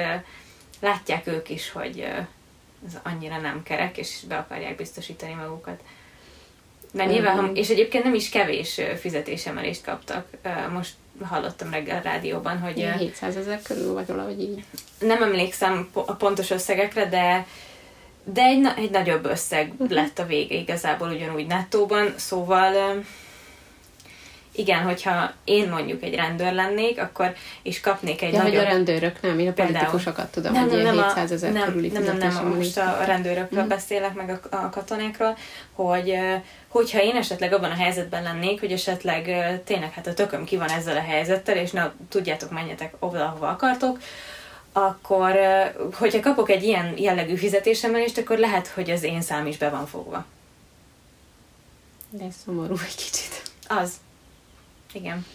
látják 0.79 1.27
ők 1.27 1.49
is, 1.49 1.71
hogy 1.71 2.07
ez 2.87 2.99
annyira 3.03 3.37
nem 3.37 3.63
kerek, 3.63 3.97
és 3.97 4.19
be 4.27 4.37
akarják 4.37 4.75
biztosítani 4.75 5.33
magukat. 5.33 5.81
Mert 6.93 7.09
nyilván, 7.09 7.39
uh-huh. 7.39 7.57
és 7.57 7.69
egyébként 7.69 8.03
nem 8.03 8.13
is 8.13 8.29
kevés 8.29 8.81
fizetésemelést 8.99 9.83
kaptak. 9.83 10.27
Most 10.73 10.93
hallottam 11.23 11.71
reggel 11.71 11.97
a 11.97 12.01
rádióban, 12.01 12.59
hogy... 12.59 12.89
700 12.99 13.35
ezer 13.35 13.61
körül, 13.61 13.93
vagy 13.93 14.07
valahogy 14.07 14.41
így. 14.41 14.63
Nem 14.99 15.23
emlékszem 15.23 15.89
a 15.93 16.13
pontos 16.13 16.49
összegekre, 16.49 17.05
de 17.05 17.45
de 18.33 18.41
egy, 18.41 18.67
egy 18.77 18.91
nagyobb 18.91 19.25
összeg 19.25 19.71
uh-huh. 19.71 19.89
lett 19.89 20.19
a 20.19 20.25
vége 20.25 20.55
igazából 20.55 21.09
ugyanúgy 21.09 21.47
nettóban, 21.47 22.13
szóval 22.15 23.03
igen, 24.57 24.83
hogyha 24.83 25.31
én 25.43 25.69
mondjuk 25.69 26.03
egy 26.03 26.15
rendőr 26.15 26.53
lennék, 26.53 27.01
akkor 27.01 27.35
és 27.61 27.79
kapnék 27.79 28.21
egy 28.21 28.33
ja, 28.33 28.41
nagyobb... 28.41 28.55
hogy 28.55 28.65
a 28.65 28.69
rendőrök, 28.69 29.21
nem, 29.21 29.39
én 29.39 29.47
a 29.47 29.51
politikusokat 29.51 30.31
tudom, 30.31 30.53
nem, 30.53 30.69
hogy 30.69 30.83
nem, 30.83 30.95
nem 30.95 31.03
700 31.03 31.31
ezer 31.31 31.51
nem, 31.51 31.63
körüli 31.63 31.87
nem, 31.87 32.03
nem, 32.03 32.17
nem, 32.17 32.47
most 32.47 32.77
a 32.77 33.03
rendőrökről 33.05 33.63
mm. 33.63 33.67
beszélek, 33.67 34.13
meg 34.13 34.29
a, 34.29 34.55
a 34.55 34.69
katonákról, 34.69 35.37
hogy 35.73 36.17
hogyha 36.67 37.01
én 37.01 37.15
esetleg 37.15 37.53
abban 37.53 37.71
a 37.71 37.75
helyzetben 37.75 38.23
lennék, 38.23 38.59
hogy 38.59 38.71
esetleg 38.71 39.23
tényleg 39.63 39.91
hát 39.91 40.07
a 40.07 40.13
tököm 40.13 40.43
ki 40.43 40.57
van 40.57 40.69
ezzel 40.69 40.97
a 40.97 41.01
helyzettel, 41.01 41.55
és 41.55 41.71
na, 41.71 41.93
tudjátok, 42.09 42.51
menjetek 42.51 42.93
oda, 42.99 43.25
ahova 43.25 43.47
akartok, 43.47 43.99
akkor, 44.71 45.35
hogyha 45.93 46.19
kapok 46.19 46.49
egy 46.49 46.63
ilyen 46.63 46.93
jellegű 46.97 47.35
fizetésemelést, 47.35 48.17
akkor 48.17 48.37
lehet, 48.37 48.67
hogy 48.67 48.89
az 48.89 49.03
én 49.03 49.21
szám 49.21 49.47
is 49.47 49.57
be 49.57 49.69
van 49.69 49.85
fogva. 49.85 50.25
De 52.09 52.25
szomorú 52.45 52.75
egy 52.85 52.95
kicsit. 52.95 53.41
Az. 53.67 53.91
Igen. 54.93 55.25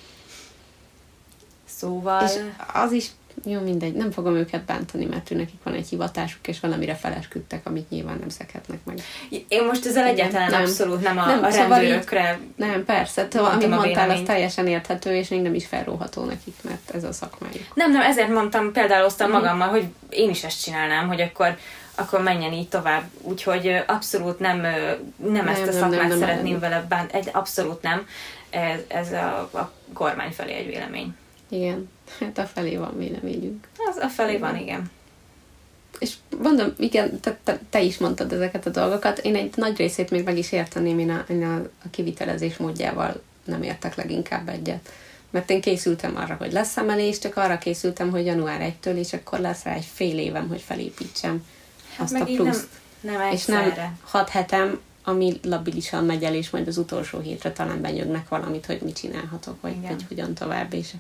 Szóval... 1.65 2.25
És 2.25 2.33
az 2.73 2.93
is, 2.93 3.07
jó 3.45 3.61
mindegy, 3.61 3.93
nem 3.93 4.11
fogom 4.11 4.35
őket 4.35 4.65
bántani, 4.65 5.05
mert 5.05 5.31
ő 5.31 5.37
nekik 5.37 5.63
van 5.63 5.75
egy 5.75 5.89
hivatásuk, 5.89 6.49
és 6.49 6.61
valamire 6.61 6.95
felesküdtek, 6.95 7.67
amit 7.67 7.91
nyilván 7.91 8.17
nem 8.19 8.29
szekhetnek 8.29 8.79
meg. 8.85 9.01
Én 9.49 9.65
most 9.65 9.87
ezzel 9.87 10.05
egyáltalán 10.05 10.51
nem, 10.51 10.61
abszolút 10.61 11.03
nem 11.03 11.19
a, 11.19 11.27
nem, 11.27 11.45
a 11.45 11.51
szóval 11.51 11.79
rendőrökre... 11.79 12.39
Így, 12.43 12.49
nem, 12.57 12.85
persze, 12.85 13.29
te, 13.29 13.41
amit 13.41 13.69
mondtál, 13.69 14.11
az 14.11 14.21
teljesen 14.27 14.67
érthető, 14.67 15.15
és 15.15 15.29
még 15.29 15.43
nem 15.43 15.55
is 15.55 15.67
felróható 15.67 16.25
nekik, 16.25 16.55
mert 16.63 16.91
ez 16.95 17.05
a 17.05 17.13
szakmájuk. 17.13 17.75
Nem, 17.75 17.93
nem, 17.93 18.03
ezért 18.03 18.29
mondtam, 18.29 18.73
például 18.73 19.05
osztam 19.05 19.31
uh-huh. 19.31 19.43
magammal, 19.43 19.69
hogy 19.69 19.85
én 20.09 20.31
is 20.31 20.45
ezt 20.45 20.63
csinálnám, 20.63 21.09
hogy 21.09 21.21
akkor 21.21 21.57
akkor 21.95 22.23
menjen 22.23 22.53
így 22.53 22.69
tovább. 22.69 23.03
Úgyhogy 23.21 23.83
abszolút 23.87 24.39
nem, 24.39 24.61
nem, 24.61 25.33
nem 25.33 25.49
ezt 25.49 25.67
a 25.67 25.73
szakmát 25.73 25.99
nem, 25.99 26.09
nem, 26.09 26.19
szeretném 26.19 26.53
nem. 26.53 26.61
vele 26.61 26.85
bánt, 26.89 27.13
egy, 27.13 27.29
abszolút 27.33 27.83
nem 27.83 28.07
ez, 28.53 28.81
ez 28.89 29.13
a, 29.13 29.39
a 29.53 29.73
kormány 29.93 30.31
felé 30.31 30.53
egy 30.53 30.67
vélemény. 30.67 31.15
Igen, 31.49 31.89
hát 32.19 32.39
a 32.39 32.47
felé 32.47 32.77
van 32.77 32.99
véleményünk. 32.99 33.69
Az 33.91 33.97
a 33.97 34.09
felé 34.09 34.37
van, 34.37 34.57
igen. 34.57 34.91
És 35.99 36.15
mondom, 36.43 36.73
igen, 36.79 37.21
te, 37.21 37.39
te, 37.45 37.61
te 37.71 37.81
is 37.81 37.99
mondtad 37.99 38.33
ezeket 38.33 38.67
a 38.67 38.71
dolgokat. 38.71 39.19
Én 39.19 39.37
egy 39.37 39.53
nagy 39.57 39.77
részét 39.77 40.11
még 40.11 40.25
meg 40.25 40.39
is 40.39 40.53
érteném, 40.53 40.99
én 40.99 41.11
a, 41.11 41.25
én 41.29 41.45
a, 41.45 41.55
a 41.57 41.91
kivitelezés 41.91 42.57
módjával 42.57 43.23
nem 43.45 43.63
értek 43.63 43.95
leginkább 43.95 44.49
egyet. 44.49 44.89
Mert 45.31 45.51
én 45.51 45.61
készültem 45.61 46.17
arra, 46.17 46.35
hogy 46.35 46.53
lesz 46.53 46.77
emelés, 46.77 47.19
csak 47.19 47.37
arra 47.37 47.59
készültem, 47.59 48.11
hogy 48.11 48.27
január 48.27 48.75
1-től, 48.83 48.97
és 48.97 49.13
akkor 49.13 49.39
lesz 49.39 49.63
rá 49.63 49.75
egy 49.75 49.89
fél 49.93 50.19
évem, 50.19 50.49
hogy 50.49 50.61
felépítsem 50.61 51.45
hát 51.97 52.01
azt 52.01 52.21
a 52.21 52.25
pluszt. 52.25 52.69
Nem, 53.01 53.15
nem 53.15 53.33
és 53.33 53.45
nem 53.45 53.99
hat 54.03 54.29
hetem 54.29 54.81
ami 55.05 55.41
labilisan 55.43 56.05
megy 56.05 56.25
el, 56.25 56.35
és 56.35 56.51
majd 56.51 56.69
az 56.69 56.77
utolsó 56.77 57.19
hétre 57.19 57.53
talán 57.53 57.81
benyögnek 57.81 58.29
valamit, 58.29 58.67
hogy 58.67 58.81
mit 58.81 58.97
csinálhatok, 58.97 59.61
vagy, 59.61 59.81
vagy 59.81 60.05
hogyan 60.09 60.35
tovább, 60.35 60.73
és 60.73 60.93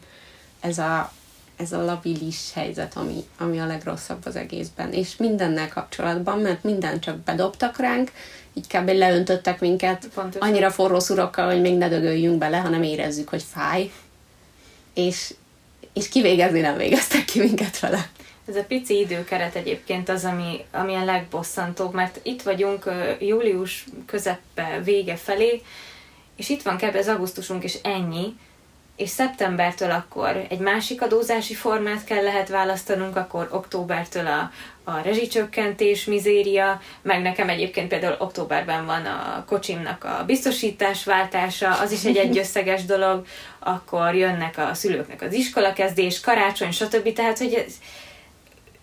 ez 0.60 0.78
a, 0.78 1.12
ez 1.56 1.72
a 1.72 1.84
labilis 1.84 2.52
helyzet, 2.54 2.96
ami, 2.96 3.24
ami 3.38 3.60
a 3.60 3.66
legrosszabb 3.66 4.26
az 4.26 4.36
egészben. 4.36 4.92
És 4.92 5.16
mindennel 5.16 5.68
kapcsolatban, 5.68 6.38
mert 6.38 6.62
minden 6.62 7.00
csak 7.00 7.16
bedobtak 7.16 7.78
ránk, 7.78 8.10
így 8.54 8.66
kb. 8.66 8.88
leöntöttek 8.88 9.60
minket 9.60 10.08
Pontosan. 10.14 10.48
annyira 10.48 10.70
forró 10.70 10.98
szurokkal, 10.98 11.46
hogy 11.46 11.60
még 11.60 11.76
ne 11.76 11.88
dögöljünk 11.88 12.38
bele, 12.38 12.56
hanem 12.56 12.82
érezzük, 12.82 13.28
hogy 13.28 13.42
fáj. 13.52 13.90
És, 14.94 15.34
és 15.92 16.08
kivégezni 16.08 16.60
nem 16.60 16.76
végeztek 16.76 17.24
ki 17.24 17.38
minket 17.38 17.78
vele. 17.78 18.10
Ez 18.48 18.56
a 18.56 18.64
pici 18.64 18.98
időkeret 18.98 19.54
egyébként 19.54 20.08
az, 20.08 20.24
ami, 20.24 20.64
ami 20.70 20.94
a 20.94 21.04
legbosszantóbb, 21.04 21.94
mert 21.94 22.20
itt 22.22 22.42
vagyunk 22.42 22.90
július 23.18 23.86
közepe 24.06 24.80
vége 24.84 25.16
felé, 25.16 25.62
és 26.36 26.48
itt 26.48 26.62
van 26.62 26.76
kb. 26.76 26.94
az 26.94 27.08
augusztusunk, 27.08 27.64
és 27.64 27.78
ennyi, 27.82 28.36
és 28.96 29.08
szeptembertől 29.08 29.90
akkor 29.90 30.46
egy 30.48 30.58
másik 30.58 31.02
adózási 31.02 31.54
formát 31.54 32.04
kell 32.04 32.22
lehet 32.22 32.48
választanunk, 32.48 33.16
akkor 33.16 33.48
októbertől 33.50 34.26
a, 34.26 34.50
a 34.84 35.00
rezsicsökkentés, 35.00 36.04
mizéria, 36.04 36.80
meg 37.02 37.22
nekem 37.22 37.48
egyébként 37.48 37.88
például 37.88 38.16
októberben 38.18 38.86
van 38.86 39.04
a 39.04 39.44
kocsimnak 39.46 40.04
a 40.04 40.24
biztosításváltása, 40.26 41.80
az 41.80 41.92
is 41.92 42.04
egy 42.04 42.16
egyösszeges 42.16 42.84
dolog, 42.84 43.26
akkor 43.58 44.14
jönnek 44.14 44.58
a 44.58 44.74
szülőknek 44.74 45.22
az 45.22 45.32
iskolakezdés, 45.32 46.20
karácsony, 46.20 46.70
stb. 46.70 47.12
Tehát, 47.12 47.38
hogy 47.38 47.54
ez, 47.54 47.72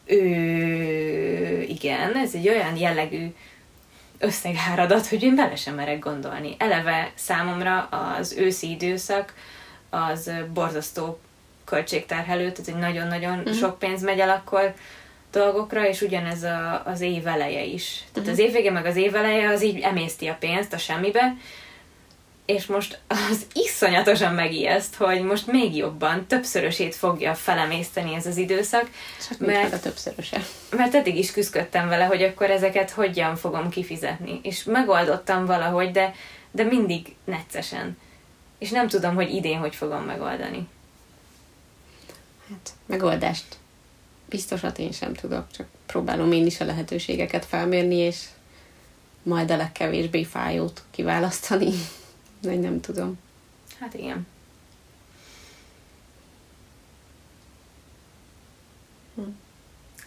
ő, 0.10 1.62
igen, 1.62 2.16
ez 2.16 2.36
egy 2.36 2.49
olyan 2.49 2.78
jellegű 2.78 3.26
összegáradat, 4.20 5.07
hogy 5.07 5.24
én 5.24 5.36
bele 5.36 5.55
sem 5.55 5.76
merek 5.76 5.99
gondolni. 5.99 6.55
Eleve 6.57 7.12
számomra 7.16 7.82
az 7.82 8.36
őszi 8.38 8.70
időszak 8.70 9.34
az 9.89 10.32
borzasztó 10.53 11.20
költségterhelő, 11.66 12.51
tehát 12.51 12.68
egy 12.68 12.93
nagyon-nagyon 12.93 13.38
mm. 13.49 13.51
sok 13.51 13.80
pénz 13.80 14.03
megy 14.03 14.20
el 14.20 14.30
akkor 14.30 14.74
dolgokra, 15.32 15.88
és 15.88 16.01
ugyanez 16.01 16.43
a, 16.43 16.84
az 16.86 17.01
év 17.01 17.28
eleje 17.28 17.64
is. 17.64 18.03
Tehát 18.14 18.30
mm. 18.30 18.32
az 18.32 18.39
évvége 18.39 18.72
meg 18.72 18.86
az 18.86 18.95
év 18.95 19.16
eleje 19.16 19.49
az 19.49 19.64
így 19.64 19.80
emészti 19.80 20.28
a 20.28 20.36
pénzt 20.39 20.74
a 20.74 20.78
semmibe, 20.78 21.36
és 22.50 22.66
most 22.66 23.00
az 23.08 23.45
iszonyatosan 23.54 24.34
megijeszt, 24.34 24.95
hogy 24.95 25.22
most 25.22 25.47
még 25.47 25.76
jobban, 25.76 26.26
többszörösét 26.28 26.95
fogja 26.95 27.36
felemészteni 27.36 28.14
ez 28.14 28.26
az 28.26 28.38
időszak. 28.38 28.89
Csak 29.30 29.39
mert, 29.39 29.74
a 29.74 29.80
többszöröse. 29.80 30.41
Mert 30.70 30.95
eddig 30.95 31.18
is 31.18 31.32
küzdöttem 31.32 31.88
vele, 31.88 32.06
hogy 32.06 32.24
akkor 32.24 32.50
ezeket 32.50 32.91
hogyan 32.91 33.36
fogom 33.36 33.70
kifizetni. 33.70 34.39
És 34.43 34.64
megoldottam 34.64 35.45
valahogy, 35.45 35.91
de, 35.91 36.16
de 36.52 36.64
mindig 36.64 37.16
neccesen. 37.24 37.97
És 38.58 38.70
nem 38.70 38.88
tudom, 38.88 39.16
hogy 39.16 39.34
idén 39.34 39.60
hogy 39.60 39.76
fogom 39.76 40.04
megoldani. 40.04 40.68
Hát, 42.50 42.70
megoldást 42.86 43.45
biztosat 44.26 44.80
én 44.80 44.91
sem 44.91 45.14
tudok, 45.14 45.52
csak 45.52 45.68
próbálom 45.86 46.32
én 46.32 46.45
is 46.45 46.60
a 46.60 46.66
lehetőségeket 46.66 47.45
felmérni, 47.45 47.95
és 47.95 48.26
majd 49.24 49.52
a 49.52 49.58
legkevésbé 49.58 50.24
fájót 50.24 50.84
kiválasztani. 50.91 51.72
Vagy 52.42 52.60
nem 52.60 52.82
tudom. 52.82 53.20
Hát 53.80 53.94
igen. 53.94 54.28
Hm. 59.16 59.22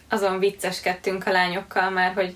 Azon 0.09 0.39
vicceskedtünk 0.39 1.27
a 1.27 1.31
lányokkal 1.31 1.89
már, 1.89 2.13
hogy 2.13 2.35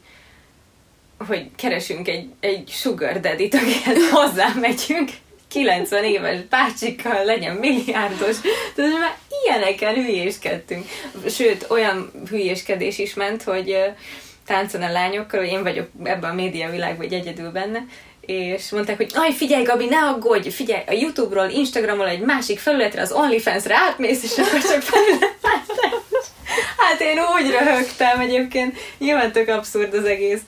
hogy 1.18 1.50
keresünk 1.56 2.08
egy, 2.08 2.30
egy 2.40 2.70
sugar 2.70 3.20
daddy-t, 3.20 3.54
akihez 3.54 4.10
hozzá 4.12 4.54
megyünk, 4.54 5.10
90 5.48 6.04
éves 6.04 6.42
bácsikkal 6.42 7.26
legyen 7.26 7.56
milliárdos. 7.56 8.38
Tehát 8.76 9.00
már 9.00 9.18
ilyeneken 9.46 9.94
hülyéskedtünk. 9.94 10.86
Sőt, 11.30 11.66
olyan 11.70 12.12
hülyéskedés 12.30 12.98
is 12.98 13.14
ment, 13.14 13.44
hogy 13.44 13.78
táncon 14.46 14.82
a 14.82 14.92
lányokkal, 14.92 15.40
hogy 15.40 15.50
én 15.50 15.64
vagyok 15.64 15.90
ebben 16.04 16.30
a 16.30 16.34
média 16.34 16.70
világban 16.70 17.06
egy 17.06 17.14
egyedül 17.14 17.52
benne, 17.52 17.86
és 18.28 18.70
mondták, 18.70 18.98
hogy 18.98 19.12
aj, 19.14 19.34
figyelj 19.34 19.64
Gabi, 19.64 19.86
ne 19.86 19.98
aggódj, 19.98 20.50
figyelj, 20.50 20.84
a 20.88 20.92
Youtube-ról, 20.92 21.50
Instagramról 21.50 22.08
egy 22.08 22.20
másik 22.20 22.60
felületre, 22.60 23.02
az 23.02 23.12
OnlyFans-re 23.12 23.76
átmész, 23.76 24.24
és 24.24 24.38
akkor 24.38 24.62
csak 24.62 24.82
felület 24.82 25.36
Hát 26.78 27.02
én 27.02 27.20
úgy 27.20 27.52
röhögtem 27.52 28.20
egyébként, 28.20 28.78
nyilván 28.98 29.32
tök 29.32 29.48
abszurd 29.48 29.94
az 29.94 30.06
egész, 30.06 30.40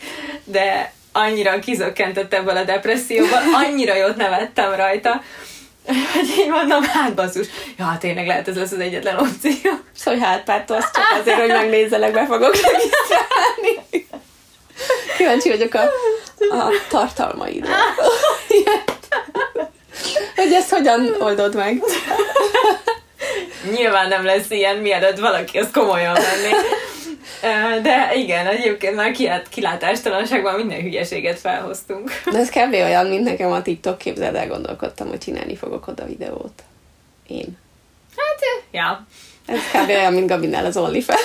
de 0.44 0.94
annyira 1.12 1.60
kizökkentett 1.60 2.34
ebből 2.34 2.58
a 2.58 2.64
depresszióban, 2.64 3.54
annyira 3.54 3.96
jót 3.96 4.16
nevettem 4.16 4.74
rajta, 4.74 5.22
hogy 5.86 6.30
így 6.40 6.50
mondom, 6.50 6.84
hát 6.84 7.14
basszus, 7.14 7.48
ja, 7.78 7.98
tényleg 8.00 8.28
lehet 8.28 8.48
ez 8.48 8.56
lesz 8.56 8.72
az 8.72 8.80
egyetlen 8.80 9.18
opció. 9.18 9.72
Szóval 9.96 10.20
hát 10.20 10.44
pártól 10.44 10.78
az 10.78 10.92
csak 10.94 11.20
azért, 11.20 11.40
hogy 11.40 11.50
megnézzelek, 11.50 12.12
be 12.12 12.26
fogok 12.26 12.56
regisztrálni. 12.56 14.08
Kíváncsi 15.18 15.50
vagyok 15.50 15.74
a, 15.74 15.82
a 16.56 16.70
tartalmaidra. 16.90 17.74
hogy 20.36 20.54
ezt 20.54 20.70
hogyan 20.70 21.16
oldod 21.20 21.56
meg? 21.56 21.84
Nyilván 23.72 24.08
nem 24.08 24.26
lesz 24.26 24.50
ilyen, 24.50 24.78
mielőtt 24.78 25.20
valaki 25.20 25.58
ezt 25.58 25.72
komolyan 25.72 26.14
venni. 26.14 26.54
De 27.82 28.12
igen, 28.16 28.48
egyébként 28.48 28.96
már 28.96 29.16
kilátástalanságban 29.50 30.56
minden 30.56 30.82
hülyeséget 30.82 31.40
felhoztunk. 31.40 32.22
De 32.32 32.38
ez 32.38 32.50
kb. 32.50 32.74
olyan, 32.74 33.06
mint 33.06 33.24
nekem 33.24 33.52
a 33.52 33.62
TikTok, 33.62 33.98
képzeld 33.98 34.36
el, 34.36 34.48
gondolkodtam, 34.48 35.08
hogy 35.08 35.18
csinálni 35.18 35.56
fogok 35.56 35.88
oda 35.88 36.06
videót. 36.06 36.64
Én. 37.28 37.58
Hát, 38.18 38.40
ja. 38.72 39.06
Ez 39.46 39.60
kb. 39.82 39.90
olyan, 39.90 40.14
mint 40.14 40.28
Gabinál 40.28 40.66
az 40.66 40.78
OnlyFans. 40.78 41.22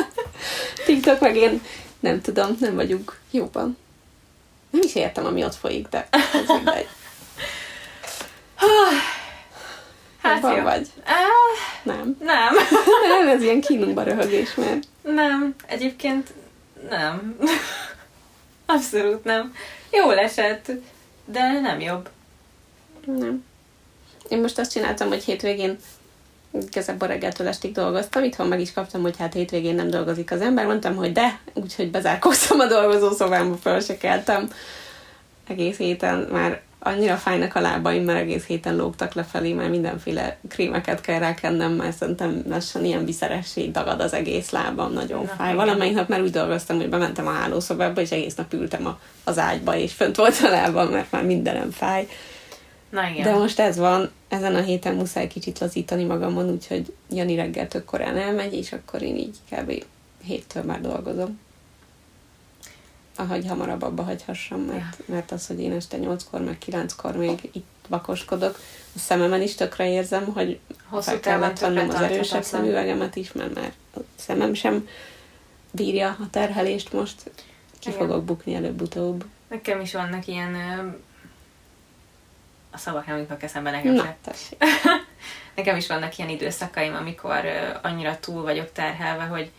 TikTok 0.86 1.20
meg 1.20 1.36
én 1.36 1.62
nem 2.02 2.20
tudom, 2.20 2.56
nem 2.60 2.74
vagyunk 2.74 3.18
jóban. 3.30 3.76
Nem 4.70 4.80
is 4.84 4.94
értem, 4.94 5.26
ami 5.26 5.44
ott 5.44 5.54
folyik, 5.54 5.88
de 5.88 6.08
ez 6.10 6.46
mindegy. 6.46 6.88
Hát 10.22 10.42
jó. 10.56 10.62
vagy? 10.62 10.88
Uh, 10.98 11.94
nem. 11.94 12.16
Nem. 12.20 12.54
nem, 13.18 13.28
ez 13.28 13.42
ilyen 13.42 13.60
kínunkba 13.60 14.02
röhögés, 14.02 14.54
mert... 14.54 14.86
Nem, 15.02 15.54
egyébként 15.66 16.32
nem. 16.88 17.36
Abszolút 18.66 19.24
nem. 19.24 19.54
Jól 19.90 20.18
esett, 20.18 20.70
de 21.24 21.60
nem 21.60 21.80
jobb. 21.80 22.08
Nem. 23.04 23.44
Én 24.28 24.40
most 24.40 24.58
azt 24.58 24.72
csináltam, 24.72 25.08
hogy 25.08 25.24
hétvégén 25.24 25.78
igazából 26.66 27.08
reggeltől 27.08 27.46
estig 27.46 27.72
dolgoztam, 27.72 28.24
itthon 28.24 28.46
meg 28.46 28.60
is 28.60 28.72
kaptam, 28.72 29.02
hogy 29.02 29.16
hát 29.18 29.32
hétvégén 29.32 29.74
nem 29.74 29.90
dolgozik 29.90 30.30
az 30.30 30.40
ember, 30.40 30.66
mondtam, 30.66 30.96
hogy 30.96 31.12
de, 31.12 31.38
úgyhogy 31.54 31.90
bezárkoztam 31.90 32.60
a 32.60 32.66
dolgozószobámba, 32.66 33.56
föl 33.56 33.80
se 33.80 33.96
keltem. 33.96 34.50
Egész 35.48 35.76
héten 35.76 36.28
már 36.32 36.60
annyira 36.84 37.16
fájnak 37.16 37.54
a 37.54 37.60
lábaim, 37.60 38.04
mert 38.04 38.18
egész 38.18 38.44
héten 38.46 38.76
lógtak 38.76 39.14
lefelé, 39.14 39.52
mert 39.52 39.70
mindenféle 39.70 40.36
krémeket 40.48 41.00
kell 41.00 41.18
rákennem, 41.18 41.72
mert 41.72 41.96
szerintem 41.96 42.42
lassan 42.48 42.84
ilyen 42.84 43.04
viszeressé 43.04 43.66
dagad 43.66 44.00
az 44.00 44.12
egész 44.12 44.50
lábam, 44.50 44.92
nagyon 44.92 45.22
Na, 45.22 45.34
fáj. 45.36 45.54
Valamelyik 45.54 45.94
nap 45.94 46.08
már 46.08 46.20
úgy 46.20 46.30
dolgoztam, 46.30 46.76
hogy 46.76 46.88
bementem 46.88 47.26
a 47.26 47.30
hálószobába, 47.30 48.00
és 48.00 48.10
egész 48.10 48.34
nap 48.34 48.52
ültem 48.52 48.86
a, 48.86 48.98
az 49.24 49.38
ágyba, 49.38 49.76
és 49.76 49.92
fönt 49.92 50.16
volt 50.16 50.40
a 50.42 50.48
lábam, 50.48 50.88
mert 50.88 51.10
már 51.10 51.24
mindenem 51.24 51.70
fáj. 51.70 52.06
Na 52.92 53.08
igen. 53.08 53.22
De 53.22 53.34
most 53.34 53.58
ez 53.58 53.76
van, 53.76 54.10
ezen 54.28 54.54
a 54.54 54.60
héten 54.60 54.94
muszáj 54.94 55.26
kicsit 55.26 55.58
lazítani 55.58 56.04
magamon, 56.04 56.50
úgyhogy 56.50 56.94
Jani 57.10 57.34
reggel 57.34 57.68
tök 57.68 57.84
korán 57.84 58.16
elmegy, 58.16 58.54
és 58.54 58.72
akkor 58.72 59.02
én 59.02 59.16
így 59.16 59.36
kb. 59.50 59.84
héttől 60.22 60.62
már 60.62 60.80
dolgozom. 60.80 61.40
Ahogy 63.16 63.46
hamarabb 63.46 63.82
abba 63.82 64.02
hagyhassam, 64.02 64.60
mert, 64.60 65.08
mert 65.08 65.30
az, 65.30 65.46
hogy 65.46 65.60
én 65.60 65.72
este 65.72 65.96
nyolckor, 65.96 66.40
meg 66.40 66.58
kilenckor 66.58 67.16
még 67.16 67.50
itt 67.52 67.66
vakoskodok, 67.88 68.58
a 68.94 68.98
szememen 68.98 69.42
is 69.42 69.54
tökre 69.54 69.88
érzem, 69.90 70.24
hogy 70.24 70.58
Hosszú 70.88 71.10
fel 71.10 71.20
kellett 71.20 71.58
vennem 71.58 71.88
az 71.88 72.00
erősebb 72.00 72.42
szemüvegemet 72.42 73.16
is, 73.16 73.32
mert 73.32 73.54
már 73.54 73.72
a 73.96 73.98
szemem 74.16 74.54
sem 74.54 74.88
bírja 75.70 76.08
a 76.08 76.30
terhelést 76.30 76.92
most. 76.92 77.30
Ki 77.78 77.88
Igen. 77.88 78.00
fogok 78.00 78.24
bukni 78.24 78.54
előbb-utóbb. 78.54 79.24
Nekem 79.48 79.80
is 79.80 79.92
vannak 79.92 80.26
ilyen 80.26 80.56
a 82.72 82.78
szavak 82.78 83.06
nem 83.06 83.18
jutnak 83.18 83.42
eszembe 83.42 83.70
nekem 83.70 83.92
Na, 83.92 84.14
nekem 85.56 85.76
is 85.76 85.86
vannak 85.86 86.18
ilyen 86.18 86.30
időszakaim, 86.30 86.94
amikor 86.94 87.44
annyira 87.82 88.18
túl 88.20 88.42
vagyok 88.42 88.72
terhelve, 88.72 89.24
hogy, 89.24 89.50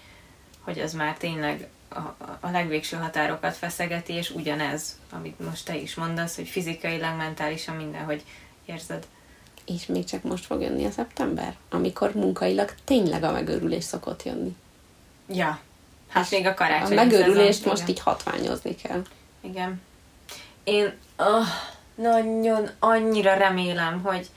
hogy 0.59 0.79
az 0.79 0.93
már 0.93 1.17
tényleg 1.17 1.67
a, 1.89 1.99
a 2.39 2.49
legvégső 2.51 2.97
határokat 2.97 3.55
feszegeti, 3.55 4.13
és 4.13 4.29
ugyanez, 4.29 4.99
amit 5.11 5.39
most 5.39 5.65
te 5.65 5.75
is 5.75 5.95
mondasz, 5.95 6.35
hogy 6.35 6.47
fizikailag, 6.47 7.17
mentálisan 7.17 7.75
mindenhogy 7.75 8.23
érzed. 8.65 9.07
És 9.65 9.85
még 9.85 10.05
csak 10.05 10.23
most 10.23 10.45
fog 10.45 10.61
jönni 10.61 10.85
a 10.85 10.91
szeptember, 10.91 11.55
amikor 11.69 12.13
munkailag 12.13 12.73
tényleg 12.83 13.23
a 13.23 13.31
megőrülés 13.31 13.83
szokott 13.83 14.23
jönni. 14.23 14.55
Ja, 15.29 15.59
hát 16.09 16.23
és 16.23 16.29
még 16.29 16.45
a 16.45 16.53
karácsony. 16.53 16.91
A 16.91 17.03
megőrülést 17.03 17.65
most 17.65 17.81
igen. 17.81 17.89
így 17.89 17.99
hatványozni 17.99 18.75
kell. 18.75 19.01
Igen. 19.41 19.81
én 20.63 20.93
oh, 21.17 21.45
nagyon 21.95 22.69
annyira 22.79 23.33
remélem, 23.33 24.01
hogy 24.01 24.27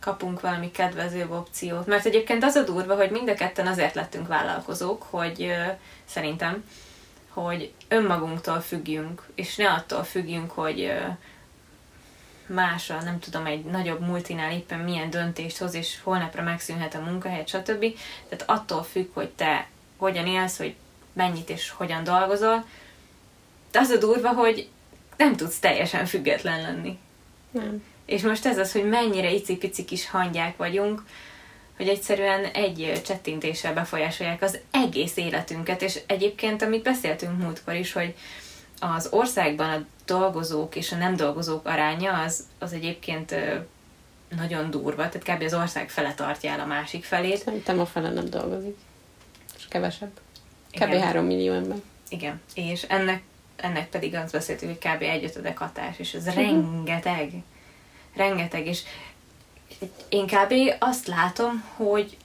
kapunk 0.00 0.40
valami 0.40 0.70
kedvezőbb 0.70 1.30
opciót. 1.30 1.86
Mert 1.86 2.06
egyébként 2.06 2.44
az 2.44 2.54
a 2.54 2.62
durva, 2.62 2.96
hogy 2.96 3.10
mind 3.10 3.28
a 3.28 3.34
ketten 3.34 3.66
azért 3.66 3.94
lettünk 3.94 4.26
vállalkozók, 4.26 5.02
hogy 5.10 5.52
szerintem, 6.04 6.64
hogy 7.28 7.72
önmagunktól 7.88 8.60
függjünk, 8.60 9.22
és 9.34 9.56
ne 9.56 9.70
attól 9.70 10.04
függjünk, 10.04 10.50
hogy 10.50 10.80
uh, 10.80 11.16
más 12.46 12.86
nem 12.86 13.18
tudom, 13.18 13.46
egy 13.46 13.64
nagyobb 13.64 14.00
multinál 14.00 14.52
éppen 14.52 14.78
milyen 14.78 15.10
döntést 15.10 15.58
hoz, 15.58 15.74
és 15.74 16.00
holnapra 16.02 16.42
megszűnhet 16.42 16.94
a 16.94 17.00
munkahelyet, 17.00 17.48
stb. 17.48 17.84
Tehát 18.28 18.44
attól 18.46 18.82
függ, 18.82 19.08
hogy 19.12 19.28
te 19.28 19.68
hogyan 19.96 20.26
élsz, 20.26 20.56
hogy 20.56 20.74
mennyit 21.12 21.50
és 21.50 21.70
hogyan 21.70 22.04
dolgozol. 22.04 22.64
De 23.70 23.78
az 23.78 23.90
a 23.90 23.98
durva, 23.98 24.28
hogy 24.28 24.68
nem 25.16 25.36
tudsz 25.36 25.58
teljesen 25.58 26.06
független 26.06 26.60
lenni. 26.60 26.98
Nem. 27.50 27.82
És 28.04 28.22
most 28.22 28.46
ez 28.46 28.58
az, 28.58 28.72
hogy 28.72 28.88
mennyire 28.88 29.30
icipici 29.30 29.84
kis 29.84 30.10
hangyák 30.10 30.56
vagyunk, 30.56 31.02
hogy 31.76 31.88
egyszerűen 31.88 32.44
egy 32.44 33.00
csettintéssel 33.04 33.74
befolyásolják 33.74 34.42
az 34.42 34.58
egész 34.70 35.16
életünket, 35.16 35.82
és 35.82 36.00
egyébként, 36.06 36.62
amit 36.62 36.82
beszéltünk 36.82 37.42
múltkor 37.42 37.74
is, 37.74 37.92
hogy 37.92 38.14
az 38.80 39.08
országban 39.10 39.70
a 39.70 39.84
dolgozók 40.04 40.76
és 40.76 40.92
a 40.92 40.96
nem 40.96 41.16
dolgozók 41.16 41.66
aránya 41.66 42.22
az, 42.22 42.44
az 42.58 42.72
egyébként 42.72 43.34
nagyon 44.36 44.70
durva, 44.70 45.08
tehát 45.08 45.38
kb. 45.38 45.42
az 45.42 45.54
ország 45.54 45.90
fele 45.90 46.14
tartja 46.14 46.50
el 46.50 46.60
a 46.60 46.66
másik 46.66 47.04
felét. 47.04 47.36
Szerintem 47.36 47.80
a 47.80 47.86
fele 47.86 48.10
nem 48.10 48.30
dolgozik, 48.30 48.76
és 49.56 49.64
kevesebb. 49.68 50.20
Kb. 50.70 50.88
Igen. 50.88 51.00
3 51.00 51.24
millió 51.24 51.52
ember. 51.52 51.76
Igen, 52.08 52.40
és 52.54 52.82
ennek, 52.82 53.22
ennek 53.56 53.88
pedig 53.88 54.14
azt 54.14 54.32
beszéltük, 54.32 54.68
hogy 54.68 54.78
kb. 54.78 55.02
egyötöde 55.02 55.54
katás, 55.54 55.98
és 55.98 56.14
ez 56.14 56.26
uh-huh. 56.26 56.44
rengeteg. 56.44 57.30
Rengeteg, 58.14 58.66
és 58.66 58.82
én 60.08 60.26
kb. 60.26 60.52
azt 60.78 61.06
látom, 61.06 61.64
hogy 61.76 62.16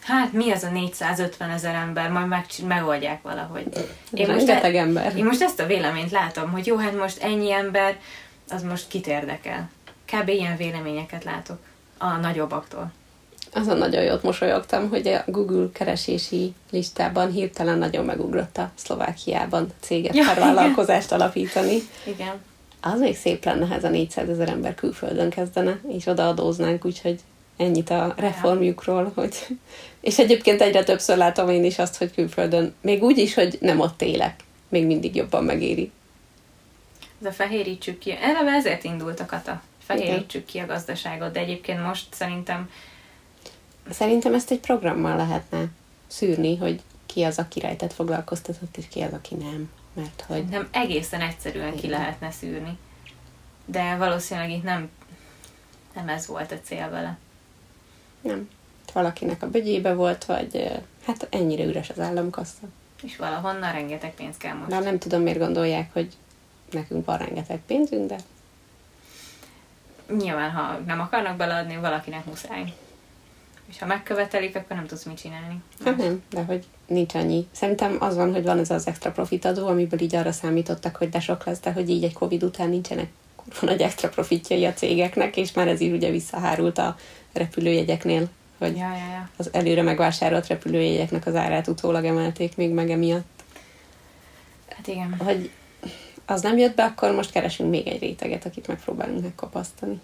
hát 0.00 0.32
mi 0.32 0.50
az 0.50 0.62
a 0.62 0.70
450 0.70 1.50
ezer 1.50 1.74
ember, 1.74 2.10
majd 2.10 2.28
meg, 2.28 2.46
megoldják 2.66 3.22
valahogy. 3.22 3.66
Én 4.12 4.32
most, 4.32 4.48
e, 4.48 4.76
ember. 4.76 5.16
én 5.16 5.24
most 5.24 5.42
ezt 5.42 5.60
a 5.60 5.66
véleményt 5.66 6.10
látom, 6.10 6.50
hogy 6.50 6.66
jó, 6.66 6.76
hát 6.76 6.96
most 6.96 7.22
ennyi 7.22 7.52
ember, 7.52 7.98
az 8.48 8.62
most 8.62 8.88
kit 8.88 9.06
érdekel. 9.06 9.70
Kb. 10.12 10.28
ilyen 10.28 10.56
véleményeket 10.56 11.24
látok 11.24 11.58
a 11.98 12.08
nagyobbaktól. 12.08 12.92
Azon 13.56 13.78
nagyon 13.78 14.02
jót 14.02 14.22
mosolyogtam, 14.22 14.88
hogy 14.88 15.08
a 15.08 15.22
Google 15.26 15.68
keresési 15.72 16.54
listában 16.70 17.30
hirtelen 17.30 17.78
nagyon 17.78 18.04
megugrott 18.04 18.56
a 18.56 18.70
Szlovákiában 18.74 19.72
céget, 19.80 20.14
ja, 20.14 20.34
vállalkozást 20.38 21.12
alapítani. 21.12 21.78
Igen. 22.04 22.34
Az 22.80 23.00
még 23.00 23.16
szép 23.16 23.44
lenne, 23.44 23.66
ha 23.66 23.74
ez 23.74 23.84
a 23.84 23.88
400 23.88 24.28
ezer 24.28 24.48
ember 24.48 24.74
külföldön 24.74 25.30
kezdene, 25.30 25.80
és 25.88 26.06
odaadóznánk, 26.06 26.84
úgyhogy 26.84 27.20
ennyit 27.56 27.90
a 27.90 28.14
reformjukról, 28.16 29.12
hogy... 29.14 29.34
És 30.00 30.18
egyébként 30.18 30.60
egyre 30.60 30.84
többször 30.84 31.16
látom 31.16 31.48
én 31.48 31.64
is 31.64 31.78
azt, 31.78 31.96
hogy 31.96 32.14
külföldön, 32.14 32.74
még 32.80 33.02
úgy 33.02 33.18
is, 33.18 33.34
hogy 33.34 33.58
nem 33.60 33.80
ott 33.80 34.02
élek, 34.02 34.40
még 34.68 34.86
mindig 34.86 35.14
jobban 35.14 35.44
megéri. 35.44 35.90
A 37.24 37.30
fehérítsük 37.30 37.98
ki. 37.98 38.10
Erre 38.10 38.50
ezért 38.50 38.84
indult 38.84 39.20
a 39.20 39.26
kata. 39.26 39.62
Fehérítsük 39.86 40.44
ki 40.44 40.58
a 40.58 40.66
gazdaságot, 40.66 41.32
de 41.32 41.40
egyébként 41.40 41.82
most 41.82 42.06
szerintem... 42.10 42.70
Szerintem 43.90 44.34
ezt 44.34 44.50
egy 44.50 44.60
programmal 44.60 45.16
lehetne 45.16 45.64
szűrni, 46.06 46.56
hogy 46.56 46.80
ki 47.06 47.22
az, 47.22 47.38
aki 47.38 47.60
rejtett 47.60 47.92
foglalkoztatott, 47.92 48.76
és 48.76 48.88
ki 48.88 49.00
az, 49.00 49.12
aki 49.12 49.34
nem. 49.34 49.70
Mert 49.92 50.24
hogy... 50.26 50.44
Nem 50.44 50.68
egészen 50.70 51.20
egyszerűen 51.20 51.68
Igen. 51.68 51.80
ki 51.80 51.88
lehetne 51.88 52.30
szűrni. 52.30 52.78
De 53.64 53.96
valószínűleg 53.96 54.50
itt 54.50 54.62
nem, 54.62 54.88
nem 55.94 56.08
ez 56.08 56.26
volt 56.26 56.52
a 56.52 56.60
cél 56.62 56.90
vele. 56.90 57.18
Nem. 58.20 58.48
Valakinek 58.92 59.42
a 59.42 59.50
bögyébe 59.50 59.94
volt, 59.94 60.24
vagy 60.24 60.82
hát 61.06 61.26
ennyire 61.30 61.64
üres 61.64 61.90
az 61.90 62.00
államkassa. 62.00 62.66
És 63.02 63.16
valahonnan 63.16 63.72
rengeteg 63.72 64.14
pénz 64.14 64.36
kell 64.36 64.54
most. 64.54 64.70
Na, 64.70 64.78
nem 64.80 64.98
tudom, 64.98 65.22
miért 65.22 65.38
gondolják, 65.38 65.92
hogy 65.92 66.16
nekünk 66.70 67.04
van 67.04 67.18
rengeteg 67.18 67.60
pénzünk, 67.66 68.08
de... 68.08 68.16
Nyilván, 70.16 70.50
ha 70.50 70.78
nem 70.86 71.00
akarnak 71.00 71.36
beleadni, 71.36 71.76
valakinek 71.76 72.24
muszáj. 72.24 72.74
És 73.68 73.78
ha 73.78 73.86
megkövetelik, 73.86 74.56
akkor 74.56 74.76
nem 74.76 74.86
tudsz 74.86 75.04
mit 75.04 75.16
csinálni. 75.16 75.62
Hát 75.84 75.96
nem, 75.96 76.22
de 76.30 76.42
hogy 76.42 76.64
nincs 76.86 77.14
annyi. 77.14 77.46
Szerintem 77.52 77.96
az 78.00 78.16
van, 78.16 78.32
hogy 78.32 78.42
van 78.42 78.58
ez 78.58 78.70
az 78.70 78.86
extra 78.86 79.12
profitadó, 79.12 79.66
amiből 79.66 80.00
így 80.00 80.14
arra 80.14 80.32
számítottak, 80.32 80.96
hogy 80.96 81.08
de 81.08 81.20
sok 81.20 81.44
lesz, 81.44 81.60
de 81.60 81.72
hogy 81.72 81.90
így 81.90 82.04
egy 82.04 82.12
Covid 82.12 82.42
után 82.42 82.68
nincsenek 82.68 83.08
kurva 83.36 83.66
nagy 83.66 83.82
extra 83.82 84.08
profitjai 84.08 84.64
a 84.64 84.72
cégeknek, 84.72 85.36
és 85.36 85.52
már 85.52 85.68
ez 85.68 85.80
így 85.80 85.92
ugye 85.92 86.10
visszahárult 86.10 86.78
a 86.78 86.96
repülőjegyeknél, 87.32 88.28
hogy 88.58 88.76
ja, 88.76 88.88
ja, 88.88 89.12
ja. 89.12 89.28
az 89.36 89.50
előre 89.52 89.82
megvásárolt 89.82 90.46
repülőjegyeknek 90.46 91.26
az 91.26 91.34
árát 91.34 91.68
utólag 91.68 92.04
emelték 92.04 92.56
még 92.56 92.70
meg 92.70 92.90
emiatt. 92.90 93.42
Hát 94.68 94.86
igen. 94.86 95.14
Hogy 95.18 95.50
az 96.26 96.42
nem 96.42 96.58
jött 96.58 96.74
be, 96.74 96.84
akkor 96.84 97.12
most 97.12 97.30
keresünk 97.30 97.70
még 97.70 97.86
egy 97.86 98.00
réteget, 98.00 98.46
akit 98.46 98.66
megpróbálunk 98.66 99.22
megkapasztani. 99.22 100.00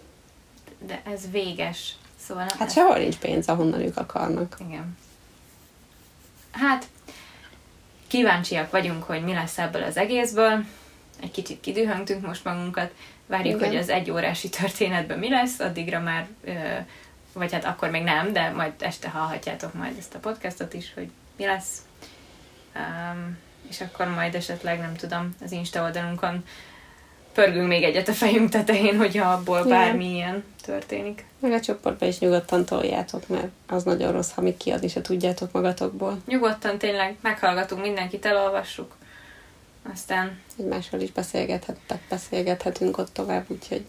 De 0.87 1.03
ez 1.13 1.31
véges. 1.31 1.97
Szóval 2.27 2.47
hát 2.59 2.69
ez... 2.69 2.73
sehol 2.73 2.99
nincs 2.99 3.17
pénz, 3.17 3.49
ahonnan 3.49 3.81
ők 3.81 3.97
akarnak. 3.97 4.57
Igen. 4.69 4.97
Hát, 6.51 6.87
kíváncsiak 8.07 8.71
vagyunk, 8.71 9.03
hogy 9.03 9.25
mi 9.25 9.33
lesz 9.33 9.59
ebből 9.59 9.83
az 9.83 9.97
egészből. 9.97 10.65
Egy 11.23 11.31
kicsit 11.31 11.61
kidühöntünk 11.61 12.27
most 12.27 12.45
magunkat. 12.45 12.93
Várjuk, 13.27 13.57
Igen. 13.57 13.69
hogy 13.69 13.79
az 13.79 13.89
egy 13.89 14.11
órási 14.11 14.49
történetben 14.49 15.19
mi 15.19 15.31
lesz, 15.31 15.59
addigra 15.59 16.01
már 16.01 16.27
vagy 17.33 17.53
hát 17.53 17.65
akkor 17.65 17.91
még 17.91 18.03
nem, 18.03 18.33
de 18.33 18.51
majd 18.51 18.73
este 18.79 19.09
hallhatjátok 19.09 19.75
majd 19.75 19.99
ezt 19.99 20.15
a 20.15 20.19
podcastot 20.19 20.75
is, 20.75 20.95
hogy 20.95 21.11
mi 21.37 21.45
lesz. 21.45 21.79
Um, 22.75 23.39
és 23.69 23.81
akkor 23.81 24.09
majd 24.09 24.35
esetleg, 24.35 24.81
nem 24.81 24.95
tudom, 24.95 25.35
az 25.43 25.53
Insta 25.53 25.83
oldalunkon 25.83 26.45
pörgünk 27.35 27.69
még 27.69 27.83
egyet 27.83 28.09
a 28.09 28.13
fejünk 28.13 28.49
tetején, 28.49 28.97
hogyha 28.97 29.33
abból 29.33 29.65
bármilyen 29.65 30.45
történik. 30.63 31.25
Meg 31.39 31.53
a 31.53 31.61
csoportba 31.61 32.07
is 32.07 32.19
nyugodtan 32.19 32.65
toljátok, 32.65 33.29
mert 33.29 33.49
az 33.67 33.83
nagyon 33.83 34.13
rossz, 34.13 34.31
ha 34.31 34.41
még 34.41 34.57
kiadni 34.57 34.89
se 34.89 35.01
tudjátok 35.01 35.53
magatokból. 35.53 36.19
Nyugodtan 36.27 36.79
tényleg 36.79 37.17
meghallgatunk 37.21 37.83
mindenkit, 37.83 38.27
elolvassuk. 38.27 38.97
Aztán... 39.93 40.41
Egymással 40.59 41.01
is 41.01 41.13
beszélgethettek, 41.13 42.01
beszélgethetünk 42.09 42.99
ott 42.99 43.13
tovább, 43.13 43.45
úgyhogy 43.49 43.85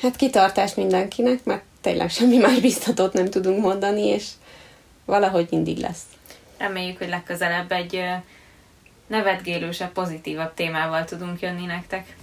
hát 0.00 0.16
kitartás 0.16 0.74
mindenkinek, 0.74 1.44
mert 1.44 1.62
tényleg 1.80 2.10
semmi 2.10 2.36
más 2.36 2.60
biztatót 2.60 3.12
nem 3.12 3.30
tudunk 3.30 3.60
mondani, 3.60 4.06
és 4.06 4.28
valahogy 5.04 5.46
mindig 5.50 5.78
lesz. 5.78 6.02
Reméljük, 6.58 6.98
hogy 6.98 7.08
legközelebb 7.08 7.72
egy 7.72 8.04
nevetgélősebb, 9.08 9.92
pozitívabb 9.92 10.54
témával 10.54 11.04
tudunk 11.04 11.40
jönni 11.40 11.66
nektek. 11.66 12.16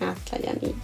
Hát, 0.00 0.18
legyen 0.30 0.58
így. 0.62 0.74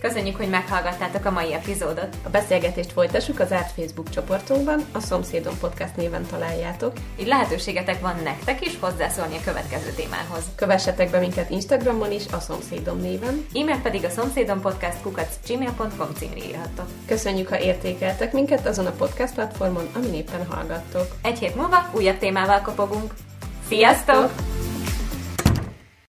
Köszönjük, 0.00 0.36
hogy 0.36 0.48
meghallgattátok 0.48 1.24
a 1.24 1.30
mai 1.30 1.52
epizódot. 1.52 2.16
A 2.22 2.28
beszélgetést 2.28 2.92
folytassuk 2.92 3.40
az 3.40 3.52
árt 3.52 3.70
Facebook 3.70 4.10
csoportunkban, 4.10 4.80
a 4.92 5.00
Szomszédon 5.00 5.58
Podcast 5.60 5.96
néven 5.96 6.26
találjátok. 6.26 6.92
Így 7.20 7.26
lehetőségetek 7.26 8.00
van 8.00 8.16
nektek 8.24 8.66
is 8.66 8.78
hozzászólni 8.80 9.36
a 9.36 9.44
következő 9.44 9.90
témához. 9.90 10.44
Kövessetek 10.56 11.10
be 11.10 11.18
minket 11.18 11.50
Instagramon 11.50 12.12
is, 12.12 12.22
a 12.32 12.40
Szomszédom 12.40 13.00
néven. 13.00 13.46
E-mail 13.54 13.80
pedig 13.82 14.04
a 14.04 14.10
szomszédom 14.10 14.60
podcast 14.60 15.02
kukac 15.02 15.38
gmail.com 15.46 16.14
címre 16.16 16.44
írhattok. 16.46 16.86
Köszönjük, 17.06 17.48
ha 17.48 17.60
értékeltek 17.60 18.32
minket 18.32 18.66
azon 18.66 18.86
a 18.86 18.90
podcast 18.90 19.34
platformon, 19.34 19.88
amin 19.94 20.14
éppen 20.14 20.46
hallgattok. 20.46 21.06
Egy 21.22 21.38
hét 21.38 21.54
múlva 21.54 21.90
újabb 21.94 22.18
témával 22.18 22.60
kopogunk. 22.60 23.12
Sziasztok! 23.68 24.30